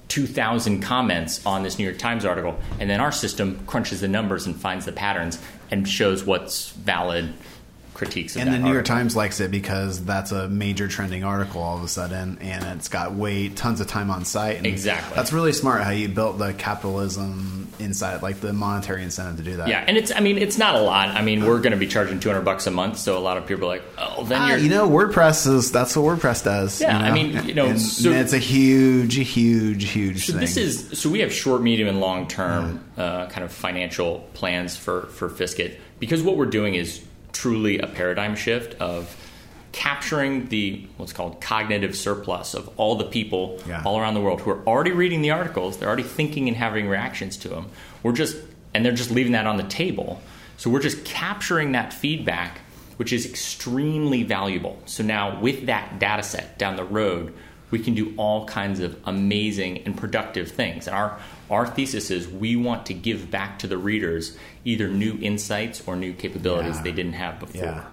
2,000 0.07 0.81
comments 0.81 1.45
on 1.45 1.63
this 1.63 1.77
New 1.79 1.85
York 1.85 1.97
Times 1.97 2.25
article, 2.25 2.59
and 2.79 2.89
then 2.89 2.99
our 2.99 3.11
system 3.11 3.63
crunches 3.65 4.01
the 4.01 4.07
numbers 4.07 4.45
and 4.45 4.55
finds 4.55 4.85
the 4.85 4.91
patterns 4.91 5.39
and 5.71 5.87
shows 5.87 6.23
what's 6.23 6.69
valid 6.71 7.33
critiques 7.93 8.35
of 8.35 8.41
And 8.41 8.53
the 8.53 8.59
New 8.59 8.73
York. 8.73 8.85
Times 8.85 9.15
likes 9.15 9.39
it 9.39 9.51
because 9.51 10.03
that's 10.03 10.31
a 10.31 10.47
major 10.49 10.87
trending 10.87 11.23
article 11.23 11.61
all 11.61 11.77
of 11.77 11.83
a 11.83 11.87
sudden, 11.87 12.37
and 12.41 12.63
it's 12.77 12.89
got 12.89 13.13
way 13.13 13.49
tons 13.49 13.79
of 13.81 13.87
time 13.87 14.09
on 14.11 14.25
site. 14.25 14.57
And 14.57 14.65
Exactly. 14.65 15.15
That's 15.15 15.31
really 15.31 15.53
smart 15.53 15.83
how 15.83 15.91
you 15.91 16.07
built 16.09 16.37
the 16.39 16.53
capitalism 16.53 17.67
inside, 17.79 18.21
like 18.21 18.39
the 18.39 18.53
monetary 18.53 19.03
incentive 19.03 19.37
to 19.37 19.43
do 19.43 19.57
that. 19.57 19.67
Yeah, 19.67 19.83
and 19.87 19.97
it's 19.97 20.11
I 20.11 20.19
mean 20.19 20.37
it's 20.37 20.57
not 20.57 20.75
a 20.75 20.79
lot. 20.81 21.09
I 21.09 21.21
mean 21.21 21.45
we're 21.45 21.59
going 21.59 21.71
to 21.71 21.77
be 21.77 21.87
charging 21.87 22.19
200 22.19 22.41
bucks 22.43 22.67
a 22.67 22.71
month, 22.71 22.97
so 22.97 23.17
a 23.17 23.19
lot 23.19 23.37
of 23.37 23.45
people 23.47 23.65
are 23.65 23.67
like, 23.67 23.83
oh, 23.97 24.23
then 24.25 24.41
Ah, 24.41 24.49
you're 24.49 24.57
you 24.59 24.69
know, 24.69 24.87
WordPress 24.89 25.47
is 25.51 25.71
that's 25.71 25.95
what 25.95 26.17
WordPress 26.19 26.43
does. 26.43 26.79
Yeah, 26.81 26.99
you 26.99 27.05
I 27.05 27.11
mean, 27.11 27.45
you 27.47 27.53
know, 27.53 27.65
and, 27.67 27.81
so- 27.81 28.11
and 28.11 28.19
it's 28.19 28.33
a 28.33 28.37
huge, 28.37 29.15
huge, 29.15 29.89
huge 29.89 30.25
So 30.25 30.33
thing. 30.33 30.41
this 30.41 30.57
is 30.57 30.99
so 30.99 31.09
we 31.09 31.19
have 31.19 31.33
short, 31.33 31.61
medium, 31.61 31.87
and 31.87 31.99
long 31.99 32.27
term 32.27 32.83
uh, 32.97 33.27
kind 33.27 33.43
of 33.43 33.51
financial 33.51 34.19
plans 34.33 34.75
for 34.77 35.03
for 35.07 35.29
Fiskit 35.29 35.77
because 35.99 36.21
what 36.21 36.37
we're 36.37 36.45
doing 36.45 36.75
is 36.75 37.01
truly 37.33 37.79
a 37.79 37.87
paradigm 37.87 38.35
shift 38.35 38.79
of 38.79 39.15
capturing 39.71 40.47
the 40.49 40.85
what's 40.97 41.11
called 41.13 41.41
cognitive 41.41 41.95
surplus 41.95 42.53
of 42.53 42.69
all 42.77 42.95
the 42.95 43.05
people 43.05 43.59
Yeah. 43.67 43.81
all 43.83 43.99
around 43.99 44.13
the 44.13 44.21
world 44.21 44.41
who 44.41 44.51
are 44.51 44.63
already 44.67 44.91
reading 44.91 45.21
the 45.23 45.31
articles, 45.31 45.77
they're 45.77 45.87
already 45.87 46.03
thinking 46.03 46.47
and 46.47 46.55
having 46.55 46.87
reactions 46.87 47.37
to 47.37 47.49
them. 47.49 47.65
We're 48.03 48.13
just 48.13 48.37
and 48.75 48.85
they're 48.85 48.91
just 48.93 49.11
leaving 49.11 49.33
that 49.33 49.45
on 49.45 49.57
the 49.57 49.63
table. 49.63 50.21
So 50.57 50.69
we're 50.69 50.79
just 50.81 51.03
capturing 51.05 51.73
that 51.73 51.91
feedback, 51.93 52.59
which 52.97 53.11
is 53.13 53.25
extremely 53.25 54.23
valuable. 54.23 54.79
So 54.85 55.03
now 55.03 55.39
with 55.39 55.65
that 55.67 55.99
data 55.99 56.23
set 56.23 56.57
down 56.57 56.75
the 56.75 56.83
road, 56.83 57.33
we 57.69 57.79
can 57.79 57.93
do 57.95 58.13
all 58.17 58.45
kinds 58.45 58.79
of 58.79 58.95
amazing 59.05 59.79
and 59.85 59.97
productive 59.97 60.49
things. 60.51 60.87
And 60.87 60.95
our 60.95 61.19
our 61.53 61.65
thesis 61.67 62.11
is 62.11 62.27
we 62.27 62.55
want 62.55 62.87
to 62.87 62.93
give 62.93 63.31
back 63.31 63.59
to 63.59 63.67
the 63.67 63.77
readers 63.77 64.35
either 64.65 64.87
new 64.87 65.17
insights 65.21 65.81
or 65.87 65.95
new 65.95 66.11
capabilities 66.13 66.75
Yeah. 66.77 66.83
they 66.83 66.91
didn't 66.91 67.13
have 67.13 67.39
before. 67.39 67.61
Yeah. 67.63 67.83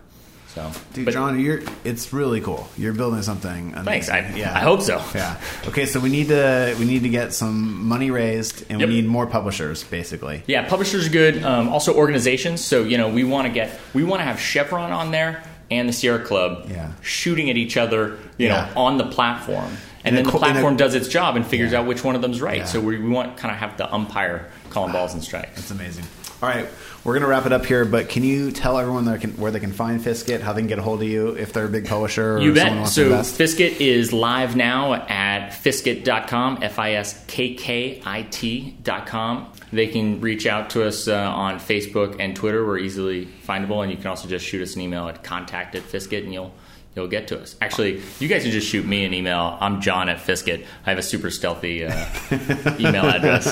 So, 0.55 0.69
Dude, 0.95 1.05
but- 1.05 1.15
John, 1.15 1.39
you're 1.39 1.61
it's 1.85 2.13
really 2.13 2.41
cool. 2.41 2.69
You're 2.77 2.93
building 2.93 3.23
something. 3.23 3.73
Amazing. 3.75 3.85
thanks. 3.85 4.09
I, 4.11 4.35
yeah. 4.37 4.53
I 4.53 4.59
hope 4.61 4.81
so. 4.83 5.01
Yeah. 5.15 5.37
Okay, 5.69 5.87
so 5.87 6.01
we 6.01 6.09
need 6.11 6.27
to 6.29 6.75
we 6.81 6.87
need 6.87 7.05
to 7.05 7.09
get 7.09 7.33
some 7.33 7.87
money 7.87 8.11
raised, 8.11 8.65
and 8.69 8.81
Yep. 8.81 8.89
we 8.89 8.95
need 8.97 9.07
more 9.07 9.27
publishers, 9.29 9.85
basically. 9.85 10.43
Yeah, 10.49 10.69
publishers 10.69 11.07
are 11.07 11.11
good. 11.11 11.45
Um, 11.45 11.69
also, 11.69 11.95
organizations. 11.95 12.65
So 12.65 12.83
you 12.83 12.99
know, 12.99 13.09
we 13.09 13.23
want 13.23 13.47
to 13.47 13.53
get 13.53 13.79
we 13.95 14.03
want 14.03 14.21
to 14.21 14.25
have 14.25 14.41
Chevron 14.41 14.91
on 14.91 15.13
there 15.13 15.41
and 15.71 15.89
the 15.89 15.93
Sierra 15.93 16.19
Club 16.25 16.67
Yeah. 16.71 16.91
shooting 17.03 17.49
at 17.51 17.57
each 17.57 17.77
other. 17.77 18.19
You 18.39 18.49
Yeah. 18.49 18.69
know, 18.75 18.81
on 18.83 18.99
the 18.99 19.05
platform, 19.07 19.77
and 20.05 20.15
In 20.15 20.15
a 20.15 20.17
then 20.17 20.25
the 20.25 20.31
co- 20.31 20.39
a- 20.39 20.41
platform 20.41 20.77
does 20.77 20.95
its 20.95 21.09
job 21.09 21.37
and 21.37 21.47
figures 21.47 21.73
Yeah. 21.73 21.81
out 21.81 21.87
which 21.87 22.03
one 22.05 22.15
of 22.17 22.23
them's 22.23 22.41
right. 22.41 22.67
So 22.67 22.81
we, 22.81 22.99
we 22.99 23.09
want 23.09 23.37
kind 23.37 23.53
of 23.53 23.59
have 23.59 23.77
the 23.77 23.93
umpire 23.93 24.47
calling 24.71 24.93
balls 24.93 25.13
and 25.15 25.23
strikes. 25.23 25.57
That's 25.57 25.71
amazing. 25.71 26.05
All 26.43 26.49
right, 26.49 26.67
we're 27.05 27.13
gonna 27.13 27.27
wrap 27.27 27.45
it 27.45 27.53
up 27.53 27.67
here, 27.67 27.85
but 27.85 28.09
can 28.09 28.25
you 28.25 28.51
tell 28.51 28.79
everyone 28.79 29.19
can, 29.19 29.33
where 29.33 29.51
they 29.51 29.61
can 29.61 29.73
find 29.73 30.01
Fiskit, 30.01 30.41
how 30.41 30.55
they 30.55 30.63
can 30.63 30.69
get 30.69 30.79
a 30.79 30.83
hold 30.83 31.03
of 31.03 31.09
you 31.09 31.29
if 31.33 31.53
they're 31.53 31.67
a 31.67 31.69
big 31.69 31.87
publisher 31.87 32.39
or 32.39 32.41
You 32.41 32.55
someone 32.57 32.73
bet. 32.73 32.77
wants 32.79 32.95
to 32.95 33.25
So? 33.25 33.45
Fiskit 33.45 33.79
is 33.79 34.15
live 34.15 34.57
now 34.57 34.95
at 34.95 35.51
fiskit.com, 35.51 36.61
F 36.63 36.79
I 36.79 36.93
S 36.93 37.23
K 37.27 37.55
K 37.55 38.01
I 38.07 38.23
T.com. 38.23 39.53
They 39.73 39.87
can 39.87 40.21
reach 40.23 40.47
out 40.47 40.71
to 40.71 40.87
us 40.87 41.09
uh, 41.09 41.15
on 41.17 41.59
Facebook 41.59 42.17
and 42.19 42.35
Twitter. 42.35 42.67
We're 42.67 42.79
easily 42.79 43.27
findable, 43.47 43.83
and 43.83 43.91
you 43.91 43.99
can 43.99 44.07
also 44.07 44.27
just 44.27 44.47
shoot 44.47 44.63
us 44.63 44.75
an 44.77 44.81
email 44.81 45.09
at 45.09 45.23
contact 45.23 45.75
at 45.75 45.83
Fiskit, 45.83 46.25
and 46.25 46.33
you'll 46.33 46.53
you'll 46.95 47.09
get 47.09 47.29
to 47.29 47.41
us. 47.41 47.57
Actually, 47.61 48.03
you 48.19 48.29
guys 48.29 48.43
can 48.43 48.51
just 48.51 48.67
shoot 48.67 48.85
me 48.85 49.05
an 49.05 49.15
email. 49.15 49.57
I'm 49.61 49.81
John 49.81 50.09
at 50.09 50.19
Fiskit. 50.19 50.65
I 50.85 50.91
have 50.91 50.99
a 50.99 51.03
super 51.03 51.31
stealthy 51.31 51.85
uh, 51.85 52.07
email 52.79 53.05
address. 53.05 53.47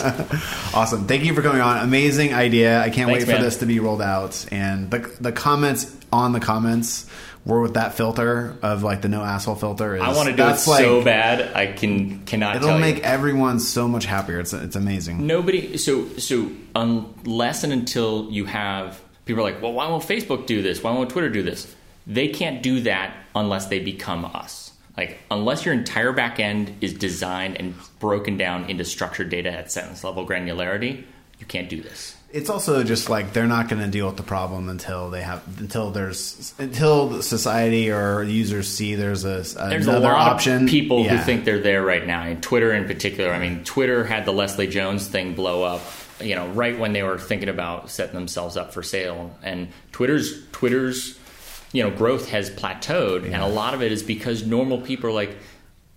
Awesome. 0.75 1.07
Thank 1.07 1.25
you 1.25 1.35
for 1.35 1.43
coming 1.43 1.61
on. 1.61 1.79
Amazing 1.79 2.35
idea. 2.35 2.81
I 2.81 2.91
can't 2.91 3.09
Thanks, 3.11 3.27
wait 3.27 3.37
for 3.37 3.43
this 3.43 3.59
to 3.59 3.67
be 3.67 3.81
rolled 3.81 4.03
out. 4.03 4.47
And 4.51 4.91
the 4.91 4.99
the 5.21 5.33
comments 5.33 5.95
on 6.13 6.33
the 6.33 6.41
comments 6.41 7.09
were 7.45 7.61
with 7.61 7.75
that 7.75 7.95
filter 7.95 8.57
of 8.63 8.83
like 8.83 9.03
the 9.03 9.09
no 9.09 9.23
asshole 9.23 9.55
filter. 9.55 9.97
Is, 9.97 10.03
I 10.03 10.15
want 10.15 10.29
to 10.29 10.37
do 10.37 10.43
it 10.43 10.47
like, 10.47 10.59
so 10.59 11.03
bad. 11.03 11.55
I 11.57 11.73
can 11.73 12.25
cannot. 12.25 12.57
It'll 12.57 12.79
make 12.79 12.99
you. 12.99 13.03
everyone 13.03 13.61
so 13.61 13.89
much 13.89 14.05
happier. 14.05 14.41
It's 14.41 14.53
it's 14.53 14.77
amazing. 14.77 15.27
Nobody. 15.27 15.77
So 15.79 16.09
so 16.19 16.51
unless 16.75 17.65
and 17.65 17.73
until 17.73 18.31
you 18.31 18.45
have 18.47 19.01
people 19.25 19.43
are 19.43 19.51
like, 19.51 19.63
well, 19.63 19.73
why 19.73 19.89
won't 19.89 20.03
Facebook 20.03 20.47
do 20.47 20.63
this? 20.63 20.83
Why 20.83 20.93
won't 20.93 21.11
Twitter 21.11 21.31
do 21.31 21.43
this? 21.43 21.75
They 22.09 22.29
can't 22.29 22.63
do 22.63 22.81
that 22.81 23.15
unless 23.35 23.67
they 23.67 23.79
become 23.79 24.25
us. 24.25 24.73
Like 24.97 25.19
unless 25.31 25.65
your 25.65 25.75
entire 25.75 26.13
back 26.13 26.41
end 26.41 26.75
is 26.81 26.93
designed 26.95 27.57
and 27.61 27.75
broken 28.01 28.37
down 28.37 28.69
into 28.69 28.85
structured 28.85 29.31
data 29.31 29.51
at 29.53 29.71
sentence 29.71 30.03
level 30.03 30.27
granularity, 30.27 31.05
you 31.39 31.47
can't 31.47 31.69
do 31.69 31.81
this. 31.81 32.17
It's 32.33 32.51
also 32.51 32.83
just 32.83 33.09
like 33.09 33.33
they're 33.33 33.47
not 33.47 33.69
going 33.71 33.81
to 33.83 33.89
deal 33.89 34.07
with 34.07 34.17
the 34.19 34.23
problem 34.23 34.69
until 34.69 35.09
they 35.09 35.23
have 35.23 35.43
until 35.61 35.91
there's 35.93 36.53
until 36.59 37.23
society 37.23 37.91
or 37.91 38.23
users 38.23 38.69
see 38.69 38.97
there's 38.97 39.25
a 39.25 39.29
There's 39.69 39.87
another 39.87 40.09
a 40.09 40.13
lot 40.13 40.33
option. 40.33 40.65
of 40.65 40.69
people 40.69 41.05
Yeah. 41.05 41.17
who 41.17 41.25
think 41.25 41.45
they're 41.47 41.61
there 41.61 41.83
right 41.83 42.07
now, 42.07 42.25
and 42.25 42.43
Twitter 42.43 42.73
in 42.75 42.85
particular. 42.87 43.33
I 43.33 43.39
mean, 43.39 43.65
Twitter 43.65 44.05
had 44.05 44.25
the 44.27 44.33
Leslie 44.33 44.67
Jones 44.67 45.07
thing 45.09 45.35
blow 45.35 45.63
up, 45.63 45.81
you 46.21 46.35
know, 46.35 46.49
right 46.49 46.79
when 46.79 46.93
they 46.93 47.03
were 47.03 47.19
thinking 47.19 47.49
about 47.49 47.89
setting 47.89 48.15
themselves 48.15 48.57
up 48.59 48.75
for 48.75 48.83
sale. 48.83 49.35
And 49.43 49.69
Twitter's 49.93 50.45
Twitter's, 50.53 51.18
you 51.73 51.83
know, 51.83 51.91
growth 51.91 52.29
has 52.31 52.51
plateaued, 52.51 53.25
and 53.25 53.37
a 53.37 53.47
lot 53.47 53.75
of 53.75 53.83
it 53.83 53.93
is 53.93 54.03
because 54.03 54.47
normal 54.47 54.81
people 54.81 55.11
are 55.11 55.13
like, 55.13 55.37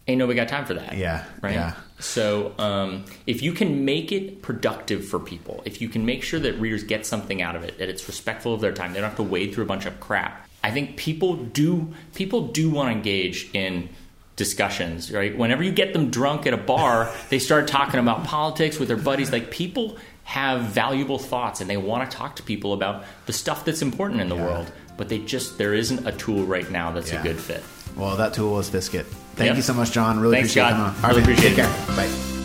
"Ain't 0.08 0.20
nobody 0.20 0.36
got 0.38 0.48
time 0.48 0.66
for 0.66 0.74
that." 0.74 0.98
Yeah, 0.98 1.24
right. 1.42 1.54
yeah. 1.54 1.74
So 2.00 2.54
um, 2.58 3.06
if 3.28 3.42
you 3.44 3.52
can 3.54 3.86
make 3.86 4.12
it 4.12 4.42
productive 4.42 5.08
for 5.08 5.20
people, 5.20 5.62
if 5.66 5.82
you 5.82 5.88
can 5.88 6.06
make 6.06 6.24
sure 6.24 6.40
that 6.40 6.54
readers 6.60 6.84
get 6.84 7.06
something 7.06 7.42
out 7.42 7.56
of 7.56 7.64
it, 7.64 7.78
that 7.78 7.90
it's 7.90 8.08
respectful 8.08 8.54
of 8.56 8.62
their 8.62 8.72
time, 8.72 8.94
they 8.94 9.00
don't 9.00 9.10
have 9.10 9.18
to 9.18 9.24
wade 9.24 9.54
through 9.54 9.66
a 9.66 9.68
bunch 9.68 9.86
of 9.86 10.00
crap. 10.00 10.48
I 10.64 10.72
think 10.72 10.98
people 10.98 11.36
do 11.36 11.94
people 12.16 12.48
do 12.48 12.70
want 12.70 12.88
to 12.90 12.92
engage 12.94 13.50
in 13.54 13.90
discussions, 14.36 15.12
right? 15.12 15.38
Whenever 15.38 15.62
you 15.64 15.72
get 15.72 15.94
them 15.94 16.10
drunk 16.10 16.48
at 16.48 16.54
a 16.54 16.58
bar, 16.58 17.14
they 17.30 17.40
start 17.40 17.68
talking 17.68 18.00
about 18.00 18.24
politics 18.24 18.80
with 18.80 18.88
their 18.88 18.98
buddies. 18.98 19.32
Like 19.32 19.52
people 19.52 19.98
have 20.24 20.62
valuable 20.62 21.20
thoughts 21.20 21.62
and 21.62 21.70
they 21.70 21.78
want 21.78 22.10
to 22.10 22.16
talk 22.18 22.36
to 22.38 22.44
people 22.44 22.74
about 22.74 23.04
the 23.26 23.34
stuff 23.34 23.66
that's 23.66 23.82
important 23.82 24.22
in 24.22 24.30
the 24.30 24.36
Yeah. 24.36 24.46
world, 24.46 24.72
but 24.98 25.10
they 25.10 25.20
just 25.20 25.58
there 25.58 25.74
isn't 25.74 26.06
a 26.08 26.12
tool 26.12 26.44
right 26.46 26.70
now 26.72 26.92
that's 26.92 27.12
Yeah. 27.12 27.20
a 27.20 27.24
good 27.24 27.38
fit. 27.40 27.64
Well, 27.96 28.16
that 28.18 28.34
tool 28.34 28.58
is 28.60 28.70
Fiskit. 28.70 29.06
Thank 29.36 29.48
Yep. 29.50 29.56
you 29.58 29.62
so 29.62 29.74
much, 29.74 29.92
John. 29.92 30.20
Really 30.20 30.38
Thanks, 30.38 30.52
appreciate 30.52 30.70
Scott. 30.70 30.72
coming 30.96 31.04
on. 31.04 31.10
Really 31.10 31.22
right, 31.22 31.30
appreciate 31.30 31.56
Take 31.56 31.66
it. 31.66 31.88
care. 31.88 31.96
Bye. 31.96 32.41